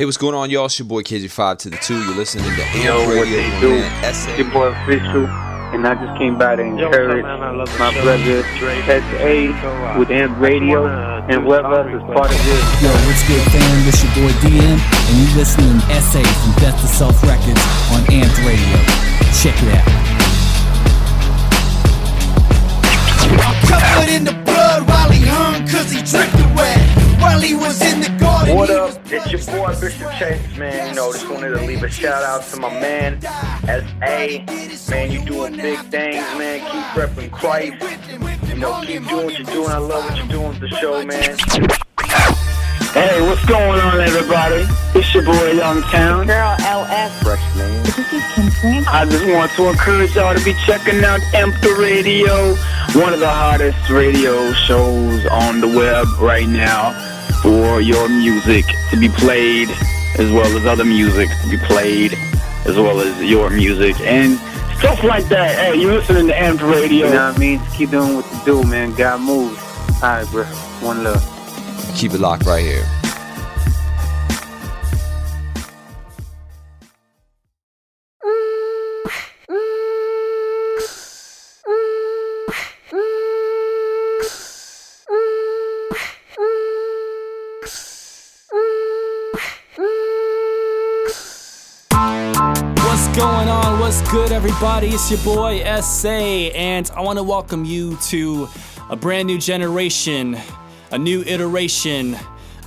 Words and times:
Hey, 0.00 0.06
what's 0.06 0.16
going 0.16 0.32
on, 0.34 0.48
y'all? 0.48 0.64
It's 0.64 0.78
your 0.78 0.88
boy 0.88 1.02
KJ5 1.02 1.58
to 1.58 1.68
the 1.68 1.76
2. 1.76 1.92
You're 1.92 2.16
listening 2.16 2.48
to 2.56 2.62
Amp 2.72 2.84
Yo, 2.88 3.04
what 3.04 3.20
Radio. 3.20 3.36
they 3.36 3.48
my 3.52 3.60
do? 3.60 3.68
man, 3.68 4.14
SA. 4.14 4.30
It's 4.30 4.38
your 4.40 4.48
boy 4.48 4.72
Official, 4.72 5.28
and 5.76 5.84
I 5.84 5.92
just 5.92 6.16
came 6.16 6.38
by 6.40 6.56
to 6.56 6.62
encourage 6.62 7.20
my 7.20 7.92
brother 8.00 8.40
SA 8.40 10.00
with 10.00 10.08
Amp 10.08 10.40
Radio 10.40 10.88
and 10.88 11.44
whoever 11.44 11.84
else 11.84 11.92
is 11.92 12.00
part 12.16 12.32
of 12.32 12.40
this. 12.48 12.64
Yo, 12.80 12.88
what's 13.04 13.28
good, 13.28 13.44
fam? 13.52 13.84
This 13.84 14.00
your 14.00 14.24
boy 14.24 14.32
DM, 14.40 14.80
and 14.80 15.16
you 15.20 15.28
listening 15.36 15.76
to 15.76 16.00
SA 16.00 16.24
from 16.24 16.52
Death 16.64 16.80
to 16.80 16.88
Self 16.88 17.20
Records 17.20 17.60
on 17.92 18.00
Amped 18.08 18.40
Radio. 18.48 18.80
Check 19.36 19.52
it 19.60 19.76
out. 19.76 19.84
Covered 23.68 24.08
in 24.08 24.24
the 24.24 24.32
blood 24.48 24.88
while 24.88 25.10
he 25.12 25.20
hung 25.28 25.68
cause 25.68 25.92
he 25.92 26.00
drifted 26.00 26.56
wet. 26.56 26.80
While 27.20 27.40
he 27.44 27.52
was 27.52 27.82
in 27.84 28.00
the 28.00 28.08
garden. 28.16 28.29
What 28.48 28.70
up? 28.70 28.98
It's 29.06 29.30
your 29.30 29.54
boy 29.54 29.78
Bishop 29.78 30.10
Chase, 30.12 30.56
man. 30.56 30.88
You 30.88 30.94
know, 30.94 31.12
just 31.12 31.28
wanted 31.28 31.50
to 31.50 31.64
leave 31.66 31.82
a 31.82 31.90
shout 31.90 32.22
out 32.24 32.42
to 32.44 32.58
my 32.58 32.70
man 32.80 33.20
SA. 33.20 34.90
Man, 34.90 35.12
you 35.12 35.24
doing 35.24 35.56
big 35.56 35.78
things, 35.90 36.24
man. 36.38 36.60
Keep 36.60 37.02
repping 37.02 37.30
Christ. 37.30 37.74
You 38.48 38.56
know, 38.56 38.80
keep 38.80 39.06
doing 39.06 39.26
what 39.26 39.38
you're 39.38 39.46
doing. 39.46 39.68
I 39.68 39.76
love 39.76 40.04
what 40.04 40.16
you're 40.16 40.26
doing 40.26 40.48
with 40.48 40.60
the 40.60 40.68
show, 40.68 41.04
man. 41.04 41.36
Hey, 42.92 43.20
what's 43.20 43.44
going 43.44 43.78
on, 43.78 44.00
everybody? 44.00 44.64
It's 44.98 45.14
your 45.14 45.24
boy 45.24 45.52
Young 45.52 45.82
Town. 45.82 46.26
Girl 46.26 46.56
LS. 46.60 47.22
Freshman. 47.22 47.82
This 47.82 47.98
is 47.98 48.24
Kim 48.34 48.50
Frank. 48.50 48.88
I 48.88 49.04
just 49.04 49.26
want 49.26 49.52
to 49.52 49.68
encourage 49.68 50.16
y'all 50.16 50.34
to 50.34 50.44
be 50.44 50.54
checking 50.64 51.04
out 51.04 51.20
Amped 51.34 51.78
Radio, 51.78 52.54
one 53.00 53.12
of 53.12 53.20
the 53.20 53.28
hottest 53.28 53.90
radio 53.90 54.52
shows 54.54 55.26
on 55.26 55.60
the 55.60 55.68
web 55.68 56.08
right 56.18 56.48
now 56.48 57.09
for 57.42 57.80
your 57.80 58.08
music 58.08 58.66
to 58.90 58.96
be 58.98 59.08
played 59.08 59.70
as 60.18 60.30
well 60.30 60.56
as 60.56 60.66
other 60.66 60.84
music 60.84 61.28
to 61.42 61.50
be 61.50 61.56
played 61.58 62.12
as 62.66 62.76
well 62.76 63.00
as 63.00 63.22
your 63.22 63.50
music 63.50 63.98
and 64.00 64.38
stuff 64.78 65.02
like 65.02 65.26
that. 65.28 65.56
Hey, 65.58 65.80
you 65.80 65.88
listening 65.88 66.26
to 66.26 66.34
Amped 66.34 66.60
Radio. 66.60 67.06
You 67.06 67.12
know 67.14 67.28
what 67.28 67.36
I 67.36 67.38
mean? 67.38 67.58
Just 67.58 67.76
keep 67.76 67.90
doing 67.90 68.14
what 68.16 68.30
you 68.32 68.44
do, 68.44 68.64
man. 68.64 68.92
God 68.94 69.20
moves. 69.20 69.58
All 70.02 70.08
right, 70.08 70.28
bro. 70.30 70.44
One 70.80 71.04
love. 71.04 71.22
Keep 71.94 72.12
it 72.12 72.20
locked 72.20 72.46
right 72.46 72.64
here. 72.64 72.86
Going 93.16 93.48
on? 93.48 93.80
What's 93.80 94.08
good, 94.12 94.30
everybody? 94.30 94.88
It's 94.88 95.10
your 95.10 95.18
boy 95.20 95.64
SA, 95.80 96.08
and 96.08 96.88
I 96.94 97.00
want 97.00 97.18
to 97.18 97.24
welcome 97.24 97.64
you 97.64 97.96
to 98.08 98.48
a 98.88 98.94
brand 98.94 99.26
new 99.26 99.38
generation, 99.38 100.36
a 100.92 100.98
new 100.98 101.22
iteration 101.22 102.16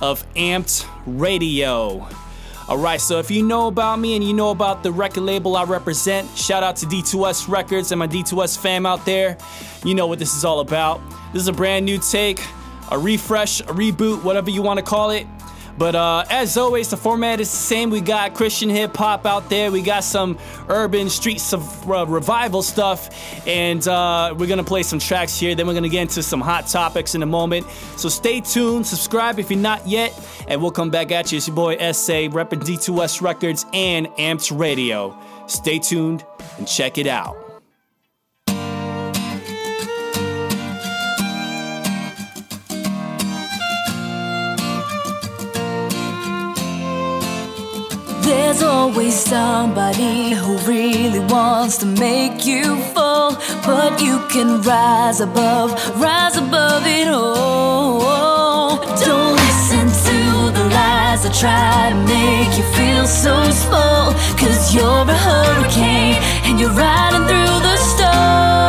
of 0.02 0.22
Amped 0.34 0.86
Radio. 1.06 2.06
All 2.68 2.76
right, 2.76 3.00
so 3.00 3.18
if 3.18 3.30
you 3.30 3.42
know 3.42 3.68
about 3.68 3.98
me 4.00 4.16
and 4.16 4.24
you 4.24 4.34
know 4.34 4.50
about 4.50 4.82
the 4.82 4.92
record 4.92 5.22
label 5.22 5.56
I 5.56 5.64
represent, 5.64 6.28
shout 6.36 6.62
out 6.62 6.76
to 6.76 6.86
D2S 6.86 7.48
Records 7.48 7.90
and 7.92 7.98
my 7.98 8.08
D2S 8.08 8.58
fam 8.58 8.84
out 8.84 9.06
there. 9.06 9.38
You 9.82 9.94
know 9.94 10.06
what 10.06 10.18
this 10.18 10.36
is 10.36 10.44
all 10.44 10.60
about. 10.60 11.00
This 11.32 11.40
is 11.42 11.48
a 11.48 11.52
brand 11.52 11.86
new 11.86 11.98
take, 11.98 12.40
a 12.90 12.98
refresh, 12.98 13.60
a 13.60 13.64
reboot, 13.64 14.22
whatever 14.22 14.50
you 14.50 14.60
want 14.60 14.78
to 14.78 14.84
call 14.84 15.10
it. 15.10 15.26
But 15.76 15.94
uh, 15.94 16.24
as 16.30 16.56
always, 16.56 16.90
the 16.90 16.96
format 16.96 17.40
is 17.40 17.50
the 17.50 17.56
same. 17.56 17.90
We 17.90 18.00
got 18.00 18.34
Christian 18.34 18.68
hip 18.68 18.96
hop 18.96 19.26
out 19.26 19.48
there. 19.50 19.72
We 19.72 19.82
got 19.82 20.04
some 20.04 20.38
urban 20.68 21.10
street 21.10 21.42
of 21.52 21.90
uh, 21.90 22.06
revival 22.06 22.62
stuff, 22.62 23.10
and 23.46 23.86
uh, 23.88 24.34
we're 24.38 24.46
gonna 24.46 24.64
play 24.64 24.82
some 24.82 24.98
tracks 24.98 25.38
here. 25.38 25.54
Then 25.54 25.66
we're 25.66 25.74
gonna 25.74 25.88
get 25.88 26.02
into 26.02 26.22
some 26.22 26.40
hot 26.40 26.68
topics 26.68 27.14
in 27.14 27.22
a 27.22 27.26
moment. 27.26 27.66
So 27.96 28.08
stay 28.08 28.40
tuned, 28.40 28.86
subscribe 28.86 29.38
if 29.38 29.50
you're 29.50 29.58
not 29.58 29.86
yet, 29.86 30.18
and 30.46 30.62
we'll 30.62 30.70
come 30.70 30.90
back 30.90 31.10
at 31.10 31.32
you. 31.32 31.38
It's 31.38 31.48
your 31.48 31.56
boy 31.56 31.76
SA, 31.92 32.28
repping 32.30 32.62
D2S 32.62 33.20
Records 33.20 33.66
and 33.72 34.06
Amped 34.16 34.56
Radio. 34.56 35.16
Stay 35.46 35.78
tuned 35.78 36.24
and 36.58 36.68
check 36.68 36.98
it 36.98 37.06
out. 37.06 37.43
There's 48.54 48.70
always 48.70 49.14
somebody 49.14 50.30
who 50.30 50.56
really 50.58 51.18
wants 51.18 51.76
to 51.78 51.86
make 51.86 52.46
you 52.46 52.76
fall, 52.94 53.34
but 53.66 54.00
you 54.00 54.20
can 54.28 54.62
rise 54.62 55.18
above, 55.18 55.72
rise 56.00 56.36
above 56.36 56.84
it 56.86 57.08
all. 57.08 58.76
Don't 58.78 59.32
listen 59.34 59.86
to 60.06 60.52
the 60.56 60.64
lies 60.70 61.24
that 61.24 61.34
try 61.34 61.90
to 61.90 61.96
make 62.06 62.56
you 62.56 62.62
feel 62.78 63.06
so 63.08 63.34
small, 63.50 64.12
cause 64.38 64.72
you're 64.72 65.02
a 65.02 65.18
hurricane 65.26 66.22
and 66.46 66.60
you're 66.60 66.70
riding 66.70 67.26
through 67.26 67.58
the 67.66 67.76
storm, 67.76 68.63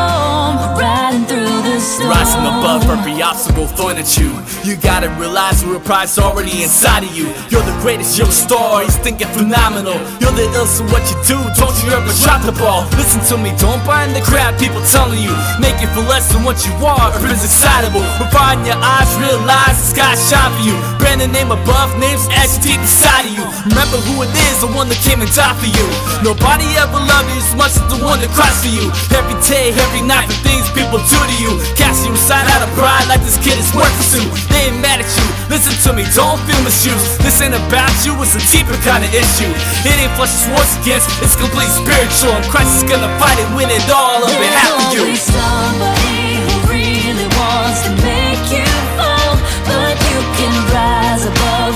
Rising 1.85 2.41
above 2.41 2.89
every 2.89 3.21
obstacle 3.21 3.67
thrown 3.67 3.97
at 4.01 4.17
you. 4.17 4.33
You 4.65 4.75
gotta 4.75 5.07
realize 5.21 5.61
the 5.61 5.79
prize 5.79 6.17
already 6.17 6.65
inside 6.65 7.05
of 7.05 7.13
you. 7.13 7.29
You're 7.53 7.61
the 7.61 7.77
greatest, 7.85 8.17
you're 8.17 8.27
a 8.27 8.33
star, 8.33 8.81
he's 8.81 8.97
thinking 8.97 9.29
phenomenal. 9.37 9.93
You're 10.17 10.33
the 10.33 10.49
illest 10.49 10.81
in 10.81 10.89
what 10.89 11.05
you 11.13 11.17
do, 11.21 11.37
don't 11.53 11.77
you 11.85 11.93
ever 11.93 12.09
drop 12.25 12.41
the 12.41 12.57
ball. 12.57 12.89
Listen 12.97 13.21
to 13.29 13.37
me, 13.37 13.53
don't 13.61 13.85
buy 13.85 14.09
in 14.09 14.17
the 14.17 14.25
crap 14.25 14.57
people 14.57 14.81
telling 14.89 15.21
you. 15.21 15.29
Make 15.61 15.77
it 15.77 15.93
for 15.93 16.01
less 16.09 16.25
than 16.33 16.41
what 16.41 16.57
you 16.65 16.73
are, 16.81 17.13
or 17.13 17.29
is 17.29 17.45
excitable. 17.45 18.01
In 18.45 18.65
your 18.65 18.77
eyes, 18.77 19.09
realize 19.17 19.77
the 19.79 19.87
sky 19.95 20.13
shine 20.17 20.51
for 20.57 20.63
you. 20.65 20.75
Brand 20.97 21.21
the 21.21 21.29
name 21.29 21.49
above, 21.49 21.89
names 21.97 22.27
etched 22.33 22.61
deep 22.61 22.81
inside 22.81 23.25
of 23.25 23.33
you. 23.33 23.45
Remember 23.69 23.97
who 24.09 24.21
it 24.21 24.31
is, 24.49 24.61
the 24.61 24.69
one 24.73 24.89
that 24.89 25.01
came 25.01 25.21
and 25.21 25.31
died 25.33 25.55
for 25.57 25.69
you. 25.69 25.85
Nobody 26.21 26.65
ever 26.77 26.97
loved 26.97 27.29
you 27.31 27.39
as 27.41 27.53
much 27.55 27.73
as 27.77 27.85
the 27.89 27.99
one 28.05 28.21
that 28.21 28.29
cries 28.33 28.57
for 28.61 28.69
you. 28.73 28.89
Every 29.15 29.37
day, 29.45 29.73
every 29.73 30.03
night, 30.05 30.27
the 30.29 30.37
things 30.45 30.67
people 30.75 30.99
do 30.99 31.19
to 31.19 31.35
you. 31.41 31.53
Casting 31.75 32.11
you 32.11 32.15
inside 32.15 32.47
out 32.55 32.63
of 32.63 32.71
pride 32.73 33.05
like 33.11 33.21
this 33.21 33.37
kid 33.37 33.59
is 33.59 33.69
worth 33.75 33.91
it 33.99 34.07
to. 34.15 34.21
They 34.51 34.71
ain't 34.71 34.79
mad 34.79 35.03
at 35.03 35.09
you. 35.11 35.25
Listen 35.51 35.75
to 35.85 35.89
me, 35.93 36.03
don't 36.15 36.39
feel 36.47 36.59
misused. 36.63 37.19
This 37.21 37.39
ain't 37.43 37.53
about 37.53 37.93
you, 38.07 38.15
it's 38.23 38.35
a 38.35 38.41
deeper 38.51 38.75
kind 38.81 39.03
of 39.03 39.11
issue. 39.13 39.51
It 39.83 39.95
ain't 39.99 40.13
flesh 40.15 40.33
and 40.33 40.43
swords 40.49 40.73
against, 40.81 41.11
it's 41.21 41.35
complete 41.35 41.69
spiritual. 41.69 42.33
And 42.33 42.45
Christ 42.47 42.79
is 42.79 42.85
gonna 42.87 43.11
fight 43.19 43.37
it, 43.37 43.47
win 43.53 43.69
it 43.69 43.83
all 43.91 44.23
on 44.23 44.35
behalf 44.39 44.71
of 44.71 44.87
you. 44.95 45.03
Somebody 45.15 46.41
who 46.41 46.55
really 46.71 47.27
wants 47.35 47.83
to 47.85 47.91
make 48.01 48.43
you 48.49 48.67
fall, 48.97 49.35
but 49.67 49.95
you 50.09 50.19
can 50.39 50.53
rise 50.71 51.27
above 51.27 51.75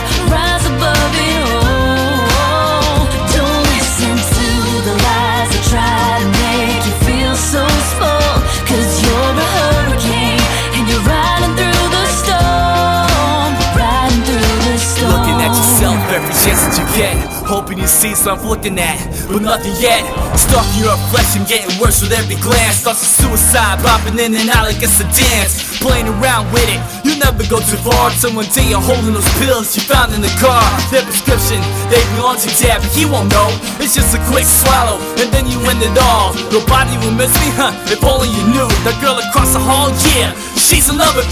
you. 16.99 17.11
Hoping 17.47 17.79
you 17.79 17.87
see 17.87 18.13
something 18.13 18.47
looking 18.47 18.77
at, 18.77 18.99
but 19.31 19.41
nothing 19.41 19.73
yet. 19.79 20.03
Stalking 20.35 20.83
your 20.83 20.99
flesh 21.09 21.39
and 21.39 21.47
getting 21.47 21.71
worse 21.79 22.03
with 22.03 22.11
every 22.11 22.35
glance. 22.43 22.83
Thoughts 22.83 23.01
of 23.01 23.09
suicide, 23.09 23.79
popping 23.79 24.19
in 24.19 24.35
and 24.35 24.51
out 24.51 24.67
like 24.67 24.83
it's 24.83 24.99
a 24.99 25.07
dance. 25.07 25.79
Playing 25.79 26.11
around 26.19 26.51
with 26.51 26.67
it, 26.67 26.79
you 27.07 27.15
never 27.17 27.47
go 27.47 27.63
too 27.63 27.79
far. 27.79 28.11
Till 28.19 28.35
one 28.35 28.49
day 28.51 28.67
you're 28.67 28.83
holding 28.83 29.15
those 29.15 29.31
pills 29.39 29.71
you 29.75 29.81
found 29.87 30.11
in 30.13 30.21
the 30.21 30.33
car. 30.37 30.61
Their 30.91 31.07
prescription, 31.07 31.63
they 31.87 32.03
belong 32.19 32.37
to 32.43 32.49
but 32.84 32.91
he 32.91 33.07
won't 33.07 33.31
know. 33.31 33.47
It's 33.79 33.95
just 33.95 34.11
a 34.11 34.22
quick 34.28 34.45
swallow, 34.45 34.99
and 35.17 35.31
then 35.31 35.47
you 35.47 35.57
end 35.72 35.79
it 35.79 35.95
all. 35.97 36.35
Nobody 36.52 36.93
will 36.99 37.16
miss 37.16 37.31
me, 37.40 37.49
huh? 37.55 37.72
If 37.87 38.03
only 38.03 38.28
you 38.28 38.43
knew. 38.52 38.67
That 38.84 38.99
girl 39.02 39.17
across 39.17 39.55
the 39.55 39.63
hall, 39.63 39.90
yeah, 40.16 40.35
she's 40.59 40.91
in 40.91 40.97
love 40.99 41.16
with 41.16 41.31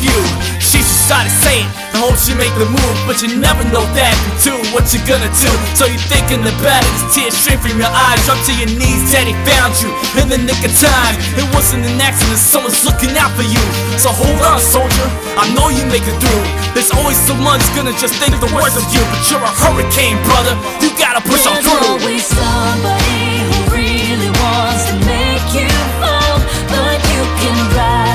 you. 1.09 1.27
She 1.27 1.31
just 1.31 1.31
started 1.31 1.31
saying, 1.44 1.68
I 1.95 2.04
hope 2.04 2.18
she 2.19 2.33
make 2.36 2.54
the 2.59 2.68
move, 2.68 2.98
but 3.07 3.21
you 3.24 3.39
never 3.39 3.63
know 3.71 3.83
that 3.95 4.13
you 4.27 4.51
do 4.51 4.56
what 4.75 4.86
you're 4.94 5.06
gonna 5.07 5.31
do. 5.33 5.51
So 5.74 5.88
you 5.88 5.98
thinking 6.12 6.44
about 6.44 6.83
it, 6.83 6.94
tears 7.13 7.33
stream 7.38 7.59
from 7.59 7.80
your 7.80 7.89
eyes, 7.89 8.19
Drop 8.25 8.38
to 8.45 8.54
your 8.54 8.69
knees. 8.69 9.12
Daddy 9.12 9.33
found 9.48 9.74
you 9.81 9.89
in 10.19 10.27
the 10.27 10.38
nick 10.38 10.59
of 10.68 10.74
time. 10.75 11.15
It 11.39 11.48
wasn't 11.56 11.88
an 11.88 11.98
accident, 12.01 12.39
someone's 12.39 12.83
looking 12.86 13.15
out 13.18 13.31
for 13.39 13.48
you. 13.48 13.63
So 13.98 14.12
hold 14.12 14.42
on, 14.44 14.59
soldier. 14.59 15.07
I 15.39 15.48
know 15.56 15.69
you 15.71 15.86
make 15.88 16.06
it 16.06 16.18
through. 16.19 16.44
There's 16.75 16.92
always 16.92 17.18
someone 17.18 17.57
who's 17.59 17.74
gonna 17.74 17.95
just 17.98 18.19
think 18.19 18.38
the 18.44 18.51
worst 18.51 18.77
of 18.77 18.86
you, 18.94 19.01
but 19.09 19.21
you're 19.31 19.44
a 19.44 19.54
hurricane, 19.63 20.19
brother. 20.27 20.54
You 20.83 20.92
gotta 21.00 21.24
push 21.24 21.48
on 21.48 21.57
There's 21.57 21.65
through. 21.65 22.04
always 22.04 22.24
somebody 22.27 23.48
who 23.48 23.57
really 23.74 24.31
wants 24.44 24.92
to 24.92 24.95
make 25.07 25.48
you 25.56 25.69
fall, 26.04 26.38
but 26.69 27.00
you 27.09 27.21
can 27.42 27.57
rise 27.74 28.06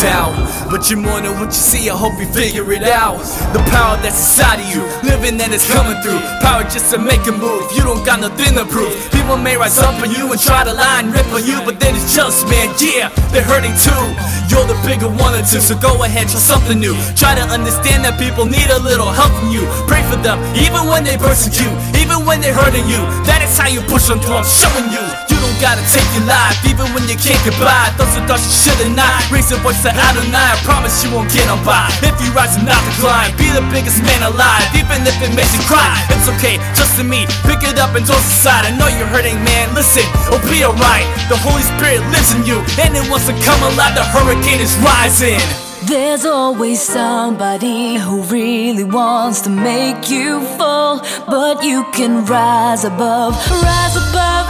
doubt. 0.00 0.34
But 0.70 0.88
you're 0.88 1.00
more 1.00 1.20
than 1.20 1.38
what 1.38 1.52
you 1.52 1.62
see, 1.62 1.90
I 1.90 1.96
hope 1.96 2.18
you 2.20 2.26
figure 2.32 2.64
it 2.72 2.84
out. 2.84 3.20
The 3.52 3.60
power 3.68 3.96
that's 4.00 4.16
inside 4.16 4.60
of 4.60 4.68
you, 4.72 4.82
living 5.04 5.40
and 5.40 5.52
it's 5.52 5.66
coming 5.68 5.98
through. 6.00 6.20
Power 6.40 6.64
just 6.64 6.92
to 6.94 6.98
make 6.98 7.24
a 7.28 7.32
move, 7.32 7.68
you 7.76 7.82
don't 7.82 8.04
got 8.04 8.20
nothing 8.20 8.54
to 8.56 8.64
prove. 8.64 8.92
People 9.12 9.36
may 9.36 9.56
rise 9.56 9.78
up 9.78 9.96
on 10.00 10.10
you 10.10 10.30
and 10.30 10.40
try 10.40 10.64
to 10.64 10.72
lie 10.72 11.00
and 11.00 11.12
rip 11.12 11.26
on 11.32 11.44
you, 11.44 11.60
but 11.64 11.80
then 11.80 11.94
it's 11.94 12.14
just, 12.14 12.48
man, 12.48 12.72
yeah, 12.80 13.12
they're 13.32 13.44
hurting 13.44 13.76
too. 13.80 14.04
You're 14.48 14.68
the 14.68 14.76
bigger 14.84 15.08
one 15.08 15.34
or 15.34 15.44
two, 15.44 15.60
so 15.60 15.76
go 15.76 16.04
ahead, 16.04 16.28
try 16.28 16.40
something 16.40 16.78
new. 16.78 16.96
Try 17.16 17.34
to 17.36 17.44
understand 17.48 18.04
that 18.04 18.20
people 18.20 18.44
need 18.44 18.68
a 18.70 18.80
little 18.80 19.08
help 19.10 19.32
from 19.40 19.50
you. 19.52 19.64
Pray 19.88 20.04
for 20.08 20.16
them, 20.20 20.40
even 20.56 20.88
when 20.88 21.04
they 21.04 21.16
persecute, 21.16 21.62
you, 21.62 21.70
even 22.00 22.24
when 22.24 22.40
they're 22.40 22.56
hurting 22.56 22.86
you. 22.88 23.00
That 23.28 23.44
is 23.44 23.54
how 23.56 23.68
you 23.68 23.80
push 23.86 24.08
them 24.08 24.18
through, 24.20 24.40
I'm 24.40 24.48
showing 24.48 24.88
you. 24.90 25.04
You 25.30 25.38
gotta 25.62 25.86
take 25.86 26.10
your 26.18 26.26
life, 26.26 26.58
even 26.66 26.90
when 26.90 27.06
you 27.06 27.14
can't 27.14 27.38
get 27.46 27.54
by. 27.62 27.94
Those 27.94 28.10
who 28.18 28.26
thought 28.26 28.42
you 28.42 28.50
should've 28.50 28.90
not. 28.98 29.14
Raise 29.30 29.46
your 29.46 29.62
voice 29.62 29.78
to 29.86 29.94
Adonai, 29.94 30.34
I 30.34 30.58
promise 30.66 30.98
you 31.06 31.14
won't 31.14 31.30
get 31.30 31.46
on 31.46 31.62
by. 31.62 31.86
If 32.02 32.18
you 32.18 32.34
rise 32.34 32.58
and 32.58 32.66
not 32.66 32.82
decline, 32.82 33.30
be 33.38 33.46
the 33.54 33.62
biggest 33.70 34.02
man 34.02 34.26
alive, 34.26 34.66
even 34.74 35.06
if 35.06 35.14
it 35.22 35.30
makes 35.38 35.54
you 35.54 35.62
cry. 35.70 35.94
It's 36.10 36.26
okay, 36.34 36.58
trust 36.74 36.98
in 36.98 37.06
me, 37.06 37.30
pick 37.46 37.62
it 37.62 37.78
up 37.78 37.94
and 37.94 38.02
toss 38.02 38.26
aside. 38.26 38.66
I 38.66 38.74
know 38.74 38.90
you're 38.90 39.06
hurting, 39.06 39.38
man, 39.46 39.70
listen, 39.78 40.02
it'll 40.26 40.42
be 40.50 40.66
alright. 40.66 41.06
The 41.30 41.38
Holy 41.38 41.62
Spirit 41.78 42.02
lives 42.10 42.34
in 42.34 42.42
you, 42.42 42.58
and 42.82 42.98
it 42.98 43.06
wants 43.06 43.30
to 43.30 43.34
come 43.46 43.62
alive. 43.62 43.94
The 43.94 44.02
hurricane 44.02 44.58
is 44.58 44.74
rising. 44.82 45.38
There's 45.86 46.26
always 46.26 46.82
somebody 46.82 47.96
who 48.02 48.22
really 48.26 48.84
wants 48.84 49.42
to 49.42 49.50
make 49.50 50.10
you 50.10 50.42
fall, 50.58 51.02
but 51.26 51.62
you 51.62 51.86
can 51.94 52.24
rise 52.26 52.82
above, 52.82 53.34
rise 53.50 53.96
above 53.96 54.41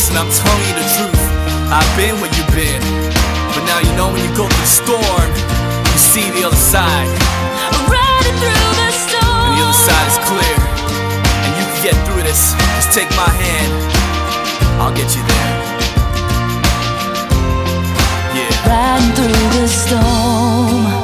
Listen, 0.00 0.16
I'm 0.16 0.32
telling 0.32 0.64
you 0.64 0.76
the 0.80 0.88
truth. 0.96 1.24
I've 1.68 1.92
been 1.92 2.16
where 2.24 2.32
you've 2.32 2.48
been. 2.56 2.80
But 3.52 3.68
now 3.68 3.84
you 3.84 3.92
know 4.00 4.08
when 4.08 4.24
you 4.24 4.32
go 4.32 4.48
through 4.48 4.64
the 4.64 4.72
storm, 4.80 5.28
you 5.92 6.00
see 6.00 6.24
the 6.40 6.48
other 6.48 6.56
side. 6.56 7.04
Riding 7.84 8.32
through 8.40 8.72
the 8.80 8.90
storm. 8.96 9.52
And 9.52 9.60
the 9.60 9.62
other 9.68 9.76
side 9.76 10.08
is 10.08 10.16
clear. 10.24 10.56
And 11.44 11.52
you 11.52 11.64
can 11.68 11.80
get 11.84 11.96
through 12.08 12.22
this. 12.22 12.56
Just 12.80 12.96
take 12.96 13.10
my 13.12 13.28
hand. 13.28 13.72
I'll 14.80 14.96
get 14.96 15.12
you 15.12 15.20
there. 15.20 15.56
Yeah. 18.32 18.72
riding 18.72 19.12
through 19.12 19.60
the 19.60 19.68
storm. 19.68 20.99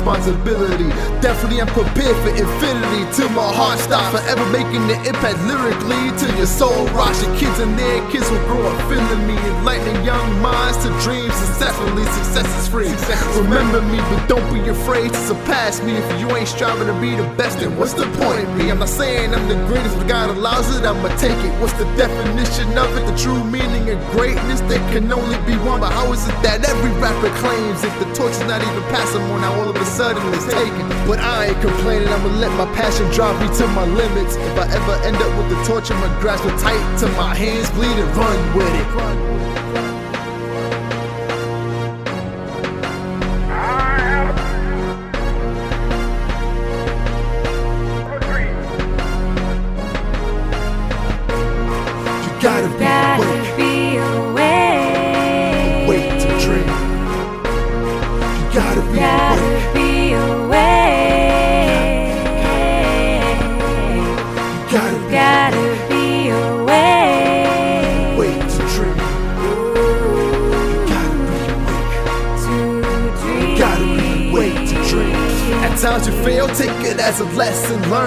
Responsibility. 0.00 0.88
Definitely 1.20 1.60
I'm 1.60 1.68
prepared 1.68 2.16
for 2.24 2.32
infinity. 2.32 3.04
Till 3.12 3.28
my 3.36 3.52
heart 3.52 3.78
stops. 3.78 4.16
Forever 4.16 4.44
making 4.48 4.88
the 4.88 4.96
impact 5.04 5.36
lyrically. 5.44 6.08
Till 6.16 6.32
your 6.36 6.48
soul 6.48 6.88
rocks. 6.96 7.22
Your 7.22 7.36
kids 7.36 7.58
and 7.60 7.78
their 7.78 8.00
kids 8.10 8.24
will 8.30 8.40
grow 8.48 8.64
up 8.64 8.78
feeling 8.88 9.26
me. 9.28 9.36
Enlightening 9.60 10.04
young 10.04 10.28
minds 10.40 10.78
to 10.84 10.88
dream 11.04 11.28
successfully. 11.30 12.04
Success 12.16 12.48
is 12.60 12.68
free. 12.68 12.88
Remember 13.44 13.82
me, 13.92 13.98
but 13.98 14.26
don't 14.26 14.48
be 14.52 14.60
afraid 14.68 15.12
to 15.12 15.20
surpass 15.28 15.82
me. 15.82 15.92
If 15.92 16.20
you 16.20 16.28
ain't 16.34 16.48
striving 16.48 16.86
to 16.88 16.96
be 17.00 17.14
the 17.14 17.28
best, 17.36 17.60
then 17.60 17.76
what's 17.76 17.92
the 17.92 18.08
point 18.16 18.40
in 18.40 18.48
me? 18.56 18.70
I'm 18.70 18.78
not 18.78 18.88
saying 18.88 19.34
I'm 19.34 19.48
the 19.48 19.58
greatest, 19.66 19.96
but 19.98 20.08
God 20.08 20.30
allows 20.30 20.74
it, 20.74 20.84
I'ma 20.84 21.08
take 21.16 21.36
it. 21.44 21.52
What's 21.60 21.74
the 21.74 21.84
definition 21.96 22.72
of 22.78 22.88
it? 22.96 23.04
The 23.06 23.16
true 23.16 23.42
meaning 23.44 23.90
of 23.90 23.98
greatness? 24.12 24.60
There 24.62 24.78
can 24.92 25.12
only 25.12 25.36
be 25.44 25.56
one, 25.66 25.80
but 25.80 25.92
how 25.92 26.12
is 26.12 26.26
it 26.26 26.36
that 26.42 26.64
every 26.68 26.92
rapper 27.00 27.30
claims 27.42 27.84
if 27.84 27.94
the 27.98 28.09
torch 28.14 28.32
is 28.32 28.40
not 28.40 28.62
even 28.62 28.82
passing 28.90 29.22
on, 29.22 29.40
now 29.40 29.54
all 29.60 29.68
of 29.68 29.76
a 29.76 29.84
sudden 29.84 30.22
it's 30.34 30.46
taken? 30.46 30.88
But 31.06 31.18
I 31.20 31.46
ain't 31.46 31.60
complaining, 31.60 32.08
I'ma 32.08 32.28
let 32.38 32.52
my 32.58 32.66
passion 32.74 33.06
drive 33.10 33.36
me 33.40 33.48
to 33.58 33.66
my 33.68 33.86
limits. 33.86 34.36
If 34.36 34.58
I 34.58 34.66
ever 34.68 34.94
end 35.06 35.16
up 35.16 35.32
with 35.38 35.48
the 35.50 35.58
torch, 35.64 35.90
I'ma 35.90 36.08
grasp 36.20 36.44
it 36.44 36.58
tight 36.58 36.82
till 36.98 37.10
my 37.12 37.34
hands 37.34 37.70
bleed 37.70 37.96
and 37.96 38.10
run 38.16 38.56
with 38.56 38.74
it. 38.74 39.29
A 77.20 77.24
lesson 77.34 77.76
learned, 77.90 77.99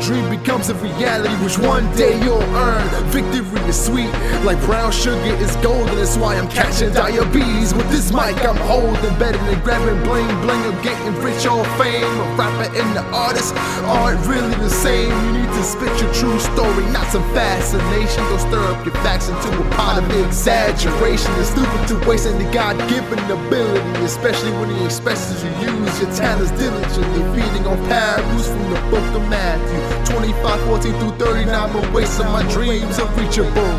dream 0.00 0.28
becomes 0.30 0.68
a 0.70 0.74
reality, 0.76 1.34
which 1.44 1.58
one 1.58 1.84
day 1.94 2.18
you'll 2.24 2.42
earn. 2.56 2.88
Victory 3.10 3.60
is 3.68 3.78
sweet, 3.78 4.10
like 4.44 4.58
brown 4.64 4.90
sugar 4.90 5.34
is 5.36 5.54
golden. 5.56 5.94
That's 5.96 6.16
why 6.16 6.36
I'm 6.36 6.48
catching 6.48 6.92
diabetes 6.92 7.74
with 7.74 7.88
this 7.90 8.12
mic. 8.12 8.36
I'm 8.44 8.56
holding 8.68 9.18
better 9.18 9.38
than 9.38 9.60
grabbing 9.62 10.02
bling 10.04 10.26
bling. 10.42 10.62
I'm 10.64 10.82
getting 10.82 11.14
rich 11.22 11.46
or 11.46 11.64
fame. 11.76 12.04
A 12.04 12.36
rapper 12.36 12.68
and 12.76 12.96
the 12.96 13.04
artist 13.12 13.54
aren't 13.86 14.24
really 14.26 14.54
the 14.56 14.70
same. 14.70 15.10
You 15.26 15.42
need 15.42 15.52
to 15.52 15.62
spit 15.62 15.92
your 16.00 16.12
true 16.14 16.38
story, 16.40 16.84
not 16.92 17.06
some 17.12 17.24
fascination. 17.34 18.22
Don't 18.24 18.40
stir 18.40 18.64
up 18.72 18.84
your 18.84 18.94
facts 19.04 19.28
into 19.28 19.48
a 19.48 19.70
pot 19.76 20.02
of 20.02 20.26
exaggeration. 20.26 21.30
It's 21.38 21.50
stupid 21.50 21.88
to 21.88 22.08
waste 22.08 22.26
any 22.26 22.50
God-given 22.52 23.18
ability, 23.30 24.04
especially 24.04 24.52
when 24.52 24.70
He 24.76 24.84
expects 24.84 25.30
you 25.42 25.50
use 25.60 26.00
your 26.00 26.10
talents 26.14 26.52
diligently. 26.52 27.22
Feeding 27.34 27.66
on 27.66 27.76
parables 27.88 28.46
from 28.48 28.64
the 28.72 28.80
book 28.90 29.06
of 29.14 29.28
Matthew 29.28 29.89
25, 30.06 30.60
14 30.66 30.92
through 31.00 31.12
39. 31.18 31.54
I'm 31.54 31.92
wasting 31.92 32.26
my 32.26 32.42
dreams 32.52 32.98
unreachable. 32.98 33.72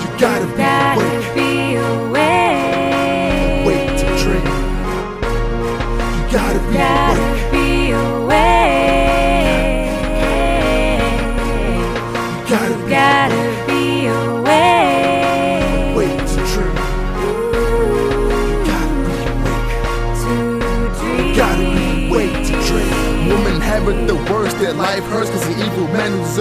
You 0.00 0.08
gotta 0.18 0.46
be 0.56 0.62
awake, 0.62 1.34
be 1.34 1.74
awake. 1.76 3.66
wait 3.66 3.98
to 3.98 4.06
dream. 4.22 4.46
You 6.16 6.22
gotta 6.32 6.60
be 6.70 6.76
awake, 6.76 7.13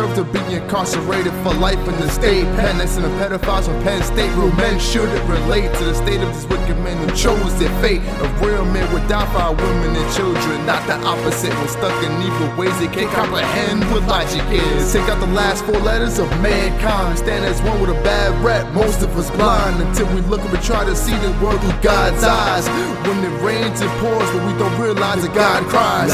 deserve 0.03 0.15
to 0.15 0.33
be 0.33 0.55
incarcerated 0.55 1.33
for 1.43 1.53
life 1.53 1.79
in 1.88 1.95
the 2.00 2.10
state 2.10 2.45
pen. 2.55 2.77
Next 2.77 2.95
to 2.95 3.01
the 3.01 3.10
pedophiles 3.19 3.65
from 3.65 3.81
Penn 3.83 4.01
State, 4.03 4.31
real 4.36 4.51
men 4.53 4.79
shouldn't 4.79 5.29
relate 5.29 5.74
to 5.75 5.86
the 5.86 5.93
state 5.93 6.22
of 6.22 6.33
these 6.33 6.48
wicked 6.48 6.77
men 6.79 6.98
who 6.98 7.15
chose 7.15 7.60
their 7.60 7.74
fate. 7.81 8.01
A 8.01 8.27
real 8.45 8.65
man 8.65 8.91
would 8.93 9.07
die 9.07 9.25
for 9.31 9.39
our 9.39 9.55
women 9.55 9.95
and 9.95 10.15
children, 10.15 10.65
not 10.65 10.86
the 10.88 10.95
opposite. 11.05 11.53
When 11.53 11.67
stuck 11.67 12.03
in 12.03 12.12
evil 12.22 12.57
ways, 12.57 12.77
they 12.79 12.88
can't 12.88 13.12
comprehend 13.12 13.83
what 13.91 14.03
logic 14.03 14.43
is. 14.51 14.91
Take 14.91 15.07
out 15.10 15.19
the 15.19 15.33
last 15.33 15.65
four 15.65 15.79
letters 15.79 16.19
of 16.19 16.29
mankind, 16.41 17.19
stand 17.19 17.45
as 17.45 17.62
one 17.62 17.79
with 17.81 17.89
a 17.89 18.00
bad 18.03 18.31
rep. 18.43 18.72
Most 18.74 19.01
of 19.01 19.15
us 19.17 19.29
blind 19.31 19.81
until 19.81 20.07
we 20.15 20.22
look 20.22 20.41
up 20.41 20.53
and 20.53 20.63
try 20.63 20.83
to 20.83 20.95
see 20.95 21.15
the 21.17 21.31
world 21.43 21.60
through 21.62 21.81
God's 21.81 22.24
eyes. 22.24 22.67
When 23.07 23.24
it 23.24 23.41
rains 23.41 23.81
and 23.81 23.91
pours, 24.00 24.29
but 24.31 24.45
we 24.48 24.57
don't 24.57 24.79
realize 24.79 25.22
that 25.22 25.36
God 25.36 25.63
cries. 25.67 26.12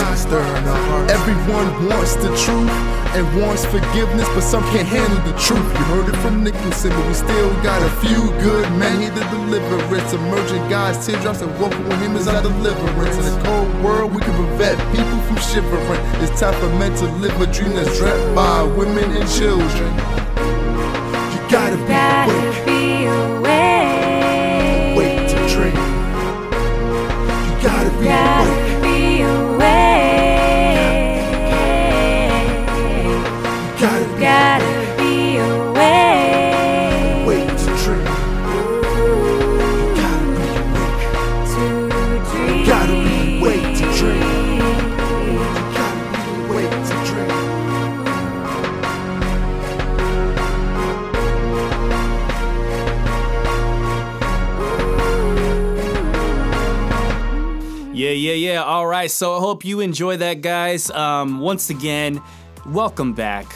Everyone 1.10 1.88
wants 1.88 2.15
the 2.15 2.29
truth 2.36 2.69
and 3.15 3.25
wants 3.41 3.65
forgiveness, 3.80 4.28
but 4.30 4.42
some 4.42 4.64
can't 4.72 4.88
handle 4.88 5.20
the 5.24 5.38
truth. 5.40 5.64
You 5.64 5.84
heard 5.92 6.10
it 6.10 6.18
from 6.18 6.44
Nicholson, 6.44 6.92
but 6.92 7.08
we 7.08 7.14
still 7.14 7.52
got 7.64 7.82
a 7.82 7.90
few 8.06 8.28
good 8.44 8.68
men 8.78 9.02
here 9.02 9.12
to 9.12 9.24
deliver 9.32 9.96
it. 9.96 10.14
Emerging 10.14 10.70
God's 10.70 11.06
teardrops 11.06 11.42
and 11.42 11.52
walking 11.60 11.84
with 11.84 12.00
Him 12.02 12.16
is 12.16 12.28
our 12.28 12.42
deliverance. 12.42 13.18
In 13.18 13.26
a 13.26 13.44
cold 13.44 13.84
world, 13.84 14.14
we 14.14 14.22
can 14.22 14.36
prevent 14.36 14.78
people 14.96 15.20
from 15.28 15.38
shivering. 15.38 16.02
It's 16.24 16.40
time 16.40 16.54
for 16.60 16.70
men 16.78 16.96
to 16.98 17.06
live 17.24 17.40
a 17.42 17.48
dream 17.52 17.74
that's 17.76 17.98
dreamt 17.98 18.36
by 18.36 18.64
women 18.64 19.12
and 19.12 19.28
children. 19.30 19.92
You 21.34 21.40
gotta 21.50 21.78
right. 59.10 59.16
So 59.16 59.36
I 59.36 59.39
hope 59.39 59.66
you 59.66 59.80
enjoy 59.80 60.18
that, 60.18 60.42
guys. 60.42 60.89
Um, 60.92 61.39
once 61.39 61.70
again, 61.70 62.22
welcome 62.68 63.13
back. 63.13 63.54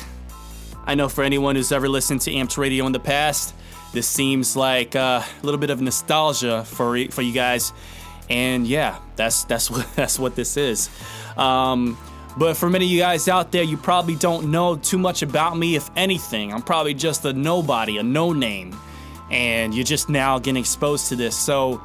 I 0.85 0.95
know 0.95 1.07
for 1.07 1.23
anyone 1.23 1.55
who's 1.55 1.71
ever 1.71 1.87
listened 1.87 2.21
to 2.21 2.31
Amped 2.31 2.57
Radio 2.57 2.85
in 2.87 2.91
the 2.91 2.99
past, 2.99 3.53
this 3.93 4.07
seems 4.07 4.55
like 4.55 4.95
uh, 4.95 5.21
a 5.21 5.45
little 5.45 5.59
bit 5.59 5.69
of 5.69 5.79
nostalgia 5.79 6.63
for 6.65 6.97
for 7.11 7.21
you 7.21 7.33
guys, 7.33 7.71
and 8.29 8.67
yeah, 8.67 8.97
that's 9.15 9.43
that's 9.45 9.69
what 9.71 9.87
that's 9.95 10.17
what 10.17 10.35
this 10.35 10.57
is. 10.57 10.89
Um, 11.37 11.97
but 12.35 12.57
for 12.57 12.67
many 12.69 12.85
of 12.85 12.91
you 12.91 12.99
guys 12.99 13.27
out 13.27 13.51
there, 13.51 13.63
you 13.63 13.77
probably 13.77 14.15
don't 14.15 14.49
know 14.49 14.75
too 14.75 14.97
much 14.97 15.21
about 15.21 15.55
me. 15.55 15.75
If 15.75 15.89
anything, 15.95 16.51
I'm 16.51 16.63
probably 16.63 16.95
just 16.95 17.25
a 17.25 17.33
nobody, 17.33 17.99
a 17.99 18.03
no 18.03 18.33
name, 18.33 18.75
and 19.29 19.73
you're 19.73 19.85
just 19.85 20.09
now 20.09 20.39
getting 20.39 20.59
exposed 20.59 21.09
to 21.09 21.15
this. 21.15 21.37
So, 21.37 21.79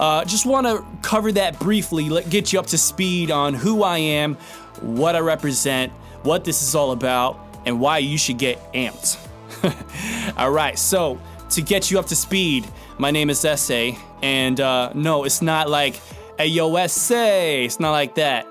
uh, 0.00 0.24
just 0.24 0.46
want 0.46 0.66
to 0.66 0.84
cover 1.02 1.30
that 1.32 1.60
briefly, 1.60 2.08
let 2.08 2.28
get 2.30 2.52
you 2.52 2.58
up 2.58 2.66
to 2.68 2.78
speed 2.78 3.30
on 3.30 3.54
who 3.54 3.82
I 3.82 3.98
am, 3.98 4.34
what 4.80 5.14
I 5.14 5.20
represent, 5.20 5.92
what 6.22 6.44
this 6.44 6.62
is 6.62 6.74
all 6.74 6.92
about, 6.92 7.38
and 7.66 7.80
why 7.80 7.98
you 7.98 8.18
should 8.18 8.38
get 8.38 8.58
amped. 8.72 9.18
all 10.36 10.50
right, 10.50 10.78
so 10.78 11.20
to 11.50 11.60
get 11.60 11.90
you 11.90 11.98
up 11.98 12.06
to 12.06 12.16
speed, 12.16 12.66
my 12.98 13.10
name 13.10 13.30
is 13.30 13.44
Essay, 13.44 13.96
and 14.22 14.58
uh, 14.60 14.90
no, 14.94 15.24
it's 15.24 15.42
not 15.42 15.68
like 15.68 15.94
Ayo 16.38 16.80
Essay. 16.80 17.66
It's 17.66 17.78
not 17.78 17.92
like 17.92 18.14
that. 18.14 18.46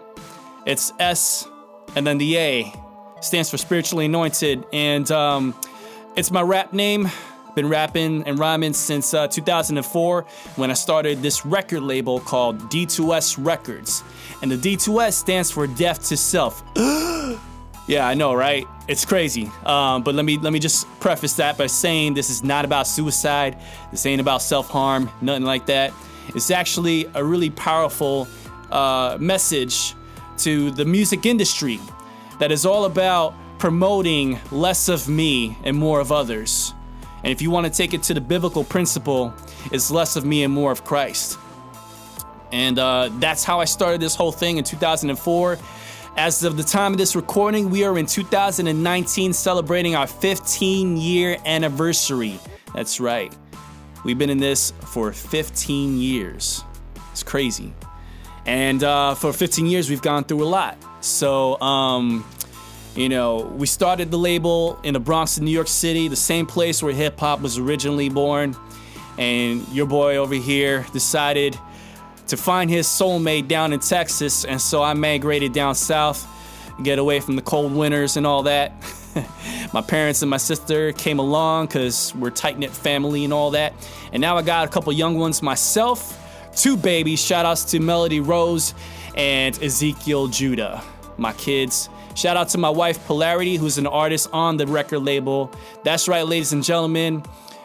It's 0.65 0.93
S 0.99 1.47
and 1.95 2.05
then 2.05 2.17
the 2.17 2.37
A 2.37 2.73
stands 3.21 3.49
for 3.49 3.57
spiritually 3.57 4.05
anointed, 4.05 4.65
and 4.71 5.09
um, 5.11 5.55
it's 6.15 6.31
my 6.31 6.41
rap 6.41 6.73
name. 6.73 7.09
Been 7.59 7.67
rapping 7.67 8.23
and 8.23 8.39
rhyming 8.39 8.71
since 8.71 9.13
uh, 9.13 9.27
2004 9.27 10.25
when 10.55 10.71
I 10.71 10.73
started 10.73 11.21
this 11.21 11.45
record 11.45 11.81
label 11.81 12.21
called 12.21 12.57
D2S 12.69 13.35
Records, 13.37 14.01
and 14.41 14.49
the 14.49 14.55
D2S 14.55 15.11
stands 15.11 15.51
for 15.51 15.67
Death 15.67 16.07
to 16.07 16.15
Self. 16.15 16.63
Yeah, 17.87 18.07
I 18.07 18.13
know, 18.13 18.35
right? 18.35 18.67
It's 18.87 19.03
crazy. 19.03 19.51
Um, 19.65 20.03
but 20.03 20.13
let 20.13 20.23
me 20.23 20.37
let 20.37 20.53
me 20.53 20.59
just 20.59 20.87
preface 20.99 21.33
that 21.37 21.57
by 21.57 21.65
saying 21.65 22.13
this 22.13 22.29
is 22.29 22.43
not 22.43 22.63
about 22.63 22.85
suicide. 22.85 23.57
This 23.89 24.05
ain't 24.05 24.21
about 24.21 24.43
self 24.43 24.69
harm. 24.69 25.09
Nothing 25.21 25.43
like 25.43 25.65
that. 25.65 25.91
It's 26.35 26.51
actually 26.51 27.09
a 27.15 27.23
really 27.23 27.49
powerful 27.49 28.27
uh, 28.69 29.17
message 29.19 29.95
to 30.37 30.69
the 30.69 30.85
music 30.85 31.25
industry 31.25 31.79
that 32.37 32.51
is 32.51 32.63
all 32.63 32.85
about 32.85 33.33
promoting 33.57 34.39
less 34.51 34.87
of 34.87 35.09
me 35.09 35.57
and 35.63 35.75
more 35.75 35.99
of 35.99 36.11
others. 36.11 36.75
And 37.23 37.31
if 37.31 37.41
you 37.41 37.51
want 37.51 37.65
to 37.65 37.71
take 37.71 37.93
it 37.93 38.03
to 38.03 38.13
the 38.13 38.21
biblical 38.21 38.63
principle, 38.63 39.33
it's 39.71 39.91
less 39.91 40.15
of 40.15 40.25
me 40.25 40.43
and 40.43 40.53
more 40.53 40.71
of 40.71 40.83
Christ. 40.83 41.37
And 42.51 42.79
uh, 42.79 43.09
that's 43.19 43.43
how 43.43 43.59
I 43.59 43.65
started 43.65 44.01
this 44.01 44.15
whole 44.15 44.31
thing 44.31 44.57
in 44.57 44.63
2004. 44.63 45.57
As 46.17 46.43
of 46.43 46.57
the 46.57 46.63
time 46.63 46.93
of 46.93 46.97
this 46.97 47.15
recording, 47.15 47.69
we 47.69 47.83
are 47.83 47.97
in 47.97 48.05
2019 48.05 49.33
celebrating 49.33 49.95
our 49.95 50.07
15 50.07 50.97
year 50.97 51.37
anniversary. 51.45 52.39
That's 52.73 52.99
right. 52.99 53.35
We've 54.03 54.17
been 54.17 54.29
in 54.29 54.39
this 54.39 54.71
for 54.81 55.11
15 55.11 55.97
years. 55.97 56.63
It's 57.11 57.23
crazy. 57.23 57.73
And 58.45 58.83
uh, 58.83 59.15
for 59.15 59.31
15 59.31 59.65
years, 59.67 59.89
we've 59.89 60.01
gone 60.01 60.23
through 60.23 60.43
a 60.43 60.45
lot. 60.49 60.77
So, 61.01 61.59
um, 61.61 62.25
you 62.95 63.09
know, 63.09 63.41
we 63.55 63.67
started 63.67 64.11
the 64.11 64.17
label 64.17 64.79
in 64.83 64.93
the 64.93 64.99
Bronx 64.99 65.37
in 65.37 65.45
New 65.45 65.51
York 65.51 65.67
City, 65.67 66.07
the 66.07 66.15
same 66.15 66.45
place 66.45 66.81
where 66.81 66.93
hip 66.93 67.19
hop 67.19 67.41
was 67.41 67.57
originally 67.57 68.09
born. 68.09 68.55
And 69.17 69.67
your 69.69 69.85
boy 69.85 70.17
over 70.17 70.35
here 70.35 70.85
decided 70.93 71.57
to 72.27 72.37
find 72.37 72.69
his 72.69 72.87
soulmate 72.87 73.47
down 73.47 73.73
in 73.73 73.79
Texas, 73.79 74.45
and 74.45 74.61
so 74.61 74.83
I 74.83 74.93
migrated 74.93 75.51
down 75.51 75.75
south, 75.75 76.27
get 76.83 76.99
away 76.99 77.19
from 77.19 77.35
the 77.35 77.41
cold 77.41 77.73
winters 77.73 78.17
and 78.17 78.25
all 78.25 78.43
that. 78.43 78.71
my 79.73 79.81
parents 79.81 80.21
and 80.21 80.29
my 80.29 80.37
sister 80.37 80.91
came 80.93 81.19
along 81.19 81.65
because 81.67 82.13
we're 82.15 82.29
tight 82.29 82.59
knit 82.59 82.71
family 82.71 83.23
and 83.23 83.33
all 83.33 83.51
that. 83.51 83.73
And 84.13 84.21
now 84.21 84.37
I 84.37 84.41
got 84.41 84.67
a 84.67 84.71
couple 84.71 84.93
young 84.93 85.17
ones 85.17 85.41
myself, 85.41 86.17
two 86.55 86.77
babies. 86.77 87.19
Shout 87.23 87.45
outs 87.45 87.63
to 87.65 87.79
Melody 87.79 88.19
Rose 88.19 88.73
and 89.15 89.61
Ezekiel 89.61 90.27
Judah, 90.27 90.83
my 91.17 91.33
kids. 91.33 91.89
Shout 92.19 92.35
out 92.35 92.49
to 92.49 92.57
my 92.57 92.69
wife 92.69 93.05
Polarity, 93.07 93.55
who's 93.55 93.77
an 93.77 93.87
artist 93.87 94.27
on 94.33 94.57
the 94.57 94.67
record 94.67 94.99
label. 94.99 95.49
That's 95.85 96.09
right, 96.09 96.27
ladies 96.27 96.51
and 96.51 96.61
gentlemen. 96.61 97.23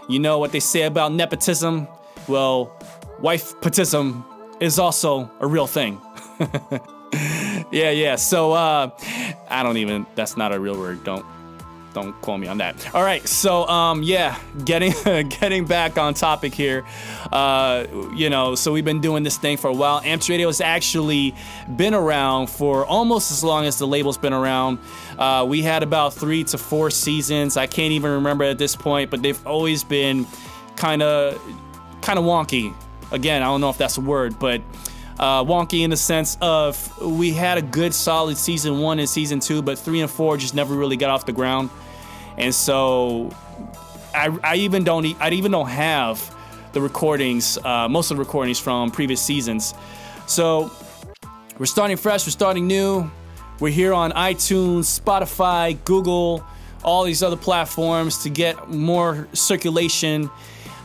You 0.08 0.20
know 0.20 0.38
what 0.38 0.52
they 0.52 0.60
say 0.60 0.82
about 0.82 1.12
nepotism? 1.12 1.88
Well, 2.28 2.72
wife-potism 3.18 4.24
is 4.60 4.78
also 4.78 5.28
a 5.40 5.46
real 5.48 5.66
thing. 5.66 6.00
yeah, 7.72 7.90
yeah. 7.90 8.14
So 8.14 8.52
uh 8.52 8.90
I 9.48 9.64
don't 9.64 9.78
even 9.78 10.06
that's 10.14 10.36
not 10.36 10.52
a 10.52 10.60
real 10.60 10.78
word. 10.78 11.02
Don't 11.02 11.26
don't 11.94 12.12
quote 12.20 12.40
me 12.40 12.48
on 12.48 12.58
that. 12.58 12.94
All 12.94 13.02
right, 13.02 13.26
so 13.26 13.66
um, 13.68 14.02
yeah, 14.02 14.38
getting 14.64 14.92
getting 15.28 15.64
back 15.64 15.96
on 15.96 16.12
topic 16.12 16.52
here. 16.52 16.84
Uh, 17.32 17.86
you 18.14 18.28
know, 18.28 18.54
so 18.54 18.72
we've 18.72 18.84
been 18.84 19.00
doing 19.00 19.22
this 19.22 19.38
thing 19.38 19.56
for 19.56 19.68
a 19.68 19.72
while. 19.72 20.00
Amped 20.02 20.28
Radio 20.28 20.48
has 20.48 20.60
actually 20.60 21.34
been 21.76 21.94
around 21.94 22.50
for 22.50 22.84
almost 22.84 23.30
as 23.30 23.42
long 23.42 23.64
as 23.64 23.78
the 23.78 23.86
label's 23.86 24.18
been 24.18 24.32
around. 24.32 24.78
Uh, 25.18 25.46
we 25.48 25.62
had 25.62 25.82
about 25.82 26.12
three 26.12 26.44
to 26.44 26.58
four 26.58 26.90
seasons. 26.90 27.56
I 27.56 27.66
can't 27.66 27.92
even 27.92 28.10
remember 28.10 28.44
at 28.44 28.58
this 28.58 28.76
point, 28.76 29.10
but 29.10 29.22
they've 29.22 29.46
always 29.46 29.84
been 29.84 30.26
kind 30.76 31.02
of 31.02 31.40
kind 32.02 32.18
of 32.18 32.24
wonky. 32.24 32.74
Again, 33.12 33.42
I 33.42 33.46
don't 33.46 33.60
know 33.60 33.70
if 33.70 33.78
that's 33.78 33.96
a 33.96 34.00
word, 34.00 34.38
but 34.40 34.60
uh, 35.18 35.44
wonky 35.44 35.84
in 35.84 35.90
the 35.90 35.96
sense 35.96 36.36
of 36.40 37.00
we 37.00 37.32
had 37.32 37.58
a 37.58 37.62
good 37.62 37.94
solid 37.94 38.36
season 38.36 38.80
one 38.80 38.98
and 38.98 39.08
season 39.08 39.38
two, 39.38 39.62
but 39.62 39.78
three 39.78 40.00
and 40.00 40.10
four 40.10 40.36
just 40.36 40.54
never 40.54 40.74
really 40.74 40.96
got 40.96 41.10
off 41.10 41.24
the 41.24 41.32
ground. 41.32 41.70
And 42.38 42.54
so 42.54 43.30
I, 44.14 44.36
I 44.42 44.56
even 44.56 44.84
don't 44.84 45.06
I 45.20 45.30
even 45.30 45.52
don't 45.52 45.68
have 45.68 46.34
the 46.72 46.80
recordings, 46.80 47.56
uh, 47.64 47.88
most 47.88 48.10
of 48.10 48.16
the 48.16 48.22
recordings 48.22 48.58
from 48.58 48.90
previous 48.90 49.22
seasons. 49.22 49.74
So 50.26 50.70
we're 51.58 51.66
starting 51.66 51.96
fresh, 51.96 52.26
we're 52.26 52.32
starting 52.32 52.66
new. 52.66 53.10
We're 53.60 53.70
here 53.70 53.94
on 53.94 54.10
iTunes, 54.12 55.00
Spotify, 55.00 55.78
Google, 55.84 56.44
all 56.82 57.04
these 57.04 57.22
other 57.22 57.36
platforms 57.36 58.24
to 58.24 58.28
get 58.28 58.68
more 58.68 59.28
circulation, 59.32 60.28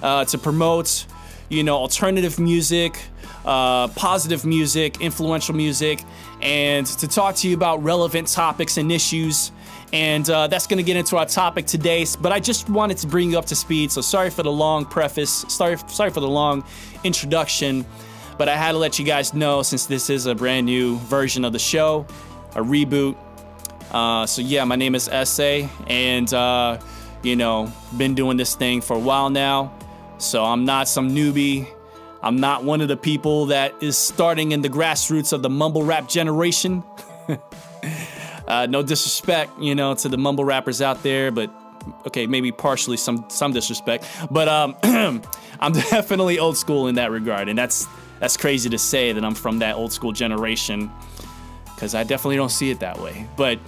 uh, 0.04 0.26
to 0.26 0.38
promote, 0.38 1.08
you 1.50 1.64
know, 1.64 1.76
alternative 1.76 2.40
music, 2.40 3.00
uh, 3.44 3.88
positive 3.90 4.46
music, 4.46 5.02
influential 5.02 5.56
music, 5.56 6.04
and 6.42 6.86
to 6.86 7.08
talk 7.08 7.36
to 7.38 7.50
you 7.50 7.56
about 7.56 7.82
relevant 7.84 8.28
topics 8.28 8.78
and 8.78 8.92
issues. 8.92 9.52
And 9.92 10.30
uh, 10.30 10.48
that's 10.48 10.68
going 10.68 10.78
to 10.78 10.84
get 10.84 10.98
into 10.98 11.18
our 11.18 11.26
topic 11.26 11.66
today. 11.66 12.06
But 12.22 12.32
I 12.32 12.40
just 12.40 12.70
wanted 12.70 12.98
to 12.98 13.08
bring 13.08 13.32
you 13.32 13.40
up 13.40 13.46
to 13.46 13.56
speed. 13.56 13.92
So 13.92 14.02
sorry 14.02 14.30
for 14.30 14.44
the 14.44 14.52
long 14.52 14.86
preface. 14.86 15.46
Sorry, 15.48 15.78
sorry 15.88 16.12
for 16.12 16.20
the 16.20 16.28
long 16.28 16.64
introduction. 17.04 17.86
But 18.38 18.50
I 18.50 18.56
had 18.56 18.74
to 18.74 18.78
let 18.78 19.00
you 19.00 19.06
guys 19.06 19.34
know 19.34 19.64
since 19.64 19.86
this 19.86 20.10
is 20.10 20.26
a 20.26 20.36
brand 20.36 20.66
new 20.66 20.98
version 21.00 21.44
of 21.44 21.54
the 21.54 21.60
show, 21.60 22.06
a 22.56 22.62
reboot. 22.62 23.18
Uh, 23.92 24.26
so 24.26 24.42
yeah, 24.42 24.64
my 24.64 24.76
name 24.76 24.96
is 24.96 25.10
SA, 25.24 25.68
and 25.88 26.32
uh, 26.34 26.80
you 27.24 27.36
know, 27.36 27.72
been 27.98 28.16
doing 28.16 28.38
this 28.38 28.56
thing 28.56 28.82
for 28.82 28.96
a 28.96 29.00
while 29.00 29.30
now. 29.30 29.74
So 30.20 30.46
I'm 30.46 30.66
not 30.66 30.88
some 30.88 31.10
newbie. 31.10 31.68
I'm 32.22 32.40
not 32.40 32.64
one 32.64 32.82
of 32.82 32.88
the 32.88 32.98
people 32.98 33.48
that 33.48 33.82
is 33.82 33.98
starting 33.98 34.52
in 34.52 34.62
the 34.62 34.70
grassroots 34.70 35.34
of 35.34 35.42
the 35.42 35.50
mumble 35.50 35.84
rap 35.84 36.08
generation. 36.08 36.84
uh, 38.50 38.66
no 38.66 38.82
disrespect, 38.82 39.58
you 39.60 39.76
know, 39.76 39.94
to 39.94 40.10
the 40.10 40.18
mumble 40.18 40.44
rappers 40.44 40.82
out 40.82 41.04
there, 41.04 41.32
but 41.32 41.52
okay, 42.08 42.28
maybe 42.28 42.52
partially 42.52 42.98
some 42.98 43.24
some 43.30 43.54
disrespect. 43.54 44.06
But 44.30 44.48
um, 44.48 44.76
I'm 45.60 45.72
definitely 45.74 46.40
old 46.40 46.58
school 46.58 46.88
in 46.88 46.96
that 46.96 47.12
regard, 47.12 47.48
and 47.48 47.58
that's 47.58 47.88
that's 48.20 48.36
crazy 48.36 48.70
to 48.70 48.78
say 48.78 49.14
that 49.14 49.24
I'm 49.24 49.36
from 49.36 49.60
that 49.60 49.76
old 49.76 49.94
school 49.94 50.12
generation 50.12 50.92
because 51.76 51.96
I 51.96 52.04
definitely 52.04 52.36
don't 52.36 52.52
see 52.52 52.72
it 52.72 52.82
that 52.82 53.00
way. 53.00 53.26
But 53.38 53.60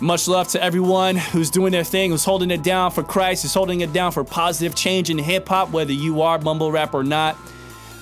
much 0.00 0.26
love 0.26 0.48
to 0.48 0.62
everyone 0.62 1.16
who's 1.16 1.50
doing 1.50 1.70
their 1.70 1.84
thing, 1.84 2.10
who's 2.10 2.24
holding 2.24 2.50
it 2.50 2.64
down 2.64 2.90
for 2.90 3.04
Christ, 3.04 3.42
who's 3.42 3.54
holding 3.54 3.80
it 3.80 3.92
down 3.92 4.10
for 4.10 4.24
positive 4.24 4.74
change 4.74 5.10
in 5.10 5.18
hip 5.18 5.48
hop, 5.48 5.70
whether 5.70 5.92
you 5.92 6.22
are 6.22 6.38
mumble 6.38 6.72
rap 6.72 6.94
or 6.94 7.04
not. 7.04 7.36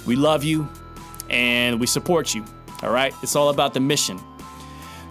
We 0.06 0.16
love 0.16 0.42
you 0.42 0.68
and 1.28 1.78
we 1.78 1.86
support 1.86 2.34
you. 2.34 2.44
All 2.82 2.90
right? 2.90 3.14
It's 3.22 3.36
all 3.36 3.50
about 3.50 3.74
the 3.74 3.80
mission. 3.80 4.18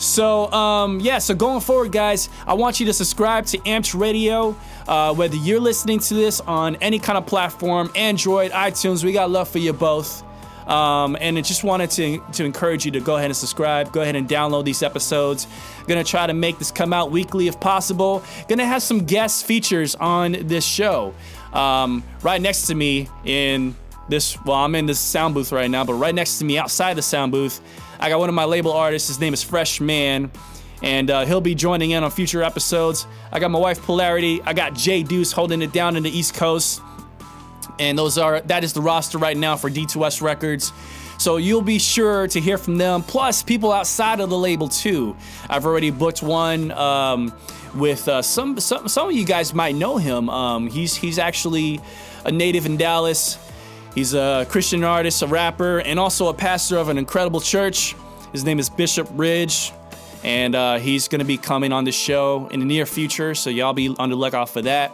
So, 0.02 0.52
um, 0.52 1.00
yeah, 1.00 1.20
so 1.20 1.36
going 1.36 1.62
forward, 1.62 1.92
guys, 1.92 2.28
I 2.48 2.56
want 2.56 2.80
you 2.80 2.88
to 2.88 2.94
subscribe 2.94 3.46
to 3.48 3.60
Amped 3.60 3.98
Radio. 3.98 4.56
Uh, 4.88 5.14
whether 5.14 5.36
you're 5.36 5.60
listening 5.60 6.00
to 6.00 6.16
this 6.16 6.42
on 6.42 6.76
any 6.78 6.98
kind 6.98 7.20
of 7.20 7.28
platform, 7.28 7.92
Android, 7.96 8.52
iTunes, 8.52 9.04
we 9.04 9.12
got 9.12 9.30
love 9.30 9.48
for 9.48 9.60
you 9.60 9.74
both. 9.74 10.24
Um, 10.68 11.16
and 11.22 11.38
I 11.38 11.42
just 11.42 11.64
wanted 11.64 11.92
to, 11.92 12.20
to 12.34 12.46
encourage 12.46 12.84
you 12.84 12.92
to 12.94 13.00
go 13.00 13.18
ahead 13.18 13.28
and 13.28 13.38
subscribe. 13.38 13.92
Go 13.92 14.02
ahead 14.02 14.16
and 14.16 14.28
download 14.28 14.66
these 14.66 14.82
episodes. 14.82 15.46
Gonna 15.88 16.04
try 16.04 16.26
to 16.26 16.34
make 16.34 16.58
this 16.58 16.72
come 16.72 16.94
out 16.94 17.12
weekly 17.12 17.48
if 17.48 17.60
possible. 17.60 18.24
Gonna 18.48 18.66
have 18.66 18.82
some 18.82 19.06
guest 19.06 19.46
features 19.46 19.94
on 19.94 20.32
this 20.32 20.66
show. 20.66 21.14
Um, 21.54 22.04
right 22.24 22.42
next 22.42 22.66
to 22.68 22.76
me 22.76 23.08
in 23.24 23.76
this, 24.10 24.36
well, 24.46 24.58
I'm 24.58 24.74
in 24.74 24.88
this 24.88 25.00
sound 25.00 25.36
booth 25.36 25.52
right 25.52 25.70
now, 25.70 25.84
but 25.84 25.94
right 25.94 26.16
next 26.16 26.40
to 26.40 26.46
me 26.46 26.58
outside 26.58 26.96
the 26.96 27.04
sound 27.04 27.32
booth, 27.32 27.62
I 28.02 28.10
got 28.10 28.20
one 28.20 28.30
of 28.30 28.36
my 28.36 28.46
label 28.46 28.74
artists. 28.74 29.08
His 29.08 29.20
name 29.20 29.34
is 29.34 29.44
Fresh 29.44 29.80
Man. 29.80 30.32
And 30.84 31.12
uh, 31.12 31.26
he'll 31.26 31.42
be 31.42 31.54
joining 31.54 31.92
in 31.92 32.04
on 32.04 32.10
future 32.10 32.42
episodes. 32.42 33.06
I 33.32 33.40
got 33.40 33.52
my 33.52 33.60
wife 33.60 33.82
Polarity. 33.84 34.42
I 34.44 34.54
got 34.54 34.74
Jay 34.74 35.04
Deuce 35.04 35.32
holding 35.32 35.62
it 35.62 35.72
down 35.72 35.96
in 35.96 36.02
the 36.04 36.10
East 36.10 36.34
Coast 36.34 36.82
and 37.82 37.98
those 37.98 38.18
are 38.18 38.42
that 38.42 38.64
is 38.64 38.74
the 38.74 38.82
roster 38.82 39.18
right 39.18 39.36
now 39.36 39.58
for 39.58 39.70
D2S 39.70 40.22
Records. 40.22 40.72
So 41.18 41.38
you'll 41.38 41.62
be 41.62 41.80
sure 41.80 42.28
to 42.28 42.40
hear 42.40 42.58
from 42.58 42.78
them. 42.78 43.04
Plus, 43.04 43.44
people 43.44 43.72
outside 43.72 44.20
of 44.20 44.30
the 44.30 44.38
label 44.38 44.68
too. 44.68 45.16
I've 45.50 45.66
already 45.66 45.92
booked 45.92 46.24
one 46.24 46.72
um, 46.72 47.34
with 47.76 48.08
uh, 48.08 48.24
some, 48.24 48.60
some. 48.60 48.88
Some 48.88 49.10
of 49.10 49.16
you 49.16 49.26
guys 49.26 49.54
might 49.54 49.76
know 49.76 49.98
him. 49.98 50.30
Um, 50.30 50.68
he's 50.68 50.96
he's 50.96 51.20
actually 51.20 51.80
a 52.26 52.32
native 52.32 52.66
in 52.66 52.78
Dallas. 52.78 53.38
He's 53.94 54.14
a 54.14 54.46
Christian 54.50 54.84
artist, 54.84 55.22
a 55.22 55.28
rapper, 55.28 55.80
and 55.80 56.00
also 56.00 56.30
a 56.30 56.34
pastor 56.34 56.78
of 56.78 56.88
an 56.90 56.98
incredible 56.98 57.42
church. 57.42 57.96
His 58.32 58.46
name 58.46 58.58
is 58.58 58.70
Bishop 58.70 59.08
Ridge, 59.12 59.74
and 60.24 60.56
uh, 60.56 60.78
he's 60.80 61.10
going 61.10 61.20
to 61.20 61.26
be 61.26 61.38
coming 61.38 61.74
on 61.74 61.84
the 61.84 61.92
show 61.92 62.48
in 62.52 62.62
the 62.62 62.66
near 62.66 62.86
future. 62.86 63.36
So 63.36 63.50
y'all 63.50 63.74
be 63.74 63.90
on 63.90 64.10
the 64.10 64.16
lookout 64.16 64.50
for 64.50 64.62
that. 64.62 64.94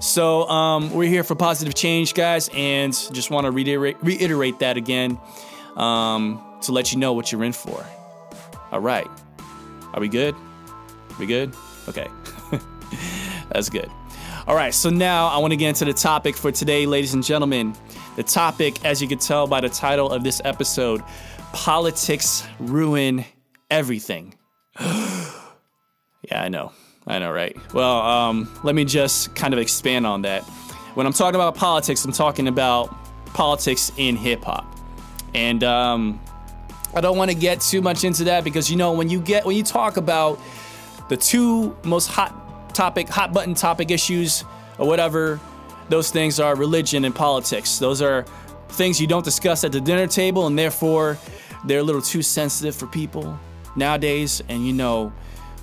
So 0.00 0.48
um, 0.48 0.92
we're 0.92 1.08
here 1.08 1.24
for 1.24 1.34
positive 1.34 1.74
change, 1.74 2.14
guys, 2.14 2.48
and 2.54 2.92
just 3.12 3.30
want 3.32 3.46
to 3.46 3.50
reiterate, 3.50 3.96
reiterate 4.02 4.60
that 4.60 4.76
again 4.76 5.18
um, 5.76 6.40
to 6.62 6.70
let 6.70 6.92
you 6.92 6.98
know 6.98 7.12
what 7.14 7.32
you're 7.32 7.42
in 7.42 7.52
for. 7.52 7.84
All 8.70 8.80
right, 8.80 9.08
are 9.92 10.00
we 10.00 10.08
good? 10.08 10.36
We 11.18 11.26
good? 11.26 11.52
Okay, 11.88 12.06
that's 13.50 13.68
good. 13.68 13.90
All 14.46 14.54
right, 14.54 14.72
so 14.72 14.88
now 14.88 15.26
I 15.26 15.38
want 15.38 15.52
to 15.52 15.56
get 15.56 15.70
into 15.70 15.84
the 15.84 15.92
topic 15.92 16.36
for 16.36 16.52
today, 16.52 16.86
ladies 16.86 17.14
and 17.14 17.24
gentlemen. 17.24 17.74
The 18.18 18.24
topic, 18.24 18.84
as 18.84 19.00
you 19.00 19.06
can 19.06 19.20
tell 19.20 19.46
by 19.46 19.60
the 19.60 19.68
title 19.68 20.10
of 20.10 20.24
this 20.24 20.42
episode, 20.44 21.04
politics 21.52 22.44
ruin 22.58 23.24
everything. 23.70 24.34
yeah, 24.80 25.22
I 26.32 26.48
know. 26.48 26.72
I 27.06 27.20
know, 27.20 27.30
right? 27.30 27.56
Well, 27.72 28.00
um, 28.00 28.50
let 28.64 28.74
me 28.74 28.84
just 28.84 29.36
kind 29.36 29.54
of 29.54 29.60
expand 29.60 30.04
on 30.04 30.22
that. 30.22 30.42
When 30.94 31.06
I'm 31.06 31.12
talking 31.12 31.36
about 31.36 31.54
politics, 31.54 32.04
I'm 32.04 32.10
talking 32.10 32.48
about 32.48 32.92
politics 33.34 33.92
in 33.98 34.16
hip 34.16 34.42
hop, 34.42 34.66
and 35.32 35.62
um, 35.62 36.20
I 36.96 37.00
don't 37.00 37.16
want 37.16 37.30
to 37.30 37.36
get 37.36 37.60
too 37.60 37.80
much 37.80 38.02
into 38.02 38.24
that 38.24 38.42
because 38.42 38.68
you 38.68 38.76
know 38.76 38.94
when 38.94 39.08
you 39.08 39.20
get 39.20 39.46
when 39.46 39.54
you 39.54 39.62
talk 39.62 39.96
about 39.96 40.40
the 41.08 41.16
two 41.16 41.76
most 41.84 42.08
hot 42.08 42.74
topic, 42.74 43.08
hot 43.08 43.32
button 43.32 43.54
topic 43.54 43.92
issues 43.92 44.42
or 44.76 44.88
whatever, 44.88 45.38
those 45.88 46.10
things 46.10 46.40
are 46.40 46.54
religion 46.54 47.04
and 47.04 47.14
politics. 47.14 47.78
Those 47.78 48.02
are 48.02 48.24
things 48.70 49.00
you 49.00 49.06
don't 49.06 49.24
discuss 49.24 49.64
at 49.64 49.72
the 49.72 49.80
dinner 49.80 50.06
table, 50.06 50.46
and 50.46 50.58
therefore 50.58 51.18
they're 51.64 51.80
a 51.80 51.82
little 51.82 52.02
too 52.02 52.22
sensitive 52.22 52.74
for 52.74 52.86
people 52.86 53.38
nowadays. 53.76 54.42
And 54.48 54.66
you 54.66 54.72
know 54.72 55.12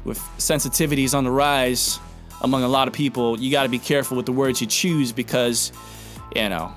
with 0.04 0.20
sensitivities 0.38 1.14
on 1.14 1.24
the 1.24 1.32
rise 1.32 2.00
among 2.42 2.64
a 2.64 2.68
lot 2.68 2.88
of 2.88 2.94
people, 2.94 3.40
you 3.40 3.52
got 3.52 3.64
to 3.64 3.70
be 3.70 3.80
careful 3.80 4.16
with 4.16 4.26
the 4.26 4.32
words 4.32 4.62
you 4.62 4.68
choose 4.68 5.12
because, 5.12 5.72
you 6.36 6.48
know, 6.50 6.74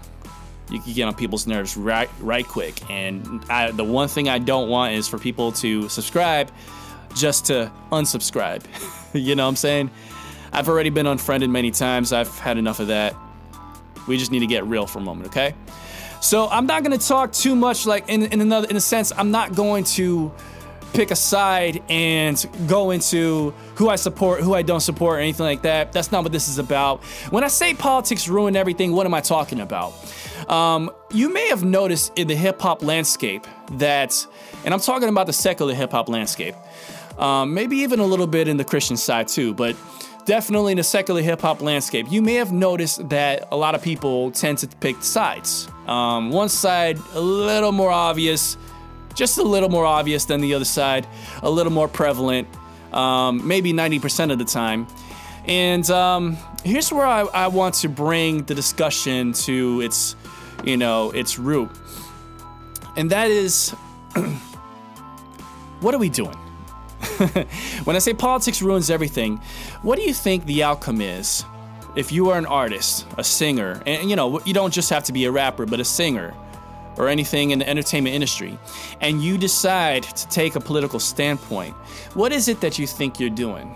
you 0.71 0.81
can 0.81 0.93
get 0.93 1.05
on 1.05 1.15
people's 1.15 1.47
nerves 1.47 1.77
right 1.77 2.11
right 2.21 2.47
quick. 2.47 2.79
And 2.91 3.45
I, 3.49 3.71
the 3.71 3.85
one 3.85 4.09
thing 4.09 4.29
I 4.29 4.39
don't 4.39 4.69
want 4.69 4.95
is 4.95 5.09
for 5.09 5.19
people 5.19 5.53
to 5.53 5.89
subscribe 5.89 6.51
just 7.15 7.47
to 7.47 7.71
unsubscribe. 7.91 8.65
you 9.15 9.35
know 9.35 9.45
what 9.45 9.51
I'm 9.51 9.57
saying? 9.57 9.91
I've 10.53 10.69
already 10.69 10.91
been 10.91 11.07
unfriended 11.07 11.51
many 11.51 11.71
times. 11.71 12.13
I've 12.13 12.37
had 12.39 12.59
enough 12.59 12.81
of 12.81 12.89
that. 12.89 13.15
We 14.09 14.17
just 14.17 14.33
need 14.33 14.41
to 14.41 14.47
get 14.47 14.67
real 14.67 14.87
for 14.87 14.99
a 14.99 15.03
moment, 15.03 15.29
okay? 15.29 15.55
So 16.21 16.49
I'm 16.49 16.67
not 16.67 16.83
gonna 16.83 16.99
talk 16.99 17.33
too 17.33 17.55
much 17.55 17.87
like 17.87 18.09
in, 18.09 18.25
in 18.25 18.41
another 18.41 18.67
in 18.69 18.77
a 18.77 18.81
sense, 18.81 19.13
I'm 19.17 19.31
not 19.31 19.55
going 19.55 19.85
to 19.85 20.33
pick 20.93 21.11
a 21.11 21.17
side 21.17 21.83
and 21.89 22.45
go 22.67 22.91
into 22.91 23.53
who 23.75 23.89
I 23.89 23.97
support, 23.97 24.41
who 24.41 24.55
I 24.55 24.63
don't 24.63 24.81
support, 24.81 25.19
or 25.19 25.21
anything 25.21 25.45
like 25.45 25.63
that. 25.63 25.93
That's 25.93 26.11
not 26.11 26.23
what 26.23 26.33
this 26.33 26.49
is 26.49 26.59
about. 26.59 27.05
When 27.31 27.45
I 27.45 27.49
say 27.49 27.75
politics 27.75 28.29
ruin 28.29 28.57
everything, 28.57 28.93
what 28.93 29.07
am 29.07 29.15
I 29.15 29.21
talking 29.21 29.61
about? 29.61 29.93
Um, 30.49 30.91
you 31.13 31.33
may 31.33 31.49
have 31.49 31.65
noticed 31.65 32.13
in 32.19 32.27
the 32.27 32.35
hip 32.35 32.61
hop 32.61 32.83
landscape 32.83 33.47
that, 33.73 34.27
and 34.65 34.73
I'm 34.73 34.81
talking 34.81 35.09
about 35.09 35.27
the 35.27 35.33
secular 35.33 35.75
hip 35.75 35.91
hop 35.93 36.09
landscape, 36.09 36.55
um, 37.19 37.53
maybe 37.53 37.79
even 37.79 38.01
a 38.01 38.07
little 38.07 38.27
bit 38.27 38.49
in 38.49 38.57
the 38.57 38.65
Christian 38.65 38.97
side 38.97 39.29
too, 39.29 39.53
but 39.55 39.77
definitely 40.29 40.73
in 40.73 40.77
the 40.77 40.85
secular 40.85 41.23
hip 41.23 41.41
hop 41.41 41.63
landscape, 41.63 42.07
you 42.11 42.21
may 42.21 42.35
have 42.35 42.53
noticed 42.53 43.09
that 43.09 43.49
a 43.51 43.57
lot 43.57 43.75
of 43.75 43.81
people 43.81 44.31
tend 44.31 44.59
to 44.59 44.69
pick 44.69 45.03
sides. 45.03 45.71
Um, 45.87 46.31
one 46.31 46.51
side, 46.51 46.99
a 47.15 47.21
little 47.21 47.73
more 47.73 47.91
obvious, 47.91 48.59
just 49.15 49.39
a 49.39 49.43
little 49.43 49.71
more 49.71 49.87
obvious 49.87 50.27
than 50.27 50.43
the 50.43 50.53
other 50.53 50.67
side, 50.67 51.07
a 51.43 51.49
little 51.49 51.73
more 51.73 51.89
prevalent, 51.89 52.47
um, 52.93 53.49
maybe 53.49 53.73
90% 53.73 54.31
of 54.31 54.39
the 54.39 54.45
time. 54.45 54.87
And 55.47 55.91
um, 55.91 56.37
here's 56.63 56.93
where 56.93 57.07
I, 57.07 57.23
I 57.23 57.47
want 57.47 57.77
to 57.77 57.89
bring 57.89 58.45
the 58.45 58.55
discussion 58.55 59.33
to 59.33 59.81
its, 59.81 60.15
you 60.63 60.77
know, 60.77 61.11
its 61.11 61.39
root. 61.39 61.71
And 62.99 63.09
that 63.09 63.31
is, 63.31 63.71
what 65.81 65.95
are 65.95 65.99
we 65.99 66.11
doing? 66.11 66.37
when 67.85 67.97
I 67.97 67.99
say 68.01 68.13
politics 68.13 68.61
ruins 68.61 68.91
everything, 68.91 69.37
what 69.83 69.97
do 69.97 70.03
you 70.03 70.13
think 70.13 70.45
the 70.47 70.63
outcome 70.63 71.01
is 71.01 71.45
if 71.97 72.13
you 72.13 72.31
are 72.31 72.39
an 72.39 72.47
artist, 72.47 73.07
a 73.17 73.25
singer, 73.25 73.83
and 73.87 74.09
you 74.09 74.17
know, 74.17 74.41
you 74.41 74.55
don't 74.55 74.73
just 74.73 74.91
have 74.91 75.05
to 75.05 75.13
be 75.13 75.25
a 75.25 75.31
rapper, 75.31 75.67
but 75.67 75.81
a 75.81 75.85
singer, 75.85 76.35
or 76.97 77.09
anything 77.09 77.51
in 77.51 77.61
the 77.61 77.69
entertainment 77.69 78.15
industry, 78.15 78.59
and 79.01 79.23
you 79.23 79.39
decide 79.39 80.03
to 80.03 80.29
take 80.29 80.57
a 80.57 80.61
political 80.61 80.99
standpoint, 80.99 81.75
what 82.15 82.33
is 82.33 82.49
it 82.49 82.61
that 82.61 82.79
you 82.79 82.87
think 82.87 83.21
you're 83.21 83.31
doing? 83.31 83.75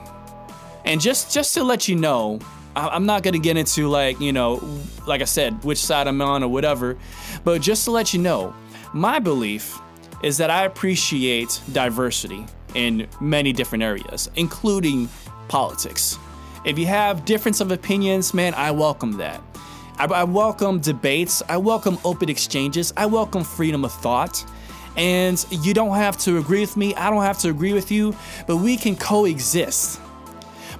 And 0.84 1.00
just 1.00 1.32
just 1.32 1.54
to 1.54 1.62
let 1.62 1.88
you 1.88 1.94
know, 1.94 2.40
I'm 2.74 3.06
not 3.06 3.22
gonna 3.22 3.38
get 3.38 3.56
into 3.56 3.88
like 3.88 4.20
you 4.20 4.32
know, 4.32 4.60
like 5.06 5.20
I 5.20 5.26
said, 5.26 5.62
which 5.64 5.78
side 5.78 6.08
I'm 6.08 6.20
on 6.20 6.42
or 6.42 6.48
whatever, 6.48 6.98
but 7.44 7.60
just 7.60 7.84
to 7.84 7.92
let 7.92 8.12
you 8.12 8.20
know, 8.20 8.54
my 8.92 9.20
belief 9.20 9.80
is 10.22 10.38
that 10.38 10.50
I 10.50 10.64
appreciate 10.64 11.60
diversity 11.72 12.46
in 12.74 13.08
many 13.20 13.52
different 13.52 13.82
areas, 13.82 14.30
including 14.36 15.08
politics. 15.48 16.18
If 16.64 16.78
you 16.78 16.86
have 16.86 17.24
difference 17.24 17.60
of 17.60 17.72
opinions, 17.72 18.32
man, 18.32 18.54
I 18.54 18.70
welcome 18.70 19.12
that. 19.18 19.40
I, 19.98 20.04
I 20.06 20.24
welcome 20.24 20.80
debates. 20.80 21.42
I 21.48 21.56
welcome 21.56 21.98
open 22.04 22.28
exchanges. 22.28 22.92
I 22.96 23.06
welcome 23.06 23.44
freedom 23.44 23.84
of 23.84 23.92
thought. 23.92 24.44
And 24.96 25.44
you 25.50 25.74
don't 25.74 25.96
have 25.96 26.18
to 26.18 26.38
agree 26.38 26.60
with 26.60 26.76
me. 26.76 26.94
I 26.94 27.10
don't 27.10 27.22
have 27.22 27.38
to 27.40 27.50
agree 27.50 27.72
with 27.72 27.90
you, 27.90 28.14
but 28.46 28.58
we 28.58 28.76
can 28.76 28.94
coexist. 28.94 30.00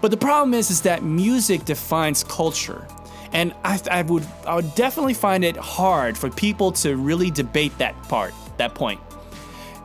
But 0.01 0.11
the 0.11 0.17
problem 0.17 0.55
is, 0.55 0.71
is 0.71 0.83
that 0.83 1.03
music 1.03 1.65
defines 1.65 2.25
culture. 2.25 2.87
And 3.33 3.55
I, 3.65 3.81
I 3.91 4.03
would 4.03 4.27
I 4.47 4.57
would 4.57 4.75
definitely 4.75 5.15
find 5.15 5.45
it 5.45 5.57
hard 5.57 6.19
for 6.19 6.29
people 6.29 6.73
to 6.73 6.97
really 6.97 7.31
debate 7.31 7.77
that 7.79 7.95
part, 8.05 8.35
that 8.59 8.75
point. 8.75 9.01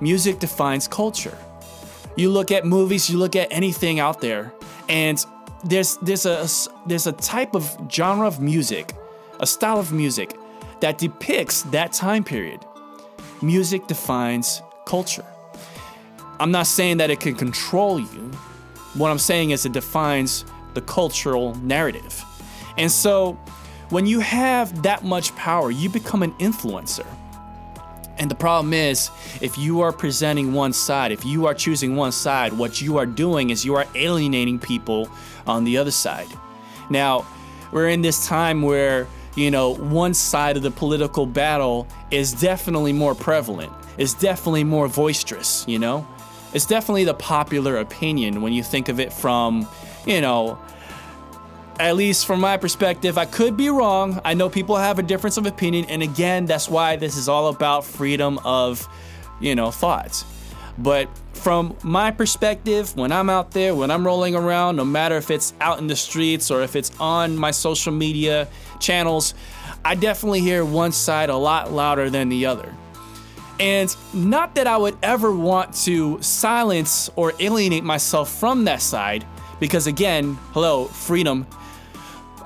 Music 0.01 0.39
defines 0.39 0.87
culture. 0.87 1.37
You 2.17 2.31
look 2.31 2.51
at 2.51 2.65
movies, 2.65 3.09
you 3.09 3.17
look 3.19 3.35
at 3.35 3.47
anything 3.51 3.99
out 3.99 4.21
there, 4.21 4.51
and 4.89 5.23
there's 5.63 5.97
there's 5.97 6.25
a 6.25 6.47
there's 6.87 7.05
a 7.05 7.11
type 7.11 7.55
of 7.55 7.77
genre 7.91 8.27
of 8.27 8.41
music, 8.41 8.93
a 9.39 9.45
style 9.45 9.79
of 9.79 9.91
music 9.91 10.35
that 10.81 10.97
depicts 10.97 11.61
that 11.63 11.93
time 11.93 12.23
period. 12.23 12.59
Music 13.41 13.85
defines 13.85 14.63
culture. 14.85 15.25
I'm 16.39 16.51
not 16.51 16.65
saying 16.65 16.97
that 16.97 17.11
it 17.11 17.19
can 17.19 17.35
control 17.35 17.99
you. 17.99 18.31
What 18.95 19.11
I'm 19.11 19.19
saying 19.19 19.51
is 19.51 19.65
it 19.65 19.73
defines 19.73 20.43
the 20.73 20.81
cultural 20.81 21.53
narrative. 21.55 22.23
And 22.77 22.91
so 22.91 23.33
when 23.89 24.07
you 24.07 24.21
have 24.21 24.81
that 24.81 25.03
much 25.03 25.35
power, 25.35 25.69
you 25.69 25.87
become 25.87 26.23
an 26.23 26.33
influencer. 26.33 27.05
And 28.19 28.31
the 28.31 28.35
problem 28.35 28.73
is, 28.73 29.11
if 29.41 29.57
you 29.57 29.81
are 29.81 29.91
presenting 29.91 30.53
one 30.53 30.73
side, 30.73 31.11
if 31.11 31.23
you 31.25 31.45
are 31.45 31.53
choosing 31.53 31.95
one 31.95 32.11
side, 32.11 32.51
what 32.53 32.81
you 32.81 32.97
are 32.97 33.05
doing 33.05 33.51
is 33.51 33.63
you 33.63 33.75
are 33.75 33.85
alienating 33.95 34.59
people 34.59 35.09
on 35.45 35.63
the 35.63 35.77
other 35.77 35.91
side. 35.91 36.27
Now, 36.89 37.25
we're 37.71 37.89
in 37.89 38.01
this 38.01 38.27
time 38.27 38.61
where, 38.61 39.07
you 39.35 39.51
know, 39.51 39.75
one 39.75 40.13
side 40.13 40.57
of 40.57 40.63
the 40.63 40.71
political 40.71 41.25
battle 41.25 41.87
is 42.09 42.33
definitely 42.33 42.93
more 42.93 43.13
prevalent, 43.13 43.71
is 43.97 44.13
definitely 44.13 44.63
more 44.63 44.87
boisterous, 44.87 45.63
you 45.67 45.77
know? 45.77 46.07
It's 46.53 46.65
definitely 46.65 47.03
the 47.03 47.13
popular 47.13 47.77
opinion 47.77 48.41
when 48.41 48.53
you 48.53 48.63
think 48.63 48.89
of 48.89 48.99
it 48.99 49.13
from, 49.13 49.67
you 50.05 50.21
know, 50.21 50.57
at 51.79 51.95
least 51.95 52.25
from 52.25 52.39
my 52.39 52.57
perspective, 52.57 53.17
I 53.17 53.25
could 53.25 53.55
be 53.55 53.69
wrong. 53.69 54.21
I 54.25 54.33
know 54.33 54.49
people 54.49 54.75
have 54.75 54.99
a 54.99 55.03
difference 55.03 55.37
of 55.37 55.45
opinion, 55.45 55.85
and 55.89 56.01
again, 56.01 56.45
that's 56.45 56.69
why 56.69 56.95
this 56.95 57.17
is 57.17 57.29
all 57.29 57.47
about 57.47 57.85
freedom 57.85 58.39
of, 58.43 58.87
you 59.39 59.55
know, 59.55 59.71
thoughts. 59.71 60.25
But 60.77 61.09
from 61.33 61.75
my 61.83 62.11
perspective, 62.11 62.95
when 62.95 63.11
I'm 63.11 63.29
out 63.29 63.51
there, 63.51 63.73
when 63.73 63.89
I'm 63.89 64.05
rolling 64.05 64.35
around, 64.35 64.75
no 64.75 64.85
matter 64.85 65.17
if 65.17 65.31
it's 65.31 65.53
out 65.61 65.79
in 65.79 65.87
the 65.87 65.95
streets 65.95 66.51
or 66.51 66.61
if 66.61 66.75
it's 66.75 66.91
on 66.99 67.35
my 67.35 67.51
social 67.51 67.93
media 67.93 68.47
channels, 68.79 69.33
I 69.83 69.95
definitely 69.95 70.41
hear 70.41 70.65
one 70.65 70.91
side 70.91 71.29
a 71.29 71.35
lot 71.35 71.71
louder 71.71 72.09
than 72.09 72.29
the 72.29 72.45
other. 72.45 72.73
And 73.59 73.95
not 74.13 74.53
that 74.55 74.67
I 74.67 74.77
would 74.77 74.97
ever 75.01 75.31
want 75.31 75.73
to 75.85 76.21
silence 76.21 77.09
or 77.15 77.33
alienate 77.39 77.83
myself 77.83 78.29
from 78.29 78.65
that 78.65 78.81
side, 78.81 79.25
because 79.59 79.87
again, 79.87 80.37
hello, 80.51 80.85
freedom. 80.85 81.47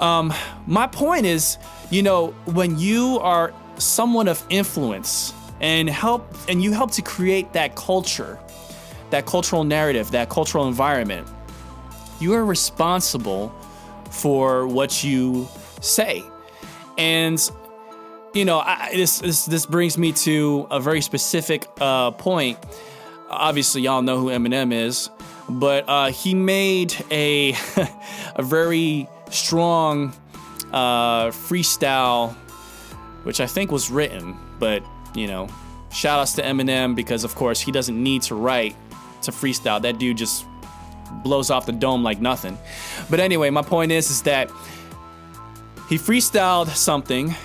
Um, 0.02 0.34
my 0.66 0.88
point 0.88 1.26
is, 1.26 1.58
you 1.92 2.02
know, 2.02 2.32
when 2.46 2.78
you 2.80 3.20
are 3.22 3.54
someone 3.78 4.28
of 4.28 4.44
influence 4.50 5.34
and 5.62 5.90
help 5.90 6.36
and 6.50 6.62
you 6.62 6.74
help 6.74 6.92
to 6.94 7.02
create 7.04 7.54
that 7.54 7.76
culture, 7.76 8.40
that 9.12 9.26
cultural 9.28 9.64
narrative, 9.64 10.12
that 10.12 10.30
cultural 10.30 10.68
environment, 10.68 11.28
you 12.20 12.34
are 12.34 12.44
responsible 12.44 13.50
for 14.10 14.68
what 14.68 15.04
you 15.04 15.48
say. 15.82 16.24
And 16.98 17.40
you 18.34 18.46
know, 18.46 18.60
I, 18.60 18.92
this, 18.94 19.20
this 19.20 19.46
this 19.46 19.66
brings 19.66 19.98
me 19.98 20.14
to 20.14 20.68
a 20.72 20.80
very 20.80 21.02
specific 21.02 21.68
uh, 21.80 22.12
point. 22.12 22.58
Obviously, 23.30 23.82
y'all 23.82 24.02
know 24.02 24.20
who 24.20 24.28
Eminem 24.28 24.74
is, 24.74 25.10
but 25.50 25.88
uh, 25.88 26.12
he 26.12 26.34
made 26.34 26.96
a 27.12 27.56
a 28.36 28.42
very 28.42 29.08
strong 29.32 30.14
uh, 30.72 31.28
freestyle, 31.28 32.34
which 33.24 33.42
I 33.42 33.48
think 33.48 33.72
was 33.72 33.90
written. 33.90 34.38
But 34.60 34.84
you 35.16 35.28
know, 35.28 35.50
shout 35.92 36.20
outs 36.20 36.34
to 36.34 36.42
Eminem 36.44 36.96
because 36.96 37.24
of 37.24 37.36
course 37.36 37.60
he 37.60 37.72
doesn't 37.72 38.02
need 38.02 38.22
to 38.24 38.36
write 38.36 38.76
to 39.24 39.32
freestyle. 39.32 39.82
That 39.82 39.98
dude 39.98 40.18
just 40.18 40.46
blows 41.24 41.50
off 41.50 41.66
the 41.66 41.72
dome 41.72 42.04
like 42.04 42.22
nothing. 42.22 42.58
But 43.10 43.20
anyway, 43.20 43.50
my 43.50 43.62
point 43.62 43.92
is 43.92 44.10
is 44.10 44.22
that 44.24 44.50
he 45.90 45.98
freestyled 45.98 46.70
something 46.70 47.36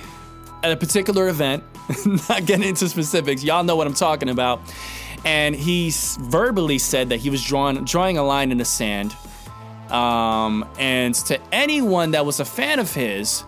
at 0.63 0.73
a 0.73 0.77
particular 0.77 1.29
event, 1.29 1.65
not 2.29 2.47
getting 2.47 2.69
into 2.69 2.89
specifics, 2.89 3.43
y'all 3.43 3.65
know 3.65 3.77
what 3.77 3.87
I'm 3.87 3.95
talking 3.95 4.29
about. 4.29 4.61
And 5.25 5.57
he 5.57 5.93
verbally 6.21 6.79
said 6.79 7.09
that 7.09 7.19
he 7.19 7.31
was 7.31 7.45
drawing 7.45 7.85
drawing 7.85 8.19
a 8.19 8.23
line 8.23 8.53
in 8.53 8.59
the 8.59 8.65
sand. 8.65 9.15
Um, 9.91 10.69
and 10.79 11.15
to 11.15 11.41
anyone 11.53 12.13
that 12.13 12.27
was 12.27 12.41
a 12.41 12.45
fan 12.45 12.79
of 12.79 12.93
his, 12.93 13.45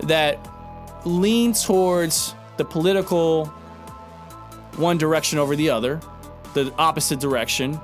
that 0.00 0.38
leaned 1.04 1.56
towards 1.56 2.34
the 2.56 2.64
political 2.64 3.46
one 4.76 4.98
direction 4.98 5.38
over 5.38 5.56
the 5.56 5.70
other, 5.70 6.00
the 6.54 6.72
opposite 6.78 7.20
direction, 7.20 7.80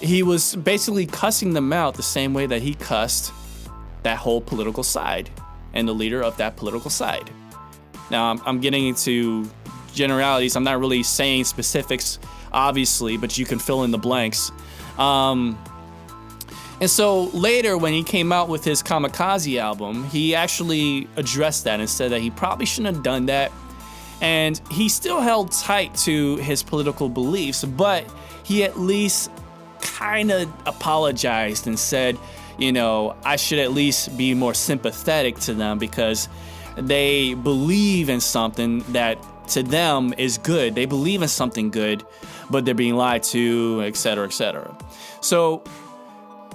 he 0.00 0.22
was 0.22 0.56
basically 0.56 1.06
cussing 1.06 1.52
them 1.52 1.72
out 1.72 1.94
the 1.94 2.02
same 2.02 2.34
way 2.34 2.46
that 2.46 2.62
he 2.62 2.74
cussed 2.74 3.32
that 4.02 4.18
whole 4.18 4.40
political 4.40 4.82
side 4.82 5.30
and 5.72 5.88
the 5.88 5.94
leader 5.94 6.22
of 6.22 6.36
that 6.36 6.56
political 6.56 6.90
side. 6.90 7.30
Now, 8.10 8.30
I'm, 8.30 8.40
I'm 8.44 8.60
getting 8.60 8.86
into 8.86 9.48
generalities. 9.94 10.56
I'm 10.56 10.64
not 10.64 10.78
really 10.78 11.02
saying 11.02 11.44
specifics, 11.44 12.18
obviously, 12.52 13.16
but 13.16 13.38
you 13.38 13.46
can 13.46 13.58
fill 13.58 13.84
in 13.84 13.90
the 13.90 13.98
blanks. 13.98 14.52
Um, 14.98 15.58
and 16.80 16.90
so 16.90 17.24
later, 17.26 17.78
when 17.78 17.92
he 17.92 18.02
came 18.02 18.32
out 18.32 18.48
with 18.48 18.64
his 18.64 18.82
Kamikaze 18.82 19.60
album, 19.60 20.04
he 20.04 20.34
actually 20.34 21.08
addressed 21.16 21.64
that 21.64 21.80
and 21.80 21.88
said 21.88 22.10
that 22.10 22.20
he 22.20 22.30
probably 22.30 22.66
shouldn't 22.66 22.94
have 22.94 23.04
done 23.04 23.26
that. 23.26 23.52
And 24.20 24.60
he 24.70 24.88
still 24.88 25.20
held 25.20 25.52
tight 25.52 25.94
to 25.96 26.36
his 26.36 26.62
political 26.62 27.08
beliefs, 27.08 27.64
but 27.64 28.04
he 28.42 28.64
at 28.64 28.78
least 28.78 29.30
kind 29.80 30.30
of 30.30 30.52
apologized 30.66 31.66
and 31.66 31.78
said, 31.78 32.18
you 32.58 32.72
know, 32.72 33.16
I 33.24 33.36
should 33.36 33.58
at 33.58 33.72
least 33.72 34.16
be 34.16 34.34
more 34.34 34.54
sympathetic 34.54 35.38
to 35.40 35.54
them 35.54 35.78
because 35.78 36.28
they 36.76 37.34
believe 37.34 38.08
in 38.08 38.20
something 38.20 38.80
that 38.92 39.18
to 39.48 39.62
them 39.62 40.14
is 40.16 40.38
good. 40.38 40.74
They 40.74 40.86
believe 40.86 41.22
in 41.22 41.28
something 41.28 41.70
good, 41.70 42.04
but 42.50 42.64
they're 42.64 42.74
being 42.74 42.94
lied 42.96 43.22
to, 43.24 43.82
etc., 43.84 44.26
etc. 44.26 44.76
So 45.20 45.64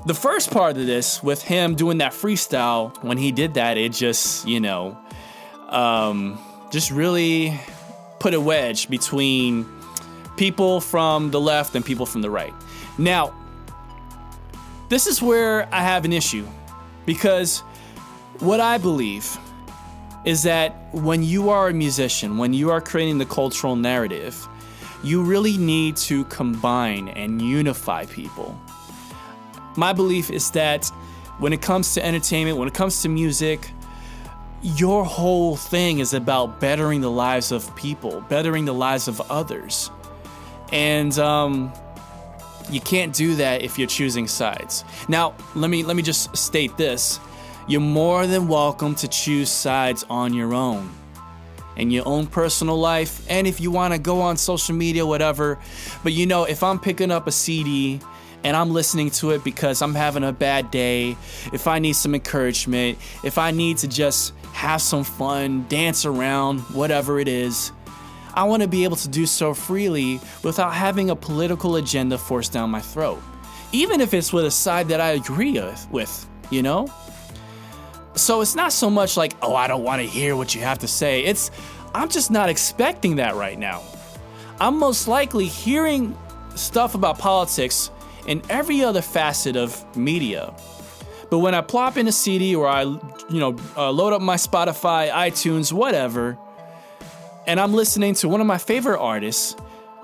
the 0.05 0.13
first 0.13 0.51
part 0.51 0.77
of 0.77 0.85
this 0.85 1.21
with 1.21 1.41
him 1.41 1.75
doing 1.75 1.97
that 1.99 2.13
freestyle, 2.13 2.95
when 3.03 3.17
he 3.17 3.31
did 3.31 3.55
that, 3.55 3.77
it 3.77 3.91
just, 3.91 4.47
you 4.47 4.59
know, 4.59 4.97
um, 5.69 6.39
just 6.71 6.91
really 6.91 7.59
put 8.19 8.33
a 8.33 8.41
wedge 8.41 8.89
between 8.89 9.65
people 10.37 10.79
from 10.79 11.31
the 11.31 11.39
left 11.39 11.75
and 11.75 11.85
people 11.85 12.05
from 12.05 12.21
the 12.21 12.29
right. 12.29 12.53
Now, 12.97 13.33
this 14.89 15.05
is 15.05 15.21
where 15.21 15.67
I 15.73 15.81
have 15.81 16.05
an 16.05 16.13
issue 16.13 16.47
because 17.05 17.59
what 18.39 18.59
I 18.59 18.77
believe 18.77 19.37
is 20.25 20.43
that 20.43 20.75
when 20.93 21.23
you 21.23 21.49
are 21.49 21.69
a 21.69 21.73
musician, 21.73 22.37
when 22.37 22.53
you 22.53 22.71
are 22.71 22.81
creating 22.81 23.17
the 23.17 23.25
cultural 23.25 23.75
narrative, 23.75 24.47
you 25.03 25.23
really 25.23 25.57
need 25.57 25.95
to 25.97 26.25
combine 26.25 27.09
and 27.09 27.41
unify 27.41 28.05
people. 28.05 28.59
My 29.75 29.93
belief 29.93 30.29
is 30.29 30.51
that 30.51 30.87
when 31.39 31.53
it 31.53 31.61
comes 31.61 31.93
to 31.93 32.05
entertainment, 32.05 32.57
when 32.57 32.67
it 32.67 32.73
comes 32.73 33.01
to 33.03 33.09
music, 33.09 33.71
your 34.61 35.05
whole 35.05 35.55
thing 35.55 35.99
is 35.99 36.13
about 36.13 36.59
bettering 36.59 37.01
the 37.01 37.11
lives 37.11 37.51
of 37.51 37.73
people, 37.75 38.21
bettering 38.29 38.65
the 38.65 38.73
lives 38.73 39.07
of 39.07 39.21
others. 39.31 39.89
And 40.71 41.17
um, 41.17 41.71
you 42.69 42.81
can't 42.81 43.13
do 43.13 43.35
that 43.35 43.61
if 43.61 43.79
you're 43.79 43.87
choosing 43.87 44.27
sides. 44.27 44.83
Now, 45.07 45.33
let 45.55 45.69
me 45.69 45.83
let 45.83 45.95
me 45.95 46.03
just 46.03 46.35
state 46.35 46.75
this. 46.77 47.19
You're 47.67 47.81
more 47.81 48.27
than 48.27 48.47
welcome 48.47 48.95
to 48.95 49.07
choose 49.07 49.49
sides 49.49 50.05
on 50.09 50.33
your 50.33 50.53
own. 50.53 50.91
In 51.77 51.91
your 51.91 52.05
own 52.05 52.27
personal 52.27 52.77
life, 52.77 53.25
and 53.29 53.47
if 53.47 53.61
you 53.61 53.71
want 53.71 53.93
to 53.93 53.99
go 53.99 54.19
on 54.19 54.35
social 54.35 54.75
media, 54.75 55.05
whatever. 55.05 55.57
But 56.03 56.11
you 56.11 56.25
know, 56.25 56.43
if 56.43 56.61
I'm 56.61 56.77
picking 56.77 57.09
up 57.09 57.25
a 57.25 57.31
CD 57.31 58.01
and 58.43 58.55
I'm 58.55 58.71
listening 58.71 59.11
to 59.11 59.31
it 59.31 59.43
because 59.43 59.81
I'm 59.81 59.95
having 59.95 60.23
a 60.23 60.31
bad 60.31 60.71
day, 60.71 61.17
if 61.53 61.67
I 61.67 61.79
need 61.79 61.93
some 61.93 62.15
encouragement, 62.15 62.97
if 63.23 63.37
I 63.37 63.51
need 63.51 63.77
to 63.79 63.87
just 63.87 64.33
have 64.53 64.81
some 64.81 65.03
fun, 65.03 65.65
dance 65.67 66.05
around, 66.05 66.59
whatever 66.73 67.19
it 67.19 67.27
is, 67.27 67.71
I 68.33 68.43
want 68.43 68.61
to 68.61 68.67
be 68.67 68.83
able 68.83 68.97
to 68.97 69.07
do 69.07 69.25
so 69.25 69.53
freely 69.53 70.19
without 70.43 70.73
having 70.73 71.09
a 71.09 71.15
political 71.15 71.75
agenda 71.75 72.17
forced 72.17 72.53
down 72.53 72.69
my 72.69 72.81
throat. 72.81 73.21
Even 73.71 74.01
if 74.01 74.13
it's 74.13 74.31
with 74.31 74.45
a 74.45 74.51
side 74.51 74.87
that 74.89 75.01
I 75.01 75.11
agree 75.11 75.61
with, 75.91 76.29
you 76.49 76.63
know? 76.63 76.87
so 78.19 78.41
it's 78.41 78.55
not 78.55 78.73
so 78.73 78.89
much 78.89 79.17
like, 79.17 79.33
oh, 79.41 79.55
I 79.55 79.67
don't 79.67 79.83
want 79.83 80.01
to 80.01 80.07
hear 80.07 80.35
what 80.35 80.53
you 80.53 80.61
have 80.61 80.79
to 80.79 80.87
say. 80.87 81.23
It's, 81.23 81.51
I'm 81.93 82.09
just 82.09 82.29
not 82.29 82.49
expecting 82.49 83.15
that 83.17 83.35
right 83.35 83.57
now. 83.57 83.81
I'm 84.59 84.77
most 84.77 85.07
likely 85.07 85.45
hearing 85.45 86.17
stuff 86.55 86.95
about 86.95 87.17
politics 87.17 87.91
in 88.27 88.41
every 88.49 88.83
other 88.83 89.01
facet 89.01 89.55
of 89.55 89.83
media. 89.95 90.53
But 91.29 91.39
when 91.39 91.53
I 91.53 91.61
plop 91.61 91.97
in 91.97 92.07
a 92.07 92.11
CD 92.11 92.55
or 92.55 92.67
I, 92.67 92.83
you 92.83 93.39
know, 93.39 93.55
uh, 93.77 93.91
load 93.91 94.13
up 94.13 94.21
my 94.21 94.35
Spotify, 94.35 95.11
iTunes, 95.11 95.71
whatever, 95.71 96.37
and 97.45 97.59
I'm 97.59 97.73
listening 97.73 98.15
to 98.15 98.29
one 98.29 98.41
of 98.41 98.47
my 98.47 98.57
favorite 98.57 98.99
artists, 98.99 99.55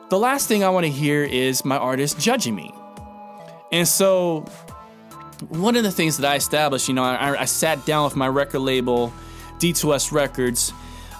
the 0.10 0.20
last 0.20 0.48
thing 0.48 0.64
I 0.64 0.70
want 0.70 0.86
to 0.86 0.92
hear 0.92 1.24
is 1.24 1.66
my 1.66 1.78
artist 1.78 2.20
judging 2.20 2.56
me. 2.56 2.74
And 3.72 3.88
so, 3.88 4.46
one 5.50 5.76
of 5.76 5.84
the 5.84 5.92
things 5.92 6.18
that 6.18 6.32
I 6.32 6.36
established, 6.36 6.88
you 6.88 6.94
know, 6.94 7.04
I, 7.04 7.42
I 7.42 7.46
sat 7.46 7.86
down 7.86 8.06
with 8.06 8.16
my 8.16 8.28
record 8.28 8.60
label, 8.60 9.12
D2S 9.58 10.12
Records, 10.12 10.74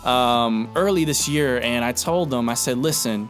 um, 0.04 0.70
early 0.76 1.04
this 1.04 1.28
year, 1.28 1.60
and 1.60 1.84
I 1.84 1.92
told 1.92 2.30
them, 2.30 2.48
I 2.48 2.54
said, 2.54 2.78
listen, 2.78 3.30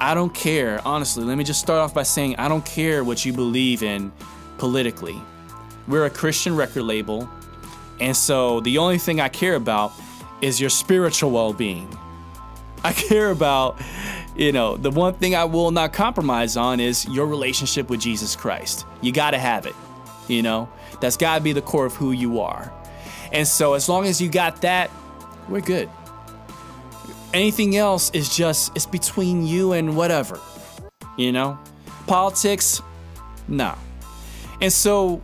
I 0.00 0.14
don't 0.14 0.32
care. 0.32 0.80
Honestly, 0.86 1.24
let 1.24 1.36
me 1.36 1.44
just 1.44 1.60
start 1.60 1.78
off 1.78 1.92
by 1.92 2.04
saying, 2.04 2.36
I 2.36 2.48
don't 2.48 2.64
care 2.64 3.04
what 3.04 3.24
you 3.24 3.34
believe 3.34 3.82
in 3.82 4.10
politically. 4.56 5.20
We're 5.86 6.06
a 6.06 6.10
Christian 6.10 6.56
record 6.56 6.84
label, 6.84 7.28
and 8.00 8.16
so 8.16 8.60
the 8.60 8.78
only 8.78 8.96
thing 8.96 9.20
I 9.20 9.28
care 9.28 9.56
about 9.56 9.92
is 10.40 10.58
your 10.58 10.70
spiritual 10.70 11.30
well 11.30 11.52
being. 11.52 11.96
I 12.84 12.94
care 12.94 13.30
about, 13.30 13.78
you 14.34 14.52
know, 14.52 14.78
the 14.78 14.90
one 14.90 15.12
thing 15.14 15.34
I 15.34 15.44
will 15.44 15.70
not 15.70 15.92
compromise 15.92 16.56
on 16.56 16.80
is 16.80 17.06
your 17.06 17.26
relationship 17.26 17.90
with 17.90 18.00
Jesus 18.00 18.34
Christ. 18.34 18.86
You 19.02 19.12
got 19.12 19.32
to 19.32 19.38
have 19.38 19.66
it, 19.66 19.74
you 20.28 20.42
know? 20.42 20.66
That's 21.00 21.18
got 21.18 21.36
to 21.36 21.44
be 21.44 21.52
the 21.52 21.60
core 21.60 21.84
of 21.84 21.94
who 21.94 22.12
you 22.12 22.40
are. 22.40 22.72
And 23.32 23.46
so 23.46 23.74
as 23.74 23.86
long 23.86 24.06
as 24.06 24.20
you 24.20 24.30
got 24.30 24.62
that, 24.62 24.90
we're 25.46 25.60
good. 25.60 25.90
Anything 27.32 27.76
else 27.76 28.10
is 28.10 28.34
just, 28.34 28.72
it's 28.74 28.86
between 28.86 29.46
you 29.46 29.72
and 29.72 29.96
whatever, 29.96 30.40
you 31.16 31.32
know? 31.32 31.58
Politics, 32.06 32.82
no. 33.46 33.74
And 34.60 34.72
so 34.72 35.22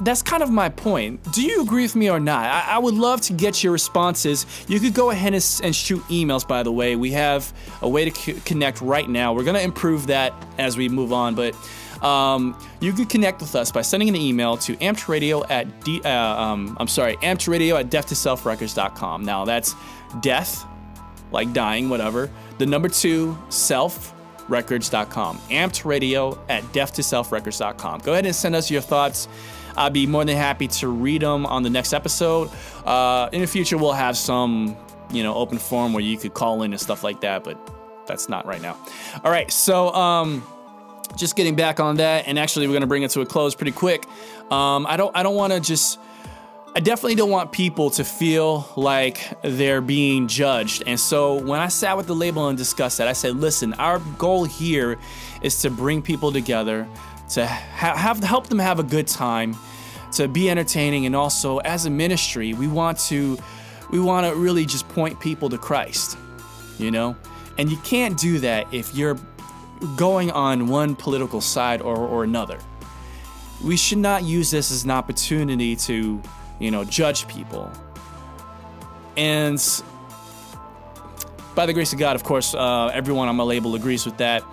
that's 0.00 0.22
kind 0.22 0.42
of 0.42 0.50
my 0.50 0.68
point. 0.68 1.20
Do 1.32 1.42
you 1.42 1.62
agree 1.62 1.82
with 1.82 1.96
me 1.96 2.10
or 2.10 2.20
not? 2.20 2.44
I, 2.44 2.76
I 2.76 2.78
would 2.78 2.94
love 2.94 3.20
to 3.22 3.32
get 3.32 3.62
your 3.62 3.72
responses. 3.72 4.46
You 4.68 4.80
could 4.80 4.94
go 4.94 5.10
ahead 5.10 5.34
and, 5.34 5.60
and 5.62 5.74
shoot 5.74 6.02
emails, 6.04 6.46
by 6.46 6.62
the 6.62 6.72
way. 6.72 6.96
We 6.96 7.10
have 7.12 7.52
a 7.82 7.88
way 7.88 8.08
to 8.08 8.14
c- 8.14 8.40
connect 8.44 8.80
right 8.80 9.08
now. 9.08 9.32
We're 9.32 9.44
going 9.44 9.56
to 9.56 9.62
improve 9.62 10.06
that 10.08 10.32
as 10.58 10.76
we 10.76 10.88
move 10.88 11.12
on, 11.12 11.34
but 11.34 11.54
um, 12.02 12.58
you 12.80 12.92
can 12.92 13.04
connect 13.06 13.40
with 13.40 13.54
us 13.54 13.70
by 13.70 13.82
sending 13.82 14.08
an 14.08 14.16
email 14.16 14.56
to 14.58 14.74
ampedradio 14.76 15.44
at 15.50 15.84
d, 15.84 16.00
uh, 16.02 16.10
um, 16.10 16.76
I'm 16.80 16.88
sorry, 16.88 17.16
ampedradio 17.16 17.78
at 17.78 17.90
death2selfrecords.com. 17.90 19.24
Now 19.24 19.44
that's 19.44 19.74
death, 20.20 20.64
like 21.32 21.52
dying, 21.52 21.88
whatever. 21.88 22.30
The 22.58 22.66
number 22.66 22.88
two, 22.88 23.36
self, 23.48 24.14
records.com. 24.48 25.38
Amped 25.38 25.84
radio 25.84 26.38
at 26.48 26.62
death2selfrecords.com. 26.64 28.00
Go 28.00 28.12
ahead 28.12 28.26
and 28.26 28.34
send 28.34 28.54
us 28.54 28.70
your 28.70 28.80
thoughts. 28.80 29.28
I'd 29.76 29.92
be 29.92 30.06
more 30.06 30.24
than 30.24 30.36
happy 30.36 30.68
to 30.68 30.88
read 30.88 31.22
them 31.22 31.46
on 31.46 31.62
the 31.62 31.70
next 31.70 31.92
episode. 31.92 32.50
Uh, 32.84 33.28
in 33.32 33.40
the 33.40 33.46
future, 33.46 33.78
we'll 33.78 33.92
have 33.92 34.16
some, 34.16 34.76
you 35.10 35.22
know, 35.22 35.34
open 35.34 35.58
forum 35.58 35.92
where 35.92 36.02
you 36.02 36.18
could 36.18 36.34
call 36.34 36.62
in 36.62 36.72
and 36.72 36.80
stuff 36.80 37.04
like 37.04 37.20
that, 37.20 37.44
but 37.44 37.58
that's 38.06 38.28
not 38.28 38.46
right 38.46 38.60
now. 38.60 38.76
All 39.24 39.30
right, 39.30 39.50
so 39.50 39.92
um, 39.94 40.44
just 41.16 41.36
getting 41.36 41.54
back 41.54 41.78
on 41.80 41.96
that, 41.96 42.26
and 42.26 42.38
actually, 42.38 42.66
we're 42.66 42.74
gonna 42.74 42.86
bring 42.86 43.04
it 43.04 43.10
to 43.12 43.20
a 43.20 43.26
close 43.26 43.54
pretty 43.54 43.72
quick. 43.72 44.06
Um, 44.50 44.86
I 44.86 44.96
don't, 44.96 45.16
I 45.16 45.22
don't 45.22 45.36
want 45.36 45.52
to 45.52 45.60
just. 45.60 45.98
I 46.72 46.78
definitely 46.78 47.16
don't 47.16 47.30
want 47.30 47.50
people 47.50 47.90
to 47.90 48.04
feel 48.04 48.68
like 48.76 49.20
they're 49.42 49.80
being 49.80 50.28
judged. 50.28 50.84
And 50.86 51.00
so 51.00 51.34
when 51.34 51.58
I 51.58 51.66
sat 51.66 51.96
with 51.96 52.06
the 52.06 52.14
label 52.14 52.46
and 52.46 52.56
discussed 52.56 52.98
that, 52.98 53.08
I 53.08 53.12
said, 53.12 53.36
listen, 53.36 53.72
our 53.74 53.98
goal 54.18 54.44
here 54.44 54.96
is 55.42 55.60
to 55.62 55.70
bring 55.70 56.00
people 56.00 56.30
together, 56.30 56.86
to 57.30 57.44
ha- 57.44 57.96
have 57.96 58.22
help 58.22 58.46
them 58.46 58.60
have 58.60 58.78
a 58.78 58.84
good 58.84 59.08
time, 59.08 59.56
to 60.12 60.28
be 60.28 60.48
entertaining, 60.48 61.06
and 61.06 61.16
also 61.16 61.58
as 61.58 61.86
a 61.86 61.90
ministry, 61.90 62.54
we 62.54 62.68
want 62.68 62.98
to 63.00 63.36
we 63.90 63.98
want 63.98 64.24
to 64.26 64.36
really 64.36 64.64
just 64.64 64.88
point 64.88 65.18
people 65.18 65.48
to 65.50 65.58
Christ, 65.58 66.16
you 66.78 66.92
know. 66.92 67.16
And 67.58 67.68
you 67.68 67.78
can't 67.78 68.16
do 68.16 68.38
that 68.38 68.72
if 68.72 68.94
you're 68.94 69.18
going 69.96 70.30
on 70.30 70.68
one 70.68 70.94
political 70.94 71.40
side 71.40 71.82
or, 71.82 71.96
or 71.96 72.22
another. 72.22 72.58
We 73.64 73.76
should 73.76 73.98
not 73.98 74.22
use 74.22 74.52
this 74.52 74.70
as 74.70 74.84
an 74.84 74.90
opportunity 74.92 75.74
to, 75.76 76.22
you 76.60 76.70
know, 76.70 76.84
judge 76.84 77.26
people. 77.26 77.70
And 79.16 79.60
by 81.56 81.66
the 81.66 81.72
grace 81.72 81.92
of 81.92 81.98
God, 81.98 82.14
of 82.14 82.22
course, 82.22 82.54
uh, 82.54 82.90
everyone 82.94 83.28
on 83.28 83.34
my 83.34 83.42
label 83.44 83.74
agrees 83.74 84.06
with 84.06 84.18
that. 84.18 84.44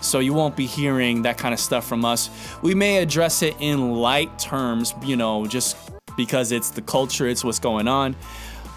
So 0.00 0.20
you 0.20 0.32
won't 0.32 0.56
be 0.56 0.66
hearing 0.66 1.22
that 1.22 1.36
kind 1.36 1.52
of 1.52 1.60
stuff 1.60 1.86
from 1.86 2.04
us. 2.04 2.30
We 2.62 2.74
may 2.74 2.98
address 2.98 3.42
it 3.42 3.56
in 3.60 3.92
light 3.92 4.38
terms, 4.38 4.94
you 5.02 5.16
know, 5.16 5.46
just 5.46 5.76
because 6.16 6.52
it's 6.52 6.70
the 6.70 6.82
culture, 6.82 7.26
it's 7.26 7.44
what's 7.44 7.58
going 7.58 7.88
on. 7.88 8.16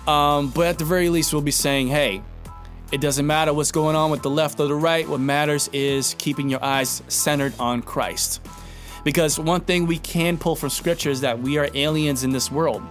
Um, 0.07 0.49
but 0.49 0.67
at 0.67 0.79
the 0.79 0.85
very 0.85 1.09
least, 1.09 1.33
we'll 1.33 1.41
be 1.41 1.51
saying, 1.51 1.87
hey, 1.87 2.21
it 2.91 3.01
doesn't 3.01 3.27
matter 3.27 3.53
what's 3.53 3.71
going 3.71 3.95
on 3.95 4.09
with 4.09 4.23
the 4.23 4.29
left 4.29 4.59
or 4.59 4.67
the 4.67 4.75
right. 4.75 5.07
What 5.07 5.19
matters 5.19 5.69
is 5.71 6.15
keeping 6.17 6.49
your 6.49 6.63
eyes 6.63 7.03
centered 7.07 7.53
on 7.59 7.81
Christ. 7.81 8.41
Because 9.03 9.39
one 9.39 9.61
thing 9.61 9.85
we 9.85 9.97
can 9.97 10.37
pull 10.37 10.55
from 10.55 10.69
scripture 10.69 11.09
is 11.09 11.21
that 11.21 11.39
we 11.39 11.57
are 11.57 11.69
aliens 11.73 12.23
in 12.23 12.31
this 12.31 12.51
world. 12.51 12.81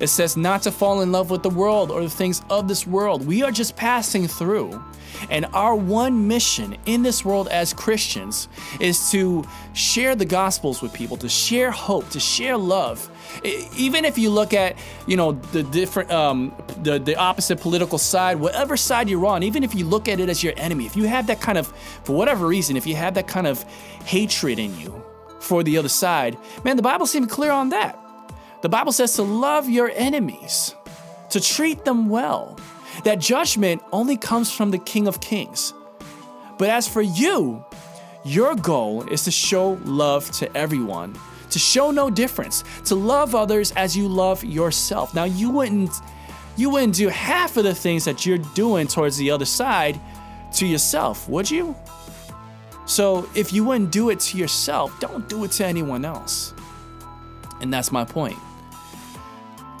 It 0.00 0.08
says 0.08 0.34
not 0.34 0.62
to 0.62 0.72
fall 0.72 1.02
in 1.02 1.12
love 1.12 1.30
with 1.30 1.42
the 1.42 1.50
world 1.50 1.90
or 1.90 2.02
the 2.02 2.10
things 2.10 2.40
of 2.48 2.66
this 2.68 2.86
world. 2.86 3.26
We 3.26 3.42
are 3.42 3.52
just 3.52 3.76
passing 3.76 4.26
through. 4.26 4.82
And 5.28 5.44
our 5.52 5.74
one 5.74 6.26
mission 6.26 6.78
in 6.86 7.02
this 7.02 7.22
world 7.22 7.48
as 7.48 7.74
Christians 7.74 8.48
is 8.80 9.10
to 9.10 9.44
share 9.74 10.14
the 10.14 10.24
gospels 10.24 10.80
with 10.80 10.94
people, 10.94 11.18
to 11.18 11.28
share 11.28 11.70
hope, 11.70 12.08
to 12.10 12.20
share 12.20 12.56
love. 12.56 13.10
Even 13.76 14.06
if 14.06 14.16
you 14.16 14.30
look 14.30 14.54
at, 14.54 14.78
you 15.06 15.18
know, 15.18 15.32
the 15.32 15.62
different, 15.64 16.10
um, 16.10 16.54
the, 16.82 16.98
the 16.98 17.16
opposite 17.16 17.60
political 17.60 17.98
side, 17.98 18.40
whatever 18.40 18.78
side 18.78 19.10
you're 19.10 19.26
on, 19.26 19.42
even 19.42 19.62
if 19.62 19.74
you 19.74 19.84
look 19.84 20.08
at 20.08 20.18
it 20.18 20.30
as 20.30 20.42
your 20.42 20.54
enemy, 20.56 20.86
if 20.86 20.96
you 20.96 21.04
have 21.04 21.26
that 21.26 21.42
kind 21.42 21.58
of, 21.58 21.66
for 22.04 22.16
whatever 22.16 22.46
reason, 22.46 22.76
if 22.76 22.86
you 22.86 22.94
have 22.94 23.12
that 23.14 23.28
kind 23.28 23.46
of 23.46 23.62
hatred 24.04 24.58
in 24.58 24.78
you 24.78 25.04
for 25.40 25.62
the 25.62 25.78
other 25.78 25.88
side, 25.88 26.38
man, 26.64 26.76
the 26.76 26.82
Bible 26.82 27.06
seems 27.06 27.32
clear 27.32 27.50
on 27.50 27.70
that. 27.70 27.98
The 28.62 28.68
Bible 28.68 28.92
says 28.92 29.14
to 29.14 29.22
love 29.22 29.68
your 29.68 29.90
enemies, 29.94 30.74
to 31.30 31.40
treat 31.40 31.84
them 31.84 32.08
well. 32.08 32.58
That 33.04 33.18
judgment 33.18 33.82
only 33.92 34.16
comes 34.16 34.52
from 34.52 34.70
the 34.70 34.78
King 34.78 35.08
of 35.08 35.20
Kings. 35.20 35.72
But 36.58 36.68
as 36.68 36.86
for 36.86 37.00
you, 37.00 37.64
your 38.24 38.54
goal 38.54 39.08
is 39.08 39.24
to 39.24 39.30
show 39.30 39.78
love 39.84 40.30
to 40.32 40.54
everyone, 40.54 41.18
to 41.50 41.58
show 41.58 41.90
no 41.90 42.10
difference, 42.10 42.64
to 42.84 42.94
love 42.94 43.34
others 43.34 43.72
as 43.72 43.96
you 43.96 44.06
love 44.06 44.44
yourself. 44.44 45.14
Now 45.14 45.24
you 45.24 45.50
wouldn't 45.50 45.90
you 46.56 46.68
wouldn't 46.68 46.96
do 46.96 47.08
half 47.08 47.56
of 47.56 47.64
the 47.64 47.74
things 47.74 48.04
that 48.04 48.26
you're 48.26 48.36
doing 48.54 48.86
towards 48.86 49.16
the 49.16 49.30
other 49.30 49.46
side 49.46 49.98
to 50.54 50.66
yourself, 50.66 51.26
would 51.28 51.50
you? 51.50 51.74
So 52.90 53.28
if 53.36 53.52
you 53.52 53.62
wouldn't 53.62 53.92
do 53.92 54.10
it 54.10 54.18
to 54.18 54.36
yourself, 54.36 54.98
don't 54.98 55.28
do 55.28 55.44
it 55.44 55.52
to 55.52 55.64
anyone 55.64 56.04
else. 56.04 56.52
And 57.60 57.72
that's 57.72 57.92
my 57.92 58.04
point. 58.04 58.36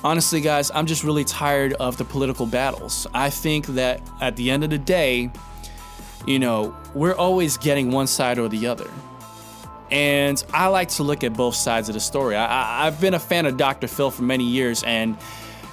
Honestly, 0.04 0.40
guys, 0.40 0.70
I'm 0.72 0.86
just 0.86 1.02
really 1.02 1.24
tired 1.24 1.72
of 1.72 1.96
the 1.96 2.04
political 2.04 2.46
battles. 2.46 3.08
I 3.12 3.28
think 3.28 3.66
that 3.66 4.00
at 4.20 4.36
the 4.36 4.48
end 4.52 4.62
of 4.62 4.70
the 4.70 4.78
day, 4.78 5.28
you 6.24 6.38
know, 6.38 6.76
we're 6.94 7.16
always 7.16 7.56
getting 7.56 7.90
one 7.90 8.06
side 8.06 8.38
or 8.38 8.48
the 8.48 8.68
other. 8.68 8.88
And 9.90 10.40
I 10.54 10.68
like 10.68 10.90
to 10.90 11.02
look 11.02 11.24
at 11.24 11.32
both 11.32 11.56
sides 11.56 11.88
of 11.88 11.94
the 11.94 12.00
story. 12.00 12.36
I, 12.36 12.84
have 12.84 13.00
been 13.00 13.14
a 13.14 13.18
fan 13.18 13.44
of 13.44 13.56
Dr. 13.56 13.88
Phil 13.88 14.12
for 14.12 14.22
many 14.22 14.44
years, 14.44 14.84
and, 14.84 15.18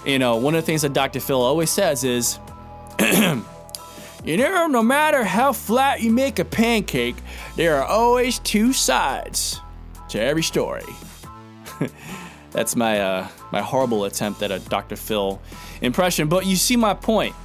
you 0.08 0.18
know, 0.18 0.38
one 0.38 0.56
of 0.56 0.64
the 0.64 0.66
things 0.66 0.82
that 0.82 0.94
Dr. 0.94 1.20
Phil 1.20 1.40
always 1.40 1.70
says 1.70 2.04
is, 2.04 2.40
you 4.28 4.36
know, 4.36 4.68
no 4.68 4.84
matter 4.84 5.24
how 5.24 5.54
flat 5.54 6.02
you 6.02 6.12
make 6.12 6.38
a 6.38 6.44
pancake, 6.44 7.16
there 7.56 7.78
are 7.78 7.86
always 7.86 8.40
two 8.40 8.74
sides 8.74 9.62
to 10.10 10.20
every 10.20 10.44
story. 10.44 10.84
That's 12.52 12.76
my 12.76 13.00
uh, 13.00 13.28
my 13.54 13.62
horrible 13.62 14.04
attempt 14.04 14.42
at 14.42 14.52
a 14.52 14.60
Dr. 14.60 14.98
Phil 14.98 15.42
impression. 15.82 16.28
But 16.28 16.46
you 16.46 16.58
see 16.58 16.76
my 16.76 16.94
point 16.94 17.36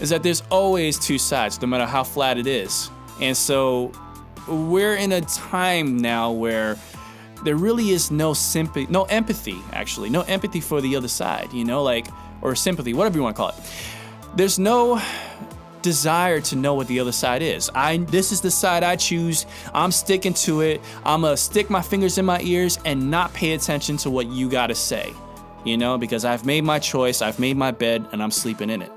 is 0.00 0.10
that 0.10 0.24
there's 0.24 0.42
always 0.50 0.98
two 0.98 1.18
sides, 1.18 1.62
no 1.62 1.68
matter 1.68 1.86
how 1.86 2.02
flat 2.02 2.38
it 2.38 2.48
is. 2.48 2.90
And 3.20 3.36
so 3.36 3.92
we're 4.48 4.96
in 4.96 5.12
a 5.12 5.20
time 5.20 5.96
now 5.96 6.32
where 6.32 6.76
there 7.44 7.56
really 7.56 7.90
is 7.90 8.10
no 8.10 8.34
sympathy, 8.34 8.88
no 8.90 9.04
empathy, 9.04 9.60
actually, 9.72 10.10
no 10.10 10.22
empathy 10.22 10.60
for 10.60 10.80
the 10.80 10.96
other 10.96 11.08
side, 11.08 11.52
you 11.52 11.64
know, 11.64 11.84
like, 11.84 12.08
or 12.42 12.56
sympathy, 12.56 12.94
whatever 12.94 13.16
you 13.16 13.22
want 13.22 13.36
to 13.36 13.40
call 13.40 13.50
it. 13.50 13.54
There's 14.34 14.58
no 14.58 15.00
desire 15.86 16.40
to 16.40 16.56
know 16.56 16.74
what 16.74 16.86
the 16.88 16.98
other 17.02 17.12
side 17.12 17.42
is. 17.42 17.70
I 17.74 17.98
this 18.16 18.32
is 18.32 18.40
the 18.40 18.50
side 18.50 18.82
I 18.82 18.96
choose. 18.96 19.46
I'm 19.72 19.92
sticking 19.92 20.34
to 20.46 20.60
it. 20.62 20.80
I'm 21.04 21.22
gonna 21.22 21.36
stick 21.36 21.70
my 21.70 21.82
fingers 21.82 22.18
in 22.18 22.24
my 22.24 22.40
ears 22.40 22.78
and 22.84 23.10
not 23.10 23.32
pay 23.34 23.52
attention 23.54 23.96
to 23.98 24.10
what 24.10 24.26
you 24.26 24.48
gotta 24.50 24.74
say. 24.74 25.12
you 25.66 25.76
know, 25.76 25.98
because 25.98 26.24
I've 26.24 26.46
made 26.46 26.62
my 26.64 26.78
choice, 26.78 27.20
I've 27.20 27.38
made 27.40 27.56
my 27.56 27.72
bed, 27.72 28.06
and 28.12 28.22
I'm 28.22 28.30
sleeping 28.30 28.70
in 28.70 28.82
it. 28.82 28.92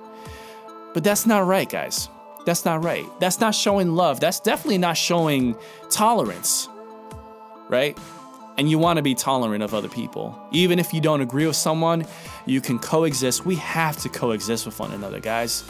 But 0.94 1.04
that's 1.04 1.26
not 1.26 1.46
right, 1.48 1.68
guys. 1.68 2.10
That's 2.46 2.64
not 2.64 2.84
right. 2.84 3.06
That's 3.20 3.40
not 3.40 3.56
showing 3.56 3.96
love. 3.96 4.20
That's 4.20 4.40
definitely 4.40 4.78
not 4.78 4.96
showing 4.96 5.56
tolerance, 5.90 6.70
right? 7.70 7.98
And 8.58 8.70
you 8.70 8.78
want 8.78 8.98
to 8.98 9.04
be 9.04 9.16
tolerant 9.16 9.64
of 9.64 9.74
other 9.74 9.90
people. 9.90 10.40
Even 10.52 10.80
if 10.80 10.94
you 10.94 11.02
don't 11.02 11.22
agree 11.22 11.48
with 11.48 11.56
someone, 11.56 12.06
you 12.46 12.62
can 12.62 12.78
coexist. 12.78 13.46
We 13.46 13.56
have 13.56 13.98
to 14.04 14.10
coexist 14.10 14.66
with 14.66 14.80
one 14.80 14.92
another, 14.92 15.20
guys. 15.20 15.64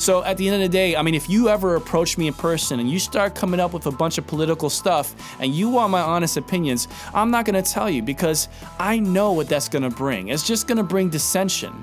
So 0.00 0.24
at 0.24 0.38
the 0.38 0.48
end 0.48 0.54
of 0.54 0.62
the 0.62 0.72
day, 0.72 0.96
I 0.96 1.02
mean, 1.02 1.14
if 1.14 1.28
you 1.28 1.50
ever 1.50 1.74
approach 1.74 2.16
me 2.16 2.26
in 2.26 2.32
person 2.32 2.80
and 2.80 2.90
you 2.90 2.98
start 2.98 3.34
coming 3.34 3.60
up 3.60 3.74
with 3.74 3.84
a 3.84 3.90
bunch 3.90 4.16
of 4.16 4.26
political 4.26 4.70
stuff 4.70 5.14
and 5.38 5.54
you 5.54 5.68
want 5.68 5.90
my 5.90 6.00
honest 6.00 6.38
opinions, 6.38 6.88
I'm 7.12 7.30
not 7.30 7.44
going 7.44 7.62
to 7.62 7.70
tell 7.70 7.90
you 7.90 8.00
because 8.00 8.48
I 8.78 8.98
know 8.98 9.32
what 9.32 9.50
that's 9.50 9.68
going 9.68 9.82
to 9.82 9.90
bring. 9.90 10.28
It's 10.28 10.46
just 10.46 10.66
going 10.66 10.78
to 10.78 10.82
bring 10.82 11.10
dissension. 11.10 11.74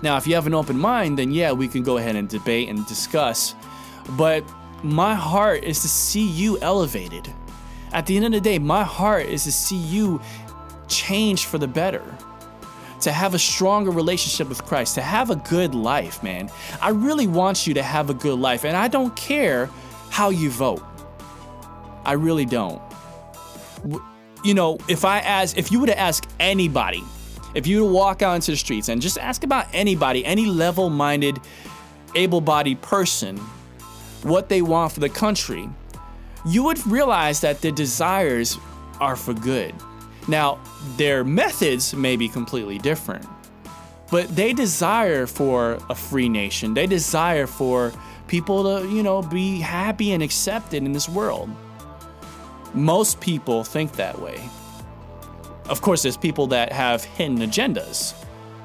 Now, 0.00 0.16
if 0.16 0.28
you 0.28 0.36
have 0.36 0.46
an 0.46 0.54
open 0.54 0.78
mind, 0.78 1.18
then 1.18 1.32
yeah, 1.32 1.50
we 1.50 1.66
can 1.66 1.82
go 1.82 1.96
ahead 1.96 2.14
and 2.14 2.28
debate 2.28 2.68
and 2.68 2.86
discuss. 2.86 3.56
But 4.10 4.44
my 4.84 5.16
heart 5.16 5.64
is 5.64 5.82
to 5.82 5.88
see 5.88 6.24
you 6.24 6.56
elevated. 6.60 7.28
At 7.92 8.06
the 8.06 8.14
end 8.14 8.26
of 8.26 8.32
the 8.32 8.40
day, 8.40 8.60
my 8.60 8.84
heart 8.84 9.26
is 9.26 9.42
to 9.42 9.50
see 9.50 9.76
you 9.76 10.20
change 10.86 11.46
for 11.46 11.58
the 11.58 11.66
better 11.66 12.04
to 13.00 13.12
have 13.12 13.34
a 13.34 13.38
stronger 13.38 13.90
relationship 13.90 14.48
with 14.48 14.64
Christ, 14.64 14.94
to 14.94 15.02
have 15.02 15.30
a 15.30 15.36
good 15.36 15.74
life, 15.74 16.22
man. 16.22 16.50
I 16.80 16.90
really 16.90 17.26
want 17.26 17.66
you 17.66 17.74
to 17.74 17.82
have 17.82 18.10
a 18.10 18.14
good 18.14 18.38
life, 18.38 18.64
and 18.64 18.76
I 18.76 18.88
don't 18.88 19.14
care 19.16 19.70
how 20.10 20.30
you 20.30 20.50
vote. 20.50 20.82
I 22.04 22.12
really 22.12 22.46
don't. 22.46 22.80
You 24.44 24.54
know, 24.54 24.78
if 24.88 25.04
I 25.04 25.18
ask, 25.18 25.56
if 25.58 25.72
you 25.72 25.80
were 25.80 25.86
to 25.86 25.98
ask 25.98 26.26
anybody, 26.40 27.02
if 27.54 27.66
you 27.66 27.82
were 27.82 27.88
to 27.88 27.94
walk 27.94 28.22
out 28.22 28.34
into 28.34 28.50
the 28.52 28.56
streets 28.56 28.88
and 28.88 29.02
just 29.02 29.18
ask 29.18 29.44
about 29.44 29.66
anybody, 29.72 30.24
any 30.24 30.46
level 30.46 30.88
minded, 30.88 31.40
able 32.14 32.40
bodied 32.40 32.80
person, 32.80 33.38
what 34.22 34.48
they 34.48 34.62
want 34.62 34.92
for 34.92 35.00
the 35.00 35.08
country, 35.08 35.68
you 36.46 36.62
would 36.62 36.84
realize 36.86 37.40
that 37.40 37.60
their 37.60 37.72
desires 37.72 38.58
are 39.00 39.16
for 39.16 39.34
good. 39.34 39.74
Now, 40.28 40.58
their 40.96 41.24
methods 41.24 41.94
may 41.94 42.16
be 42.16 42.28
completely 42.28 42.78
different, 42.78 43.26
but 44.10 44.28
they 44.34 44.52
desire 44.52 45.26
for 45.26 45.78
a 45.88 45.94
free 45.94 46.28
nation. 46.28 46.74
They 46.74 46.86
desire 46.86 47.46
for 47.46 47.92
people 48.26 48.64
to, 48.64 48.88
you 48.88 49.02
know, 49.02 49.22
be 49.22 49.60
happy 49.60 50.12
and 50.12 50.22
accepted 50.22 50.82
in 50.82 50.92
this 50.92 51.08
world. 51.08 51.50
Most 52.74 53.20
people 53.20 53.62
think 53.62 53.92
that 53.92 54.20
way. 54.20 54.48
Of 55.68 55.80
course, 55.80 56.02
there's 56.02 56.16
people 56.16 56.46
that 56.48 56.72
have 56.72 57.04
hidden 57.04 57.38
agendas, 57.38 58.14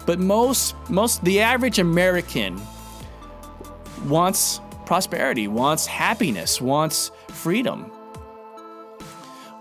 but 0.06 0.20
most, 0.20 0.76
most, 0.90 1.24
the 1.24 1.42
average 1.42 1.80
American 1.80 2.62
wants 4.06 4.60
prosperity, 4.86 5.48
wants 5.48 5.86
happiness, 5.86 6.60
wants 6.60 7.12
freedom 7.30 7.91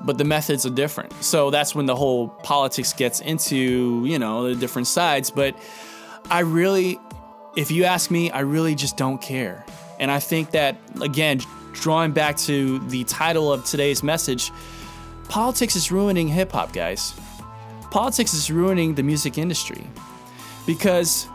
but 0.03 0.19
the 0.19 0.25
methods 0.25 0.65
are 0.67 0.71
different. 0.71 1.13
So 1.23 1.51
that's 1.51 1.75
when 1.75 1.87
the 1.87 1.97
whole 1.97 2.29
politics 2.29 2.93
gets 2.93 3.21
into, 3.21 4.05
you 4.07 4.19
know, 4.19 4.49
the 4.49 4.55
different 4.55 4.89
sides. 4.89 5.31
But 5.31 5.57
I 6.31 6.41
really, 6.41 6.99
if 7.57 7.71
you 7.71 7.85
ask 7.85 8.11
me, 8.11 8.31
I 8.31 8.41
really 8.41 8.75
just 8.75 8.97
don't 8.97 9.21
care. 9.21 9.65
And 9.99 10.11
I 10.11 10.19
think 10.19 10.53
that, 10.53 10.77
again, 11.03 11.41
drawing 11.73 12.13
back 12.13 12.37
to 12.39 12.79
the 12.89 13.05
title 13.05 13.53
of 13.53 13.65
today's 13.65 14.03
message, 14.03 14.51
politics 15.29 15.77
is 15.77 15.93
ruining 15.93 16.29
hip 16.29 16.53
hop, 16.53 16.73
guys. 16.73 17.15
Politics 17.91 18.35
is 18.35 18.51
ruining 18.51 18.95
the 18.95 19.03
music 19.03 19.37
industry 19.37 19.85
because 20.67 21.29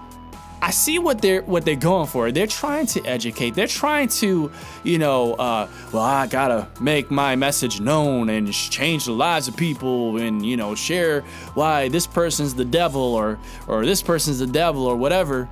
I 0.62 0.72
see 0.72 1.00
what 1.00 1.22
they're 1.22 1.42
what 1.44 1.66
they're 1.66 1.76
going 1.76 2.08
for. 2.08 2.32
They're 2.32 2.48
trying 2.48 2.88
to 2.88 3.06
educate. 3.06 3.52
They're 3.52 3.68
trying 3.68 4.08
to, 4.10 4.52
you 4.84 4.98
know, 4.98 5.34
uh, 5.34 5.68
well, 5.92 6.04
I 6.04 6.28
gotta 6.28 6.68
make 6.80 7.12
my 7.12 7.36
message 7.36 7.80
known 7.80 8.30
and 8.30 8.52
change 8.52 9.06
the 9.06 9.12
lives 9.12 9.48
of 9.48 9.56
people, 9.56 10.18
and 10.18 10.46
you 10.46 10.58
know, 10.58 10.74
share 10.74 11.22
why 11.54 11.90
this 11.90 12.08
person's 12.08 12.56
the 12.56 12.66
devil 12.66 13.02
or 13.02 13.38
or 13.68 13.86
this 13.86 14.02
person's 14.02 14.40
the 14.40 14.48
devil 14.48 14.86
or 14.86 14.96
whatever. 14.96 15.48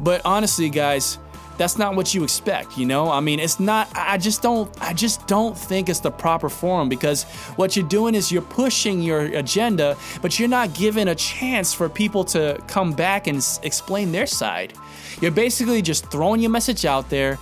But 0.00 0.22
honestly, 0.24 0.68
guys, 0.68 1.18
that's 1.58 1.78
not 1.78 1.94
what 1.94 2.14
you 2.14 2.24
expect, 2.24 2.76
you 2.78 2.86
know? 2.86 3.10
I 3.10 3.20
mean, 3.20 3.38
it's 3.38 3.60
not 3.60 3.88
I 3.94 4.18
just 4.18 4.42
don't 4.42 4.70
I 4.82 4.92
just 4.92 5.26
don't 5.26 5.56
think 5.56 5.88
it's 5.88 6.00
the 6.00 6.10
proper 6.10 6.48
forum 6.48 6.88
because 6.88 7.24
what 7.56 7.76
you're 7.76 7.86
doing 7.88 8.14
is 8.14 8.32
you're 8.32 8.42
pushing 8.42 9.02
your 9.02 9.22
agenda, 9.22 9.96
but 10.20 10.38
you're 10.38 10.48
not 10.48 10.74
giving 10.74 11.08
a 11.08 11.14
chance 11.14 11.74
for 11.74 11.88
people 11.88 12.24
to 12.26 12.62
come 12.68 12.92
back 12.92 13.26
and 13.26 13.38
s- 13.38 13.60
explain 13.62 14.12
their 14.12 14.26
side. 14.26 14.72
You're 15.20 15.30
basically 15.30 15.82
just 15.82 16.10
throwing 16.10 16.40
your 16.40 16.50
message 16.50 16.84
out 16.84 17.10
there 17.10 17.38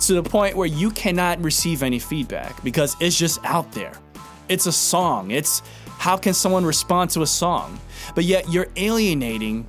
to 0.00 0.14
the 0.14 0.22
point 0.22 0.56
where 0.56 0.66
you 0.66 0.90
cannot 0.90 1.42
receive 1.42 1.82
any 1.82 1.98
feedback 1.98 2.62
because 2.62 2.96
it's 3.00 3.18
just 3.18 3.42
out 3.44 3.70
there. 3.72 3.92
It's 4.48 4.66
a 4.66 4.72
song. 4.72 5.30
It's 5.30 5.62
how 5.98 6.16
can 6.16 6.34
someone 6.34 6.64
respond 6.66 7.10
to 7.10 7.22
a 7.22 7.26
song? 7.26 7.80
But 8.14 8.24
yet 8.24 8.50
you're 8.50 8.66
alienating 8.76 9.66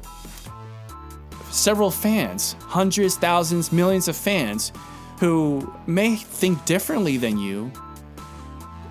several 1.56 1.90
fans, 1.90 2.56
hundreds, 2.62 3.16
thousands, 3.16 3.72
millions 3.72 4.08
of 4.08 4.16
fans 4.16 4.72
who 5.20 5.74
may 5.88 6.16
think 6.16 6.64
differently 6.66 7.18
than 7.18 7.38
you. 7.38 7.72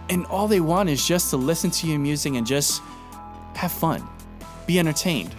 And 0.09 0.25
all 0.27 0.49
they 0.49 0.61
want 0.61 0.89
is 0.89 1.07
just 1.07 1.31
to 1.31 1.37
listen 1.37 1.71
to 1.73 1.87
your 1.87 1.99
music 1.99 2.35
and 2.35 2.47
just 2.47 2.83
have 3.55 3.73
fun, 3.73 4.07
be 4.67 4.79
entertained. 4.79 5.35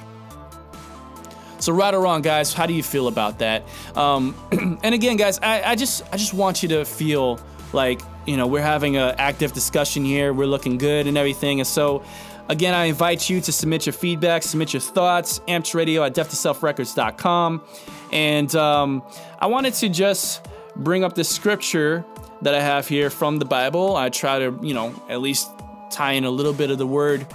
So 1.59 1.73
right 1.73 1.93
or 1.93 2.01
wrong, 2.01 2.21
guys, 2.21 2.53
how 2.53 2.67
do 2.67 2.73
you 2.73 2.83
feel 2.83 3.07
about 3.07 3.39
that? 3.39 3.63
Um, 3.95 4.35
and 4.83 4.93
again, 4.93 5.17
guys, 5.17 5.39
I, 5.39 5.63
I 5.63 5.75
just 5.75 6.03
I 6.11 6.17
just 6.17 6.33
want 6.33 6.61
you 6.61 6.69
to 6.69 6.85
feel 6.85 7.39
like 7.73 8.01
you 8.27 8.37
know 8.37 8.45
we're 8.45 8.61
having 8.61 8.97
an 8.97 9.15
active 9.17 9.53
discussion 9.53 10.05
here. 10.05 10.31
We're 10.33 10.47
looking 10.47 10.77
good 10.77 11.07
and 11.07 11.17
everything. 11.17 11.59
And 11.59 11.67
so 11.67 12.03
Again, 12.47 12.75
I 12.75 12.85
invite 12.85 13.27
you 13.29 13.41
to 13.41 13.51
submit 13.51 13.87
your 13.87 13.93
feedback, 13.93 14.43
submit 14.43 14.73
your 14.73 14.81
thoughts, 14.81 15.39
ampedradio 15.47 16.05
at 16.05 16.13
death2selfrecords.com. 16.13 17.63
And 18.11 18.55
um, 18.55 19.03
I 19.39 19.47
wanted 19.47 19.73
to 19.75 19.89
just 19.89 20.45
bring 20.75 21.03
up 21.03 21.15
this 21.15 21.27
scripture 21.27 22.05
that 22.43 22.53
I 22.53 22.61
have 22.61 22.87
here 22.87 23.09
from 23.09 23.39
the 23.39 23.45
Bible. 23.45 23.95
I 23.95 24.09
try 24.09 24.39
to, 24.39 24.59
you 24.61 24.75
know, 24.75 24.93
at 25.09 25.21
least 25.21 25.49
tie 25.89 26.11
in 26.11 26.23
a 26.23 26.29
little 26.29 26.53
bit 26.53 26.69
of 26.69 26.77
the 26.77 26.85
word 26.85 27.25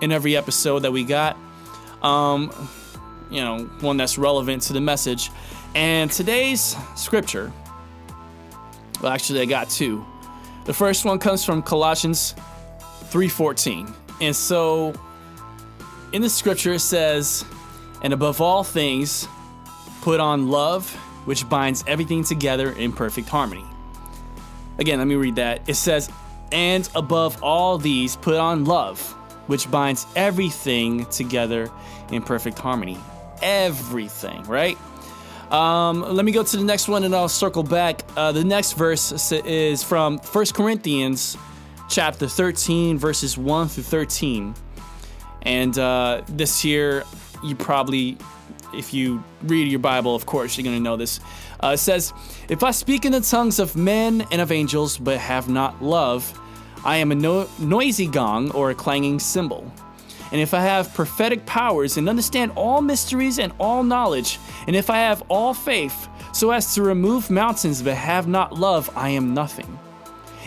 in 0.00 0.10
every 0.10 0.36
episode 0.36 0.80
that 0.80 0.90
we 0.90 1.04
got. 1.04 1.36
Um, 2.02 2.52
you 3.30 3.40
know, 3.40 3.64
one 3.80 3.96
that's 3.96 4.18
relevant 4.18 4.62
to 4.62 4.72
the 4.72 4.80
message. 4.80 5.30
And 5.74 6.10
today's 6.10 6.76
scripture, 6.96 7.52
well, 9.00 9.12
actually, 9.12 9.40
I 9.40 9.44
got 9.44 9.70
two. 9.70 10.04
The 10.64 10.74
first 10.74 11.04
one 11.04 11.20
comes 11.20 11.44
from 11.44 11.62
Colossians 11.62 12.34
3:14. 13.10 13.94
And 14.20 14.34
so 14.34 14.94
in 16.12 16.22
the 16.22 16.30
scripture 16.30 16.74
it 16.74 16.80
says, 16.80 17.44
and 18.02 18.12
above 18.12 18.40
all 18.40 18.64
things, 18.64 19.28
put 20.02 20.20
on 20.20 20.48
love, 20.48 20.90
which 21.24 21.48
binds 21.48 21.84
everything 21.86 22.24
together 22.24 22.72
in 22.72 22.92
perfect 22.92 23.28
harmony. 23.28 23.64
Again, 24.78 24.98
let 24.98 25.08
me 25.08 25.14
read 25.14 25.36
that. 25.36 25.68
It 25.68 25.74
says, 25.74 26.10
and 26.52 26.88
above 26.94 27.42
all 27.42 27.78
these, 27.78 28.16
put 28.16 28.36
on 28.36 28.64
love, 28.64 29.00
which 29.46 29.70
binds 29.70 30.06
everything 30.14 31.06
together 31.06 31.70
in 32.10 32.22
perfect 32.22 32.58
harmony. 32.58 32.98
Everything, 33.42 34.42
right? 34.44 34.78
Um, 35.50 36.02
let 36.02 36.24
me 36.24 36.32
go 36.32 36.42
to 36.42 36.56
the 36.56 36.64
next 36.64 36.88
one 36.88 37.04
and 37.04 37.14
I'll 37.14 37.28
circle 37.28 37.62
back. 37.62 38.02
Uh, 38.16 38.32
the 38.32 38.44
next 38.44 38.72
verse 38.72 39.32
is 39.32 39.82
from 39.82 40.18
1 40.18 40.46
Corinthians 40.54 41.36
chapter 41.88 42.26
13, 42.26 42.98
verses 42.98 43.38
1 43.38 43.68
through 43.68 43.82
13. 43.84 44.54
And 45.42 45.78
uh, 45.78 46.22
this 46.28 46.64
year, 46.64 47.04
you 47.42 47.54
probably, 47.54 48.18
if 48.74 48.92
you 48.92 49.22
read 49.42 49.68
your 49.68 49.78
Bible, 49.78 50.14
of 50.14 50.26
course, 50.26 50.56
you're 50.56 50.64
going 50.64 50.76
to 50.76 50.82
know 50.82 50.96
this. 50.96 51.20
Uh, 51.62 51.68
it 51.74 51.78
says, 51.78 52.12
If 52.48 52.62
I 52.62 52.70
speak 52.70 53.04
in 53.04 53.12
the 53.12 53.20
tongues 53.20 53.58
of 53.58 53.76
men 53.76 54.26
and 54.32 54.40
of 54.40 54.50
angels, 54.50 54.98
but 54.98 55.18
have 55.18 55.48
not 55.48 55.82
love, 55.82 56.38
I 56.84 56.96
am 56.96 57.12
a 57.12 57.14
no- 57.14 57.48
noisy 57.58 58.06
gong 58.06 58.50
or 58.52 58.70
a 58.70 58.74
clanging 58.74 59.18
cymbal. 59.18 59.70
And 60.32 60.40
if 60.40 60.54
I 60.54 60.60
have 60.60 60.92
prophetic 60.94 61.46
powers 61.46 61.96
and 61.96 62.08
understand 62.08 62.52
all 62.56 62.80
mysteries 62.82 63.38
and 63.38 63.52
all 63.58 63.84
knowledge, 63.84 64.40
and 64.66 64.74
if 64.74 64.90
I 64.90 64.98
have 64.98 65.22
all 65.28 65.54
faith, 65.54 66.08
so 66.32 66.50
as 66.50 66.74
to 66.74 66.82
remove 66.82 67.30
mountains 67.30 67.80
but 67.80 67.94
have 67.94 68.26
not 68.26 68.52
love, 68.52 68.90
I 68.96 69.10
am 69.10 69.34
nothing. 69.34 69.78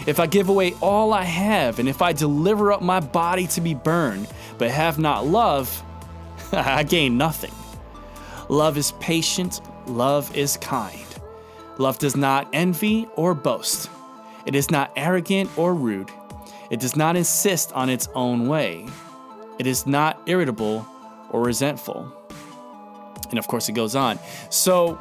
If 0.10 0.20
I 0.20 0.26
give 0.26 0.49
away 0.49 0.74
all 0.82 1.14
I 1.14 1.22
have, 1.22 1.78
and 1.78 1.88
if 1.88 2.01
I 2.01 2.14
deliver 2.14 2.72
up 2.72 2.82
my 2.82 2.99
body 2.99 3.45
to 3.45 3.62
be 3.62 3.76
burned, 3.76 4.28
but 4.57 4.72
have 4.72 4.97
not 4.97 5.28
love, 5.28 5.84
I 6.51 6.82
gain 6.82 7.16
nothing. 7.16 7.53
Love 8.49 8.76
is 8.76 8.93
patient, 8.93 9.62
love 9.86 10.36
is 10.36 10.57
kind. 10.57 11.05
Love 11.78 11.99
does 11.99 12.18
not 12.18 12.49
envy 12.53 13.07
or 13.18 13.36
boast. 13.36 13.88
It 14.47 14.55
is 14.55 14.72
not 14.72 14.91
arrogant 14.95 15.55
or 15.55 15.76
rude. 15.76 16.10
It 16.72 16.80
does 16.80 16.95
not 16.95 17.16
insist 17.16 17.72
on 17.74 17.88
its 17.88 18.10
own 18.16 18.47
way. 18.47 18.88
It 19.60 19.68
is 19.68 19.86
not 19.86 20.20
irritable 20.26 20.88
or 21.30 21.43
resentful. 21.43 22.12
And 23.30 23.38
of 23.38 23.47
course, 23.47 23.70
it 23.70 23.74
goes 23.74 23.93
on. 23.93 24.18
So, 24.49 24.99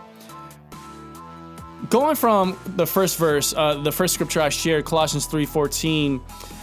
going 1.88 2.16
from 2.16 2.58
the 2.76 2.86
first 2.86 3.18
verse, 3.18 3.54
uh, 3.56 3.74
the 3.74 3.92
first 3.92 4.14
scripture 4.14 4.40
I 4.40 4.48
shared, 4.48 4.84
Colossians 4.84 5.26
3:14, 5.26 6.20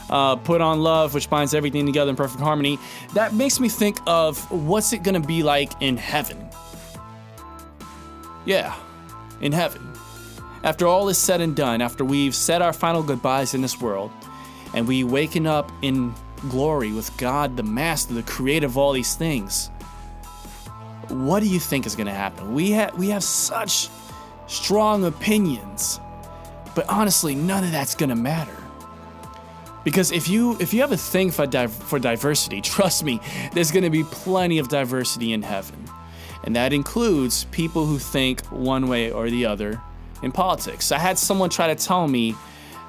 uh, 0.09 0.35
put 0.35 0.61
on 0.61 0.81
love, 0.81 1.13
which 1.13 1.29
binds 1.29 1.53
everything 1.53 1.85
together 1.85 2.09
in 2.09 2.15
perfect 2.15 2.41
harmony. 2.41 2.79
That 3.13 3.33
makes 3.33 3.59
me 3.59 3.69
think 3.69 3.97
of 4.05 4.39
what's 4.51 4.93
it 4.93 5.03
gonna 5.03 5.19
be 5.19 5.43
like 5.43 5.71
in 5.81 5.97
heaven. 5.97 6.49
Yeah, 8.45 8.75
in 9.41 9.51
heaven. 9.51 9.81
After 10.63 10.87
all 10.87 11.09
is 11.09 11.17
said 11.17 11.41
and 11.41 11.55
done, 11.55 11.81
after 11.81 12.03
we've 12.03 12.35
said 12.35 12.61
our 12.61 12.73
final 12.73 13.03
goodbyes 13.03 13.53
in 13.53 13.61
this 13.61 13.79
world, 13.79 14.11
and 14.73 14.87
we 14.87 15.03
waken 15.03 15.47
up 15.47 15.71
in 15.81 16.13
glory 16.49 16.91
with 16.91 17.15
God, 17.17 17.55
the 17.55 17.63
Master, 17.63 18.13
the 18.13 18.23
Creator 18.23 18.65
of 18.65 18.77
all 18.77 18.91
these 18.91 19.15
things, 19.15 19.69
what 21.09 21.41
do 21.41 21.47
you 21.47 21.59
think 21.59 21.85
is 21.85 21.95
going 21.95 22.07
to 22.07 22.13
happen? 22.13 22.53
We 22.53 22.71
have 22.71 22.97
we 22.97 23.09
have 23.09 23.23
such 23.23 23.89
strong 24.47 25.05
opinions, 25.05 25.99
but 26.75 26.87
honestly, 26.87 27.35
none 27.35 27.63
of 27.63 27.71
that's 27.71 27.95
going 27.95 28.09
to 28.09 28.15
matter. 28.15 28.55
Because 29.83 30.11
if 30.11 30.27
you 30.27 30.57
if 30.59 30.73
you 30.73 30.81
have 30.81 30.91
a 30.91 30.97
thing 30.97 31.31
for 31.31 31.47
for 31.67 31.99
diversity, 31.99 32.59
trust 32.75 33.03
me, 33.03 33.19
there's 33.53 33.71
going 33.71 33.83
to 33.83 33.89
be 33.89 34.03
plenty 34.03 34.57
of 34.57 34.67
diversity 34.67 35.31
in 35.31 35.43
heaven, 35.43 35.85
and 36.43 36.55
that 36.55 36.73
includes 36.73 37.45
people 37.45 37.85
who 37.85 37.99
think 37.99 38.43
one 38.47 38.87
way 38.87 39.11
or 39.11 39.29
the 39.29 39.45
other 39.45 39.79
in 40.23 40.31
politics. 40.31 40.91
I 40.91 40.97
had 40.97 41.17
someone 41.17 41.49
try 41.49 41.67
to 41.67 41.75
tell 41.75 42.07
me 42.07 42.35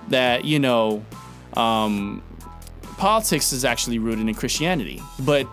that 0.08 0.44
you 0.46 0.58
know 0.58 1.04
um, 1.54 2.22
politics 2.96 3.52
is 3.52 3.64
actually 3.64 3.98
rooted 3.98 4.26
in 4.26 4.34
Christianity, 4.34 5.02
but 5.18 5.46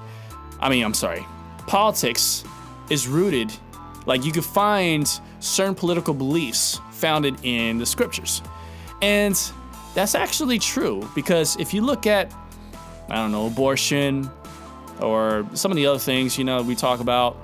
I 0.62 0.70
mean, 0.70 0.86
I'm 0.86 0.94
sorry, 0.94 1.26
politics 1.68 2.46
is 2.90 3.06
rooted 3.06 3.52
like 4.06 4.24
you 4.24 4.32
could 4.32 4.46
find 4.46 5.10
certain 5.44 5.76
political 5.76 6.14
beliefs 6.14 6.80
founded 6.92 7.38
in 7.44 7.78
the 7.78 7.86
scriptures, 7.86 8.42
and 9.02 9.40
that's 9.94 10.16
actually 10.16 10.60
true 10.60 11.08
because 11.14 11.56
if 11.58 11.74
you 11.74 11.82
look 11.82 12.08
at, 12.08 12.34
I 13.10 13.16
don't 13.16 13.32
know, 13.32 13.48
abortion 13.48 14.30
or 15.02 15.46
some 15.54 15.72
of 15.72 15.76
the 15.76 15.86
other 15.86 16.00
things, 16.00 16.38
you 16.38 16.44
know, 16.44 16.62
we 16.62 16.76
talk 16.76 17.00
about, 17.00 17.38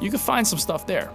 you 0.00 0.10
can 0.10 0.18
find 0.18 0.46
some 0.46 0.58
stuff 0.58 0.86
there. 0.86 1.10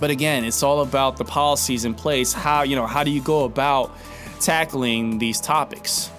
But 0.00 0.10
again, 0.10 0.44
it's 0.44 0.62
all 0.62 0.82
about 0.82 1.16
the 1.16 1.24
policies 1.24 1.84
in 1.84 1.94
place. 1.94 2.32
How, 2.32 2.62
you 2.62 2.76
know, 2.76 2.86
how 2.86 3.02
do 3.04 3.10
you 3.10 3.22
go 3.22 3.44
about 3.44 3.96
tackling 4.40 5.18
these 5.18 5.40
topics? 5.40 6.10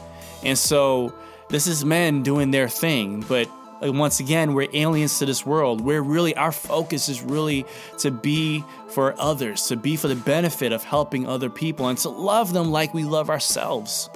And 0.44 0.58
so 0.58 1.14
this 1.50 1.68
is 1.68 1.86
men 1.86 2.24
doing 2.24 2.52
their 2.52 2.70
thing, 2.70 3.26
but 3.28 3.50
once 3.82 4.20
again, 4.20 4.54
we're 4.54 4.70
aliens 4.74 5.20
to 5.20 5.26
this 5.26 5.46
world. 5.46 5.82
We're 5.82 6.02
really, 6.02 6.36
our 6.36 6.52
focus 6.52 7.10
is 7.10 7.22
really 7.22 7.66
to 8.00 8.12
be 8.12 8.64
for 8.90 9.14
others, 9.20 9.68
to 9.68 9.76
be 9.76 9.96
for 9.96 10.08
the 10.08 10.16
benefit 10.16 10.72
of 10.72 10.84
helping 10.84 11.28
other 11.28 11.50
people, 11.50 11.88
and 11.88 11.98
to 12.00 12.10
love 12.10 12.54
them 12.54 12.72
like 12.72 12.94
we 12.94 13.04
love 13.04 13.30
ourselves. 13.30 14.10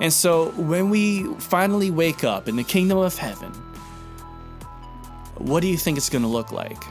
And 0.00 0.12
so 0.12 0.50
when 0.52 0.90
we 0.90 1.24
finally 1.34 1.90
wake 1.90 2.24
up 2.24 2.48
in 2.48 2.56
the 2.56 2.64
kingdom 2.64 2.98
of 2.98 3.16
heaven, 3.18 3.52
what 5.36 5.60
do 5.60 5.68
you 5.68 5.76
think 5.76 5.98
it's 5.98 6.08
going 6.08 6.22
to 6.22 6.28
look 6.28 6.52
like? 6.52 6.82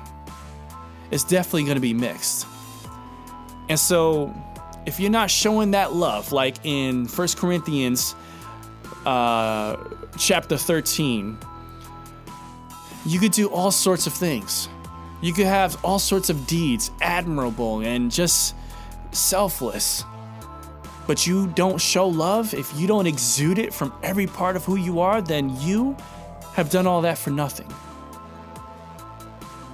It's 1.12 1.24
definitely 1.24 1.64
going 1.64 1.76
to 1.76 1.82
be 1.82 1.94
mixed. 1.94 2.46
And 3.70 3.80
so 3.80 4.34
if 4.86 5.00
you're 5.00 5.12
not 5.12 5.30
showing 5.30 5.72
that 5.72 5.94
love, 5.94 6.32
like 6.32 6.58
in 6.66 7.08
1 7.08 7.28
Corinthians 7.38 8.16
uh, 9.06 9.78
chapter 10.18 10.58
13, 10.58 11.38
you 13.08 13.20
could 13.20 13.32
do 13.32 13.48
all 13.48 13.72
sorts 13.72 14.06
of 14.06 14.14
things. 14.14 14.68
You 15.22 15.32
could 15.32 15.46
have 15.46 15.84
all 15.84 15.98
sorts 15.98 16.30
of 16.30 16.46
deeds, 16.46 16.92
admirable 17.02 17.80
and 17.80 18.12
just 18.12 18.54
selfless. 19.12 20.04
But 21.08 21.26
you 21.26 21.48
don't 21.48 21.80
show 21.80 22.08
love, 22.08 22.54
if 22.54 22.78
you 22.78 22.86
don't 22.86 23.08
exude 23.08 23.60
it 23.60 23.74
from 23.74 23.94
every 24.04 24.28
part 24.28 24.58
of 24.58 24.66
who 24.66 24.76
you 24.76 25.00
are, 25.00 25.22
then 25.22 25.60
you 25.62 25.96
have 26.54 26.70
done 26.70 26.86
all 26.86 27.02
that 27.02 27.18
for 27.18 27.30
nothing. 27.30 27.74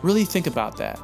Really 0.04 0.26
think 0.26 0.46
about 0.46 0.78
that. 0.78 1.00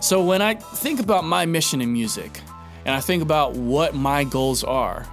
So, 0.00 0.24
when 0.24 0.40
I 0.40 0.54
think 0.54 1.00
about 1.00 1.24
my 1.24 1.44
mission 1.44 1.82
in 1.82 1.92
music 1.92 2.40
and 2.86 2.94
I 2.94 3.00
think 3.00 3.22
about 3.22 3.52
what 3.52 3.94
my 3.94 4.24
goals 4.24 4.64
are, 4.64 5.06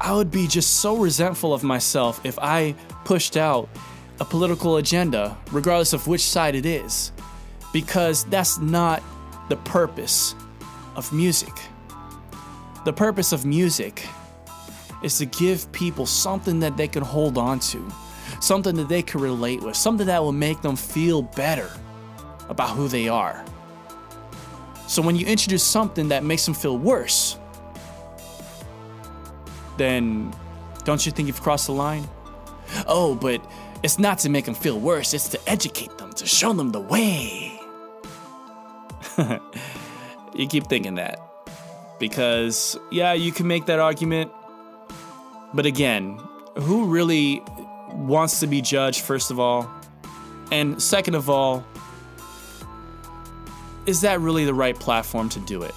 I 0.00 0.12
would 0.12 0.32
be 0.32 0.48
just 0.48 0.80
so 0.80 0.96
resentful 0.96 1.54
of 1.54 1.62
myself 1.62 2.20
if 2.24 2.36
I 2.40 2.74
pushed 3.04 3.36
out 3.36 3.68
a 4.20 4.24
political 4.24 4.76
agenda, 4.76 5.36
regardless 5.50 5.92
of 5.92 6.06
which 6.06 6.22
side 6.22 6.54
it 6.54 6.66
is, 6.66 7.12
because 7.72 8.24
that's 8.24 8.58
not 8.58 9.02
the 9.48 9.56
purpose 9.56 10.34
of 10.96 11.12
music. 11.12 11.52
The 12.84 12.92
purpose 12.92 13.32
of 13.32 13.44
music 13.44 14.06
is 15.02 15.18
to 15.18 15.26
give 15.26 15.70
people 15.72 16.06
something 16.06 16.60
that 16.60 16.76
they 16.76 16.88
can 16.88 17.02
hold 17.02 17.36
on 17.36 17.58
to, 17.60 17.86
something 18.40 18.74
that 18.76 18.88
they 18.88 19.02
can 19.02 19.20
relate 19.20 19.62
with, 19.62 19.76
something 19.76 20.06
that 20.06 20.22
will 20.22 20.32
make 20.32 20.62
them 20.62 20.76
feel 20.76 21.22
better 21.22 21.70
about 22.48 22.70
who 22.70 22.88
they 22.88 23.08
are. 23.08 23.44
So 24.86 25.02
when 25.02 25.16
you 25.16 25.26
introduce 25.26 25.62
something 25.62 26.08
that 26.08 26.24
makes 26.24 26.44
them 26.44 26.54
feel 26.54 26.78
worse, 26.78 27.38
then 29.76 30.32
don't 30.84 31.04
you 31.04 31.10
think 31.10 31.26
you've 31.26 31.42
crossed 31.42 31.66
the 31.66 31.72
line? 31.72 32.06
Oh, 32.86 33.14
but 33.14 33.44
it's 33.82 33.98
not 33.98 34.18
to 34.20 34.28
make 34.28 34.44
them 34.46 34.54
feel 34.54 34.78
worse, 34.78 35.14
it's 35.14 35.28
to 35.30 35.48
educate 35.48 35.96
them, 35.98 36.12
to 36.14 36.26
show 36.26 36.52
them 36.52 36.72
the 36.72 36.80
way. 36.80 37.60
you 40.34 40.46
keep 40.48 40.66
thinking 40.66 40.96
that. 40.96 41.20
Because, 42.00 42.76
yeah, 42.90 43.12
you 43.12 43.32
can 43.32 43.46
make 43.46 43.66
that 43.66 43.78
argument. 43.78 44.32
But 45.52 45.66
again, 45.66 46.18
who 46.56 46.86
really 46.86 47.42
wants 47.92 48.40
to 48.40 48.46
be 48.46 48.60
judged, 48.60 49.02
first 49.02 49.30
of 49.30 49.38
all? 49.38 49.70
And 50.50 50.82
second 50.82 51.14
of 51.14 51.30
all, 51.30 51.64
is 53.86 54.00
that 54.00 54.20
really 54.20 54.44
the 54.44 54.54
right 54.54 54.78
platform 54.78 55.28
to 55.30 55.40
do 55.40 55.62
it? 55.62 55.74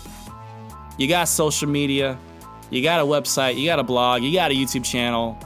You 0.98 1.08
got 1.08 1.28
social 1.28 1.68
media, 1.68 2.18
you 2.70 2.82
got 2.82 3.02
a 3.02 3.06
website, 3.06 3.58
you 3.58 3.66
got 3.66 3.80
a 3.80 3.84
blog, 3.84 4.24
you 4.24 4.34
got 4.34 4.52
a 4.52 4.54
YouTube 4.54 4.84
channel. 4.84 5.38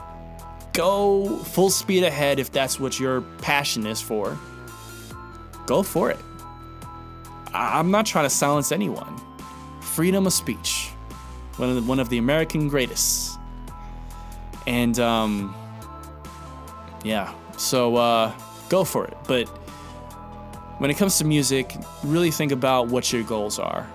Go 0.72 1.36
full 1.38 1.70
speed 1.70 2.02
ahead 2.04 2.38
if 2.38 2.50
that's 2.50 2.80
what 2.80 2.98
your 2.98 3.20
passion 3.42 3.86
is 3.86 4.00
for. 4.00 4.38
Go 5.66 5.82
for 5.82 6.10
it. 6.10 6.18
I- 7.52 7.78
I'm 7.78 7.90
not 7.90 8.06
trying 8.06 8.24
to 8.24 8.30
silence 8.30 8.72
anyone. 8.72 9.20
Freedom 9.80 10.26
of 10.26 10.32
speech, 10.32 10.88
one 11.56 11.68
of 11.68 11.74
the, 11.76 11.82
one 11.82 12.00
of 12.00 12.08
the 12.08 12.18
American 12.18 12.68
greatest. 12.68 13.38
And 14.66 14.98
um, 14.98 15.54
yeah, 17.04 17.34
so 17.58 17.96
uh, 17.96 18.32
go 18.68 18.84
for 18.84 19.04
it. 19.04 19.16
But 19.26 19.48
when 20.78 20.90
it 20.90 20.96
comes 20.96 21.18
to 21.18 21.24
music, 21.24 21.76
really 22.02 22.30
think 22.30 22.52
about 22.52 22.88
what 22.88 23.12
your 23.12 23.22
goals 23.22 23.58
are. 23.58 23.88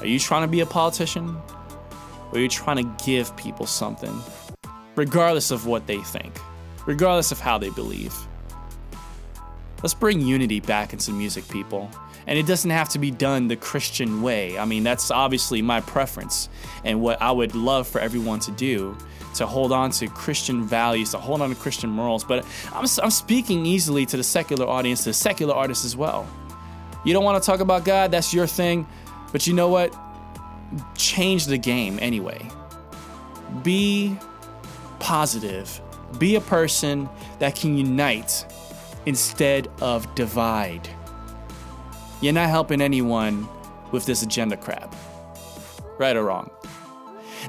Are 0.00 0.06
you 0.06 0.18
trying 0.18 0.42
to 0.42 0.48
be 0.48 0.60
a 0.60 0.66
politician? 0.66 1.36
Or 2.32 2.38
are 2.38 2.40
you 2.40 2.48
trying 2.48 2.76
to 2.78 3.04
give 3.04 3.36
people 3.36 3.66
something? 3.66 4.20
Regardless 4.96 5.50
of 5.50 5.66
what 5.66 5.86
they 5.86 5.98
think, 5.98 6.38
regardless 6.86 7.32
of 7.32 7.40
how 7.40 7.58
they 7.58 7.70
believe. 7.70 8.14
Let's 9.82 9.94
bring 9.94 10.20
unity 10.20 10.60
back 10.60 10.92
into 10.92 11.10
music, 11.12 11.48
people. 11.48 11.90
And 12.26 12.38
it 12.38 12.46
doesn't 12.46 12.70
have 12.70 12.90
to 12.90 12.98
be 12.98 13.10
done 13.10 13.48
the 13.48 13.56
Christian 13.56 14.20
way. 14.22 14.58
I 14.58 14.64
mean, 14.64 14.84
that's 14.84 15.10
obviously 15.10 15.62
my 15.62 15.80
preference 15.80 16.48
and 16.84 17.00
what 17.00 17.20
I 17.20 17.32
would 17.32 17.54
love 17.54 17.88
for 17.88 18.00
everyone 18.00 18.40
to 18.40 18.50
do 18.52 18.96
to 19.34 19.46
hold 19.46 19.72
on 19.72 19.90
to 19.92 20.08
Christian 20.08 20.64
values, 20.64 21.12
to 21.12 21.18
hold 21.18 21.40
on 21.40 21.50
to 21.50 21.56
Christian 21.56 21.88
morals. 21.88 22.24
But 22.24 22.44
I'm, 22.72 22.86
I'm 23.02 23.10
speaking 23.10 23.64
easily 23.64 24.04
to 24.06 24.16
the 24.16 24.24
secular 24.24 24.66
audience, 24.66 25.04
to 25.04 25.12
secular 25.12 25.54
artists 25.54 25.84
as 25.84 25.96
well. 25.96 26.28
You 27.04 27.12
don't 27.12 27.24
want 27.24 27.42
to 27.42 27.46
talk 27.46 27.60
about 27.60 27.84
God, 27.84 28.10
that's 28.10 28.34
your 28.34 28.46
thing. 28.46 28.86
But 29.32 29.46
you 29.46 29.54
know 29.54 29.68
what? 29.68 29.96
Change 30.94 31.46
the 31.46 31.58
game 31.58 31.98
anyway. 32.02 32.46
Be 33.62 34.16
positive. 35.00 35.80
Be 36.18 36.36
a 36.36 36.40
person 36.40 37.08
that 37.38 37.56
can 37.56 37.76
unite 37.76 38.44
instead 39.06 39.68
of 39.80 40.14
divide. 40.14 40.88
You're 42.20 42.32
not 42.34 42.50
helping 42.50 42.80
anyone 42.80 43.48
with 43.90 44.06
this 44.06 44.22
agenda 44.22 44.56
crap. 44.56 44.94
Right 45.98 46.16
or 46.16 46.24
wrong. 46.24 46.50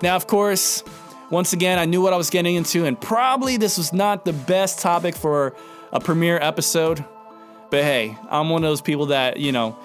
Now, 0.01 0.15
of 0.15 0.27
course, 0.27 0.83
once 1.29 1.53
again, 1.53 1.79
I 1.79 1.85
knew 1.85 2.01
what 2.01 2.13
I 2.13 2.17
was 2.17 2.29
getting 2.29 2.55
into, 2.55 2.85
and 2.85 2.99
probably 2.99 3.57
this 3.57 3.77
was 3.77 3.93
not 3.93 4.25
the 4.25 4.33
best 4.33 4.79
topic 4.79 5.15
for 5.15 5.55
a 5.91 5.99
premiere 5.99 6.37
episode. 6.41 7.03
But 7.69 7.83
hey, 7.83 8.17
I'm 8.29 8.49
one 8.49 8.63
of 8.63 8.69
those 8.69 8.81
people 8.81 9.07
that, 9.07 9.37
you 9.37 9.51
know, 9.51 9.77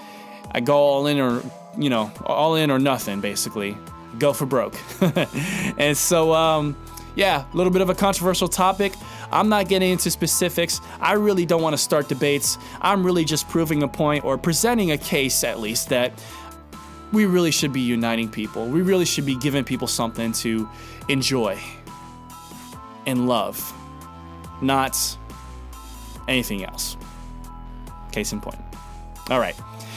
I 0.51 0.61
go 0.61 0.77
all 0.77 1.07
in 1.07 1.21
or, 1.21 1.43
you 1.79 1.91
know, 1.91 2.13
all 2.25 2.57
in 2.57 2.71
or 2.71 2.79
nothing, 2.79 3.21
basically. 3.21 3.77
Go 4.19 4.33
for 4.33 4.47
broke. 4.47 4.75
and 5.79 5.97
so, 5.97 6.33
um, 6.33 6.77
yeah, 7.17 7.45
a 7.53 7.57
little 7.57 7.73
bit 7.73 7.83
of 7.83 7.91
a 7.91 7.95
controversial 7.95 8.47
topic. 8.47 8.93
I'm 9.33 9.49
not 9.49 9.69
getting 9.69 9.91
into 9.91 10.11
specifics. 10.11 10.81
I 11.01 11.15
really 11.15 11.47
don't 11.47 11.63
want 11.63 11.73
to 11.73 11.79
start 11.79 12.09
debates. 12.09 12.59
I'm 12.81 13.05
really 13.05 13.25
just 13.25 13.49
proving 13.49 13.83
a 13.83 13.89
point 13.89 14.25
or 14.25 14.39
presenting 14.39 14.93
a 14.93 14.99
case, 14.99 15.43
at 15.43 15.59
least, 15.59 15.89
that 15.89 16.13
we 17.13 17.25
really 17.25 17.51
should 17.51 17.73
be 17.73 17.81
uniting 17.81 18.29
people. 18.29 18.67
We 18.67 18.83
really 18.83 19.05
should 19.05 19.27
be 19.27 19.37
giving 19.37 19.65
people 19.65 19.89
something 19.89 20.33
to 20.33 20.69
enjoy 21.09 21.59
and 23.07 23.27
love, 23.27 23.73
not 24.61 24.97
anything 26.29 26.65
else. 26.65 26.97
Case 28.13 28.33
in 28.33 28.41
point. 28.41 28.59
All 29.31 29.41
right. 29.41 29.55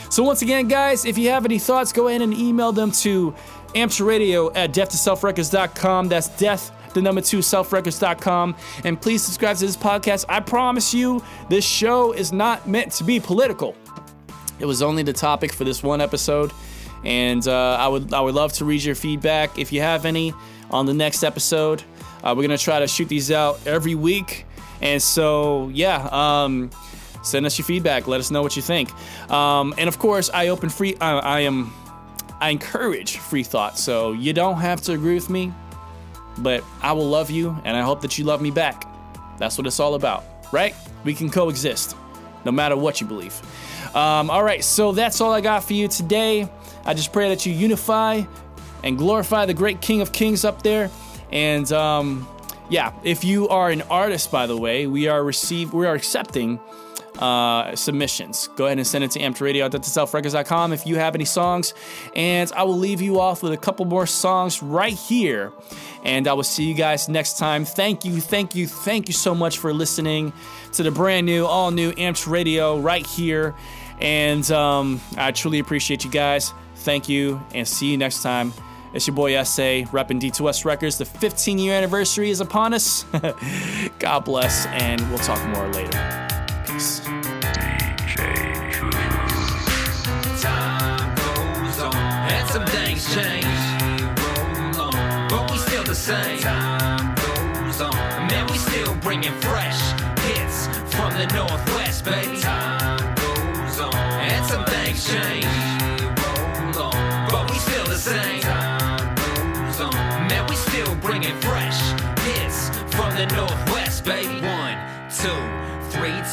So, 0.09 0.23
once 0.23 0.41
again, 0.41 0.67
guys, 0.67 1.05
if 1.05 1.17
you 1.17 1.29
have 1.29 1.45
any 1.45 1.59
thoughts, 1.59 1.91
go 1.93 2.07
ahead 2.07 2.21
and 2.21 2.33
email 2.33 2.71
them 2.71 2.91
to 2.91 3.33
ampedradio 3.75 4.51
at 4.55 4.71
death2selfrecords.com. 4.73 6.09
That's 6.09 6.29
death, 6.37 6.71
the 6.93 7.01
number 7.01 7.21
two, 7.21 7.39
selfrecords.com. 7.39 8.55
And 8.83 8.99
please 8.99 9.21
subscribe 9.21 9.57
to 9.57 9.65
this 9.65 9.77
podcast. 9.77 10.25
I 10.29 10.39
promise 10.39 10.93
you, 10.93 11.23
this 11.49 11.65
show 11.65 12.11
is 12.11 12.31
not 12.31 12.67
meant 12.67 12.91
to 12.93 13.03
be 13.03 13.19
political. 13.19 13.75
It 14.59 14.65
was 14.65 14.81
only 14.81 15.03
the 15.03 15.13
topic 15.13 15.53
for 15.53 15.63
this 15.63 15.81
one 15.81 16.01
episode. 16.01 16.51
And 17.03 17.47
uh, 17.47 17.77
I 17.79 17.87
would 17.87 18.13
I 18.13 18.19
would 18.19 18.35
love 18.35 18.51
to 18.53 18.65
read 18.65 18.83
your 18.83 18.95
feedback 18.95 19.57
if 19.57 19.71
you 19.71 19.81
have 19.81 20.05
any 20.05 20.33
on 20.69 20.85
the 20.85 20.93
next 20.93 21.23
episode. 21.23 21.83
Uh, 22.23 22.33
we're 22.35 22.43
gonna 22.43 22.57
try 22.57 22.79
to 22.79 22.87
shoot 22.87 23.07
these 23.07 23.31
out 23.31 23.65
every 23.65 23.95
week, 23.95 24.45
and 24.81 25.01
so 25.01 25.69
yeah, 25.73 26.09
um, 26.11 26.69
send 27.23 27.45
us 27.45 27.57
your 27.57 27.65
feedback. 27.65 28.07
Let 28.07 28.19
us 28.19 28.31
know 28.31 28.41
what 28.41 28.57
you 28.57 28.61
think. 28.61 28.91
Um, 29.31 29.73
and 29.77 29.87
of 29.87 29.97
course, 29.97 30.29
I 30.33 30.49
open 30.49 30.67
free. 30.67 30.95
Uh, 30.95 31.19
I 31.19 31.41
am 31.41 31.71
I 32.41 32.49
encourage 32.49 33.17
free 33.17 33.43
thought. 33.43 33.77
So 33.77 34.11
you 34.11 34.33
don't 34.33 34.57
have 34.57 34.81
to 34.81 34.93
agree 34.93 35.15
with 35.15 35.29
me, 35.29 35.53
but 36.41 36.63
I 36.81 36.93
will 36.93 37.09
love 37.09 37.29
you, 37.29 37.57
and 37.63 37.75
I 37.75 37.81
hope 37.81 38.01
that 38.01 38.17
you 38.17 38.25
love 38.25 38.41
me 38.41 38.51
back. 38.51 38.85
That's 39.37 39.57
what 39.57 39.67
it's 39.67 39.79
all 39.79 39.95
about, 39.95 40.23
right? 40.51 40.75
We 41.03 41.13
can 41.13 41.29
coexist, 41.29 41.95
no 42.45 42.51
matter 42.51 42.75
what 42.75 43.01
you 43.01 43.07
believe. 43.07 43.39
Um, 43.95 44.29
all 44.29 44.43
right, 44.43 44.63
so 44.63 44.91
that's 44.91 45.21
all 45.21 45.33
I 45.33 45.41
got 45.41 45.63
for 45.63 45.73
you 45.73 45.87
today. 45.87 46.49
I 46.85 46.93
just 46.93 47.11
pray 47.11 47.29
that 47.29 47.45
you 47.45 47.53
unify 47.53 48.23
and 48.83 48.97
glorify 48.97 49.45
the 49.45 49.53
great 49.53 49.81
King 49.81 50.01
of 50.01 50.11
Kings 50.11 50.45
up 50.45 50.63
there. 50.63 50.89
And 51.31 51.71
um, 51.71 52.27
yeah, 52.69 52.93
if 53.03 53.23
you 53.23 53.49
are 53.49 53.69
an 53.69 53.81
artist, 53.83 54.31
by 54.31 54.47
the 54.47 54.57
way, 54.57 54.87
we 54.87 55.07
are 55.07 55.23
receive 55.23 55.73
we 55.73 55.85
are 55.85 55.95
accepting 55.95 56.59
uh, 57.19 57.75
submissions. 57.75 58.49
Go 58.55 58.65
ahead 58.65 58.77
and 58.77 58.87
send 58.87 59.03
it 59.03 59.11
to 59.11 59.19
ampedradio.selfrecords.com 59.19 60.73
if 60.73 60.87
you 60.87 60.95
have 60.95 61.15
any 61.15 61.25
songs. 61.25 61.73
And 62.15 62.51
I 62.53 62.63
will 62.63 62.77
leave 62.77 63.01
you 63.01 63.19
off 63.19 63.43
with 63.43 63.51
a 63.51 63.57
couple 63.57 63.85
more 63.85 64.07
songs 64.07 64.63
right 64.63 64.93
here. 64.93 65.51
And 66.03 66.27
I 66.27 66.33
will 66.33 66.43
see 66.43 66.63
you 66.63 66.73
guys 66.73 67.09
next 67.09 67.37
time. 67.37 67.65
Thank 67.65 68.05
you, 68.05 68.21
thank 68.21 68.55
you, 68.55 68.67
thank 68.67 69.07
you 69.07 69.13
so 69.13 69.35
much 69.35 69.57
for 69.57 69.73
listening 69.73 70.31
to 70.73 70.83
the 70.83 70.91
brand 70.91 71.25
new, 71.25 71.45
all 71.45 71.71
new 71.71 71.91
Amped 71.93 72.25
Radio 72.25 72.79
right 72.79 73.05
here. 73.05 73.53
And 73.99 74.49
um, 74.51 75.01
I 75.17 75.31
truly 75.31 75.59
appreciate 75.59 76.05
you 76.05 76.11
guys. 76.11 76.53
Thank 76.75 77.09
you, 77.09 77.41
and 77.53 77.67
see 77.67 77.91
you 77.91 77.97
next 77.97 78.23
time. 78.23 78.53
It's 78.93 79.05
your 79.05 79.15
boy 79.15 79.31
SA, 79.43 79.83
repping 79.91 80.21
D2S 80.21 80.63
Records. 80.63 80.97
The 80.97 81.05
15 81.05 81.59
year 81.59 81.73
anniversary 81.73 82.29
is 82.29 82.39
upon 82.39 82.73
us. 82.73 83.03
God 83.99 84.19
bless, 84.21 84.65
and 84.67 85.01
we'll 85.09 85.19
talk 85.19 85.45
more 85.49 85.67
later. 85.67 86.28
Change. 93.13 93.45
But 95.29 95.51
we 95.51 95.57
still 95.57 95.83
the 95.83 95.95
same. 95.95 96.39
Time 96.39 97.15
goes 97.15 97.81
on, 97.81 98.27
man, 98.27 98.45
we 98.51 98.57
still 98.57 98.93
bringing 98.97 99.33
fresh 99.41 99.81
hits 100.21 100.67
from 100.93 101.13
the 101.13 101.25
Northwest, 101.33 102.05
baby. 102.05 102.68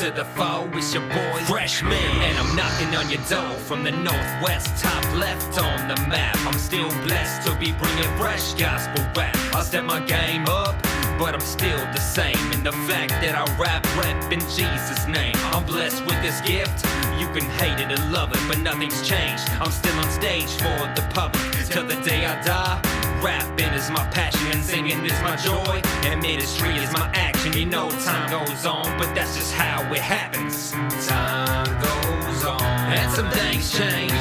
To 0.01 0.11
the 0.11 0.25
foe. 0.25 0.69
it's 0.75 0.93
your 0.93 1.03
boy 1.09 1.41
Freshman. 1.47 1.93
And 1.95 2.37
I'm 2.37 2.55
knocking 2.55 2.95
on 2.97 3.09
your 3.09 3.23
door 3.31 3.57
from 3.61 3.83
the 3.83 3.93
northwest, 3.93 4.83
top 4.83 5.03
left 5.15 5.59
on 5.59 5.89
the 5.89 5.97
map. 6.09 6.37
I'm 6.47 6.59
still 6.59 6.89
blessed 7.05 7.49
to 7.49 7.55
be 7.57 7.73
bringing 7.73 8.11
fresh 8.19 8.53
gospel 8.55 9.03
rap. 9.17 9.35
I 9.55 9.63
step 9.63 9.85
my 9.85 10.01
game 10.01 10.45
up, 10.49 10.75
but 11.19 11.35
I'm 11.35 11.41
still 11.41 11.79
the 11.79 12.01
same. 12.01 12.37
And 12.53 12.65
the 12.65 12.73
fact 12.73 13.13
that 13.23 13.35
I 13.35 13.45
rap 13.57 13.85
rap 13.97 14.31
in 14.31 14.41
Jesus' 14.41 15.07
name, 15.07 15.35
I'm 15.55 15.65
blessed 15.65 16.05
with 16.05 16.21
this 16.21 16.43
gift. 16.43 16.85
You 17.19 17.29
can 17.29 17.49
hate 17.57 17.81
it 17.81 17.91
or 17.91 18.03
love 18.11 18.33
it, 18.33 18.41
but 18.49 18.59
nothing's 18.59 19.01
changed. 19.01 19.49
I'm 19.61 19.71
still 19.71 19.99
on 19.99 20.11
stage 20.11 20.53
for 20.61 20.77
the 20.95 21.07
public 21.15 21.53
till 21.71 21.87
the 21.87 21.97
day 22.03 22.27
I 22.27 22.43
die. 22.43 23.06
Rapping 23.23 23.73
is 23.73 23.91
my 23.91 24.05
passion, 24.11 24.63
singing 24.63 25.05
is 25.05 25.21
my 25.23 25.37
joy, 25.37 25.81
and 26.05 26.21
ministry 26.21 26.77
is 26.77 26.93
my 26.93 27.11
action. 27.15 27.53
You 27.53 27.67
know, 27.67 27.91
time 27.91 28.31
goes 28.31 28.67
on, 28.67 28.99
but 28.99 29.15
that's 29.15 29.37
just 29.37 29.55
how 29.55 29.83
it 29.93 30.01
happens. 30.01 30.73
Time 31.07 31.67
goes 31.81 32.45
on, 32.45 32.63
and 32.63 33.11
some 33.13 33.31
things 33.31 33.73
change. 33.73 34.13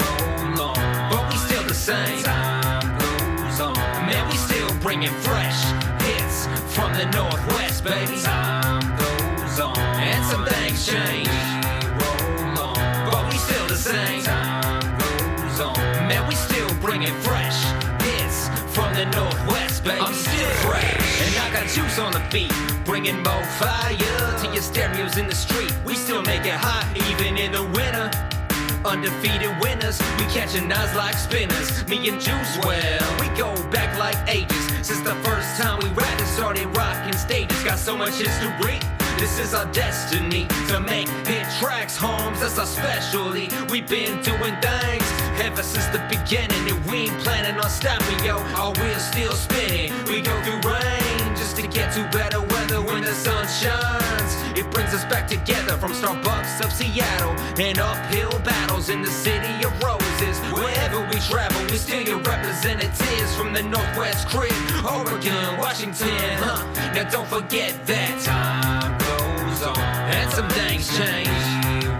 Roll 0.00 0.68
on, 0.68 1.10
but 1.10 1.30
we 1.30 1.36
still 1.36 1.64
the 1.64 1.74
same. 1.74 2.22
Time 2.22 2.98
goes 2.98 3.60
on, 3.60 3.74
man, 4.06 4.28
we 4.28 4.36
still 4.36 4.72
bringing 4.80 5.12
fresh 5.20 5.62
hits 6.02 6.46
from 6.74 6.92
the 6.94 7.04
Northwest, 7.12 7.84
baby. 7.84 8.16
Juice 21.72 21.98
on 21.98 22.12
the 22.12 22.22
beat, 22.30 22.52
bringing 22.84 23.22
more 23.22 23.44
fire 23.56 23.96
to 23.96 24.46
your 24.52 24.60
stereos 24.60 25.16
in 25.16 25.26
the 25.26 25.34
street. 25.34 25.72
We 25.86 25.94
still 25.94 26.20
make 26.20 26.44
it 26.44 26.52
hot, 26.52 26.84
even 27.08 27.38
in 27.38 27.52
the 27.52 27.64
winter. 27.64 28.10
Undefeated 28.84 29.56
winners, 29.60 29.98
we 30.18 30.24
catching 30.26 30.70
eyes 30.70 30.94
like 30.94 31.16
spinners. 31.16 31.86
Me 31.88 31.96
and 32.08 32.20
Juice, 32.20 32.58
well, 32.62 33.00
we 33.20 33.28
go 33.38 33.54
back 33.70 33.96
like 33.98 34.18
ages. 34.28 34.64
Since 34.86 35.00
the 35.00 35.14
first 35.24 35.60
time 35.60 35.78
we 35.82 35.88
rapped 35.90 36.20
and 36.20 36.28
started 36.28 36.66
rocking 36.76 37.16
stages, 37.16 37.64
got 37.64 37.78
so 37.78 37.96
much 37.96 38.20
history. 38.20 38.78
This 39.16 39.38
is 39.38 39.54
our 39.54 39.66
destiny 39.72 40.48
to 40.68 40.78
make 40.78 41.08
hit 41.24 41.46
tracks, 41.58 41.96
homes. 41.96 42.40
That's 42.40 42.58
our 42.58 42.66
specialty. 42.66 43.48
We've 43.70 43.88
been 43.88 44.20
doing 44.20 44.56
things 44.60 45.08
ever 45.40 45.62
since 45.62 45.86
the 45.86 46.04
beginning, 46.10 46.68
and 46.68 46.84
we 46.84 47.08
ain't 47.08 47.18
planning 47.20 47.58
on 47.58 47.70
stopping, 47.70 48.22
yo. 48.24 48.36
Our 48.60 48.72
wheels 48.72 49.04
still 49.04 49.32
spinning. 49.32 49.92
We 50.04 50.20
go 50.20 50.34
through 50.42 50.68
rain 50.68 51.21
just 51.52 51.62
to 51.62 51.78
get 51.78 51.92
to 51.92 52.02
better 52.16 52.40
weather 52.40 52.80
when 52.80 53.02
the 53.02 53.12
sun 53.12 53.46
shines. 53.46 54.58
It 54.58 54.70
brings 54.70 54.94
us 54.94 55.04
back 55.04 55.28
together 55.28 55.76
from 55.76 55.92
Starbucks 55.92 56.64
of 56.64 56.72
Seattle 56.72 57.32
and 57.60 57.78
uphill 57.78 58.38
battles 58.40 58.88
in 58.88 59.02
the 59.02 59.10
city 59.10 59.52
of 59.64 59.72
roses. 59.82 60.38
Wherever 60.52 61.00
we 61.08 61.16
travel, 61.20 61.62
we 61.70 61.76
still 61.76 62.02
your 62.02 62.20
representatives 62.20 63.34
from 63.36 63.52
the 63.52 63.62
Northwest 63.62 64.28
crib, 64.28 64.52
Oregon, 64.84 65.58
Washington, 65.58 66.08
huh? 66.38 66.64
Now 66.94 67.08
don't 67.10 67.28
forget 67.28 67.74
that 67.86 68.20
time 68.22 68.92
goes 68.98 69.62
on 69.62 69.78
and 69.78 70.30
some 70.32 70.48
things 70.50 70.88
change. 70.96 71.28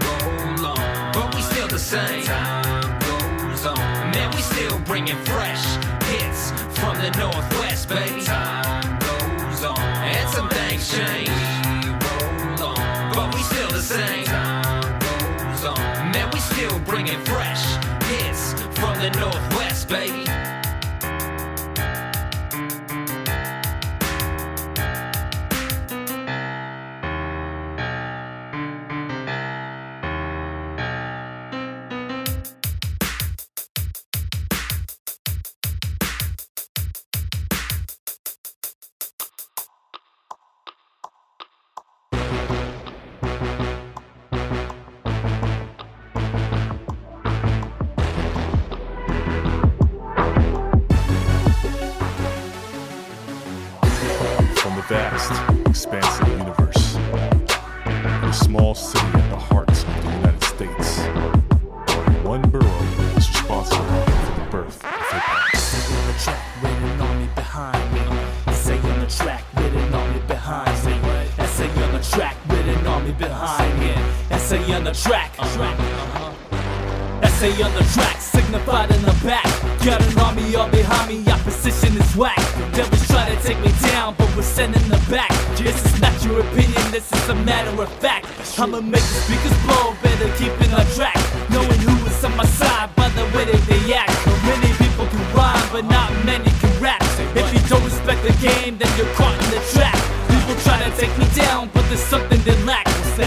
Roll 0.03 0.65
on, 0.65 1.13
but 1.13 1.35
we 1.35 1.41
still 1.41 1.67
the 1.67 1.79
same. 1.79 2.23
Time 2.23 2.99
goes 3.01 3.65
on, 3.65 3.77
man, 4.13 4.31
we 4.33 4.41
still 4.41 4.79
bringing 4.79 5.17
fresh 5.25 5.63
hits 6.09 6.51
from 6.79 6.97
the 6.97 7.11
Northwest, 7.19 7.89
baby. 7.89 8.23
Time 8.23 8.62
but 13.13 13.33
we 13.35 13.41
still 13.43 13.69
the 13.69 13.81
same. 13.81 14.25
Man, 16.11 16.29
we 16.33 16.39
still 16.39 16.79
bringing 16.79 17.19
fresh 17.25 17.63
hits 18.05 18.53
from 18.79 18.97
the 18.99 19.09
Northwest, 19.19 19.87
baby. 19.87 20.32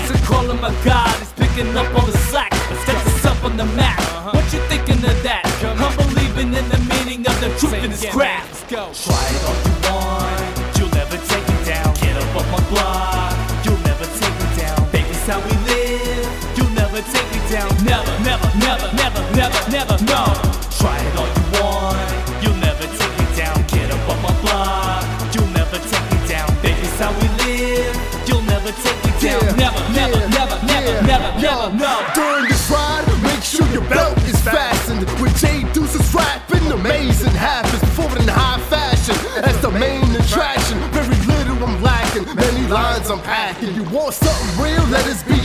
Lack. 0.09 0.15
It's 0.15 0.23
a 0.23 0.27
call 0.27 0.51
of 0.51 0.61
my 0.61 0.75
God, 0.85 1.23
it's 1.23 1.33
picking 1.33 1.77
up 1.77 1.93
all 1.95 2.07
the 2.07 2.19
slack. 2.19 2.53
Sets 2.85 3.07
us 3.07 3.25
up 3.27 3.45
on 3.45 3.57
the 3.57 3.65
map. 3.77 4.01
What 4.35 4.45
you 4.53 4.61
thinking 4.69 5.05
of 5.05 5.23
that? 5.23 5.43
I'm 5.63 5.97
believing 5.97 6.55
in 6.55 6.69
the 6.69 6.79
meaning 6.79 7.27
of 7.27 7.41
the 7.41 7.49
truth 7.59 7.85
in 7.85 7.91
this 7.91 8.05
crap. 8.11 8.45
Try 8.69 8.85
it 8.85 9.83
all 9.83 9.86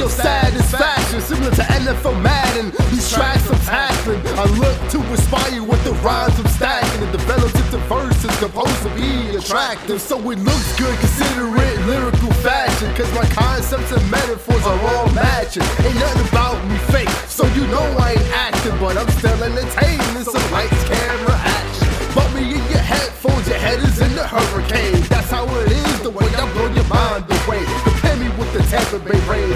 your 0.02 0.10
satisfaction. 0.10 1.22
Similar 1.22 1.52
to 1.52 1.62
NFL 1.62 2.18
Madden, 2.24 2.74
these 2.90 3.06
tracks 3.14 3.46
I'm 3.52 3.60
tackling. 3.62 4.20
I 4.34 4.46
look 4.58 4.74
to 4.90 4.98
inspire 5.14 5.54
you 5.54 5.64
with 5.64 5.84
the 5.84 5.94
rhymes 6.02 6.34
I'm 6.40 6.48
stacking. 6.48 7.04
And 7.04 7.12
develop 7.12 7.54
into 7.54 7.78
verses 7.86 8.34
composed 8.40 8.82
to 8.82 8.90
be 8.98 9.38
attractive. 9.38 10.02
So 10.02 10.18
it 10.32 10.40
looks 10.40 10.70
good, 10.80 10.98
consider 10.98 11.46
it 11.54 11.78
lyrical 11.86 12.34
fashion. 12.42 12.90
Cause 12.96 13.14
my 13.14 13.26
concepts 13.30 13.92
and 13.92 14.02
metaphors 14.10 14.66
are 14.66 14.82
all 14.90 15.10
matching. 15.14 15.64
Ain't 15.86 16.00
nothing 16.02 16.28
about 16.34 16.58
me 16.66 16.78
fake, 16.90 17.14
so 17.30 17.46
you 17.54 17.68
know 17.68 17.86
I 18.02 18.18
ain't 18.18 18.30
acting, 18.34 18.78
but 18.80 18.98
I'm 18.98 19.10
still 19.22 19.38
entertaining. 19.44 20.26
Some 20.26 20.52
lights, 20.52 20.82
camera, 20.90 21.38
action. 21.38 21.92
But 22.16 22.28
me 22.34 22.44
in 22.44 22.64
your 22.74 22.84
headphones, 22.84 23.48
your 23.48 23.58
head 23.58 23.80
is 23.80 24.02
in 24.02 24.14
the 24.16 24.28
hurricane. 24.28 25.02
That's 25.08 25.32
how 25.32 25.48
it 25.62 25.72
is, 25.72 26.02
the 26.02 26.10
way 26.10 26.28
I 26.36 26.44
blow 26.52 26.68
your 26.74 26.84
mind 26.92 27.24
away. 27.24 27.64
Compare 27.88 28.18
me 28.18 28.28
with 28.36 28.52
the 28.52 28.60
Tampa 28.68 29.00
Bay 29.00 29.16
Rays, 29.32 29.51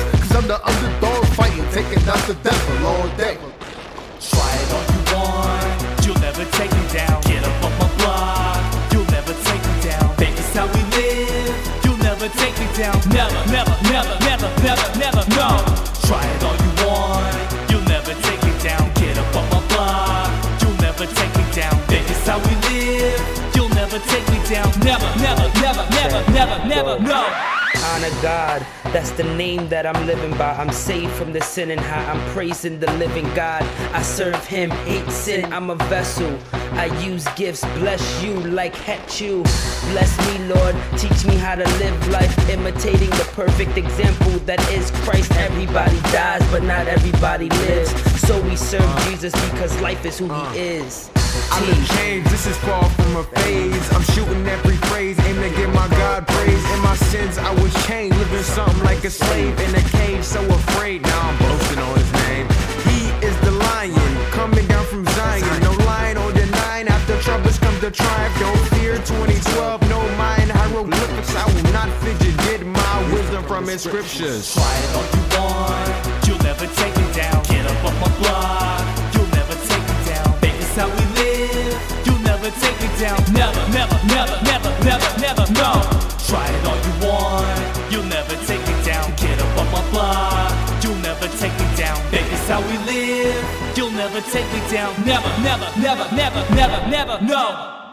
down. 12.77 12.99
Never, 13.09 13.33
never, 13.51 13.75
never, 13.83 14.19
never, 14.19 14.49
never, 14.61 14.99
never, 14.99 15.23
no. 15.31 15.63
Try 16.07 16.23
it 16.27 16.43
all 16.43 16.55
you 16.55 16.71
want, 16.83 17.71
you'll 17.71 17.87
never 17.87 18.13
take 18.21 18.41
me 18.43 18.51
down. 18.61 18.91
Get 18.95 19.17
up 19.17 19.35
on 19.35 19.49
my 19.49 19.67
block, 19.69 20.61
you'll 20.61 20.77
never 20.81 21.05
take 21.05 21.33
me 21.37 21.45
down. 21.53 21.75
Baby's 21.87 22.27
how 22.27 22.39
we 22.39 22.53
live, 22.67 23.55
you'll 23.55 23.69
never 23.69 23.99
take 23.99 24.27
me 24.29 24.39
down. 24.49 24.67
Never, 24.83 25.07
never, 25.19 25.47
never, 25.61 25.87
never, 25.91 26.31
never, 26.31 26.67
never, 26.67 26.99
no. 26.99 27.64
Honor 27.95 28.21
God. 28.21 28.65
That's 28.91 29.11
the 29.11 29.23
name 29.23 29.69
that 29.69 29.85
I'm 29.85 30.05
living 30.05 30.31
by. 30.37 30.51
I'm 30.55 30.71
saved 30.71 31.13
from 31.13 31.31
the 31.31 31.41
sin 31.41 31.71
and 31.71 31.79
high. 31.79 32.03
I'm 32.11 32.33
praising 32.33 32.79
the 32.79 32.91
living 32.93 33.25
God. 33.33 33.63
I 33.93 34.01
serve 34.01 34.43
Him, 34.45 34.69
hate 34.69 35.09
sin. 35.09 35.53
I'm 35.53 35.69
a 35.69 35.75
vessel. 35.75 36.37
I 36.73 36.85
use 37.05 37.25
gifts, 37.35 37.61
bless 37.79 38.03
you 38.21 38.33
like 38.33 38.75
het 38.75 39.21
you. 39.21 39.43
Bless 39.91 40.11
me, 40.27 40.47
Lord. 40.53 40.75
Teach 40.97 41.25
me 41.25 41.35
how 41.35 41.55
to 41.55 41.63
live 41.79 42.07
life, 42.09 42.49
imitating 42.49 43.11
the 43.11 43.29
perfect 43.33 43.77
example 43.77 44.31
that 44.39 44.59
is 44.71 44.91
Christ. 45.05 45.31
Everybody 45.33 45.99
dies, 46.11 46.45
but 46.51 46.63
not 46.63 46.87
everybody 46.87 47.49
lives. 47.49 47.91
So 48.27 48.41
we 48.41 48.57
serve 48.57 48.83
uh, 48.83 49.09
Jesus 49.09 49.33
because 49.51 49.79
life 49.79 50.03
is 50.05 50.19
who 50.19 50.25
He 50.25 50.31
uh. 50.31 50.53
is. 50.53 51.11
I'm 51.51 51.63
in 51.69 51.85
chains, 51.85 52.29
this 52.31 52.47
is 52.47 52.57
far 52.57 52.89
from 52.89 53.17
a 53.17 53.23
phase. 53.23 53.93
I'm 53.93 54.03
shooting 54.03 54.47
every 54.47 54.77
phrase, 54.87 55.19
aim 55.19 55.35
to 55.41 55.49
give 55.55 55.73
my 55.73 55.87
God 55.89 56.25
praise. 56.27 56.63
In 56.71 56.79
my 56.81 56.95
sins, 56.95 57.37
I 57.37 57.51
was 57.61 57.73
chained, 57.87 58.17
living 58.17 58.43
something 58.43 58.83
like 58.83 59.03
a 59.03 59.09
slave 59.09 59.59
in 59.59 59.75
a 59.75 59.83
cage, 59.97 60.23
so 60.23 60.41
afraid. 60.45 61.01
Now 61.03 61.29
I'm 61.29 61.37
boasting 61.37 61.79
on 61.79 61.95
his 61.97 62.11
name. 62.25 62.47
He 62.89 62.99
is 63.25 63.35
the 63.41 63.51
lion, 63.51 64.11
coming 64.31 64.65
down 64.67 64.85
from 64.85 65.05
Zion. 65.05 65.61
No 65.61 65.71
lying 65.85 66.17
or 66.17 66.31
denying, 66.31 66.87
after 66.87 67.17
troubles 67.21 67.57
come 67.59 67.77
to 67.81 67.91
triumph. 67.91 68.39
Don't 68.39 68.63
fear 68.75 68.95
2012, 68.97 69.89
no 69.89 69.99
mind 70.17 70.51
hieroglyphics. 70.51 71.35
I 71.35 71.45
will 71.53 71.71
not 71.73 71.89
fidget, 72.01 72.37
get 72.47 72.65
my 72.65 72.95
wisdom 73.13 73.43
from 73.43 73.67
his 73.67 73.81
scriptures. 73.83 74.53
Try 74.53 74.75
it 74.83 74.91
all 74.97 75.07
you 75.15 75.23
want, 75.37 75.93
you'll 76.25 76.43
never 76.49 76.67
take 76.81 76.95
me 76.97 77.07
down. 77.13 77.43
Get 77.43 77.65
up 77.65 77.81
on 77.89 77.95
my 78.03 78.11
block, 78.21 78.85
you'll 79.13 79.31
never 79.39 79.55
take 79.69 79.85
me 79.91 79.97
down. 80.11 80.27
Baby's 80.41 80.75
how 80.75 80.89
we 80.97 81.03
live, 81.21 81.77
you'll 82.05 82.25
never 82.31 82.49
take 82.63 82.77
me 82.81 82.89
down. 82.99 83.19
Never, 83.33 83.61
never, 83.77 83.97
never, 84.15 84.35
never, 84.49 84.71
never, 84.89 85.09
never, 85.21 85.45
no. 85.61 85.71
Try 86.25 86.49
it 86.49 86.65
all 86.65 86.79
you 86.87 86.93
want, 87.05 87.14
you'll 87.95 88.03
never 88.11 88.35
take 88.45 88.59
me 88.67 88.75
down. 88.83 89.09
Get 89.15 89.39
up 89.39 89.57
on 89.57 89.71
my 89.71 89.89
block, 89.91 90.83
you'll 90.83 90.95
never 90.95 91.27
take 91.39 91.53
me 91.53 91.67
down. 91.77 91.97
Baby's 92.11 92.47
how 92.47 92.61
we 92.61 92.77
live, 92.91 93.77
you'll 93.77 93.91
never 93.91 94.19
take 94.19 94.47
me 94.51 94.59
down. 94.69 94.93
Never, 95.05 95.29
never, 95.41 95.67
never, 95.79 96.05
never, 96.13 96.41
never, 96.55 96.89
never, 96.89 97.21
no. 97.23 97.84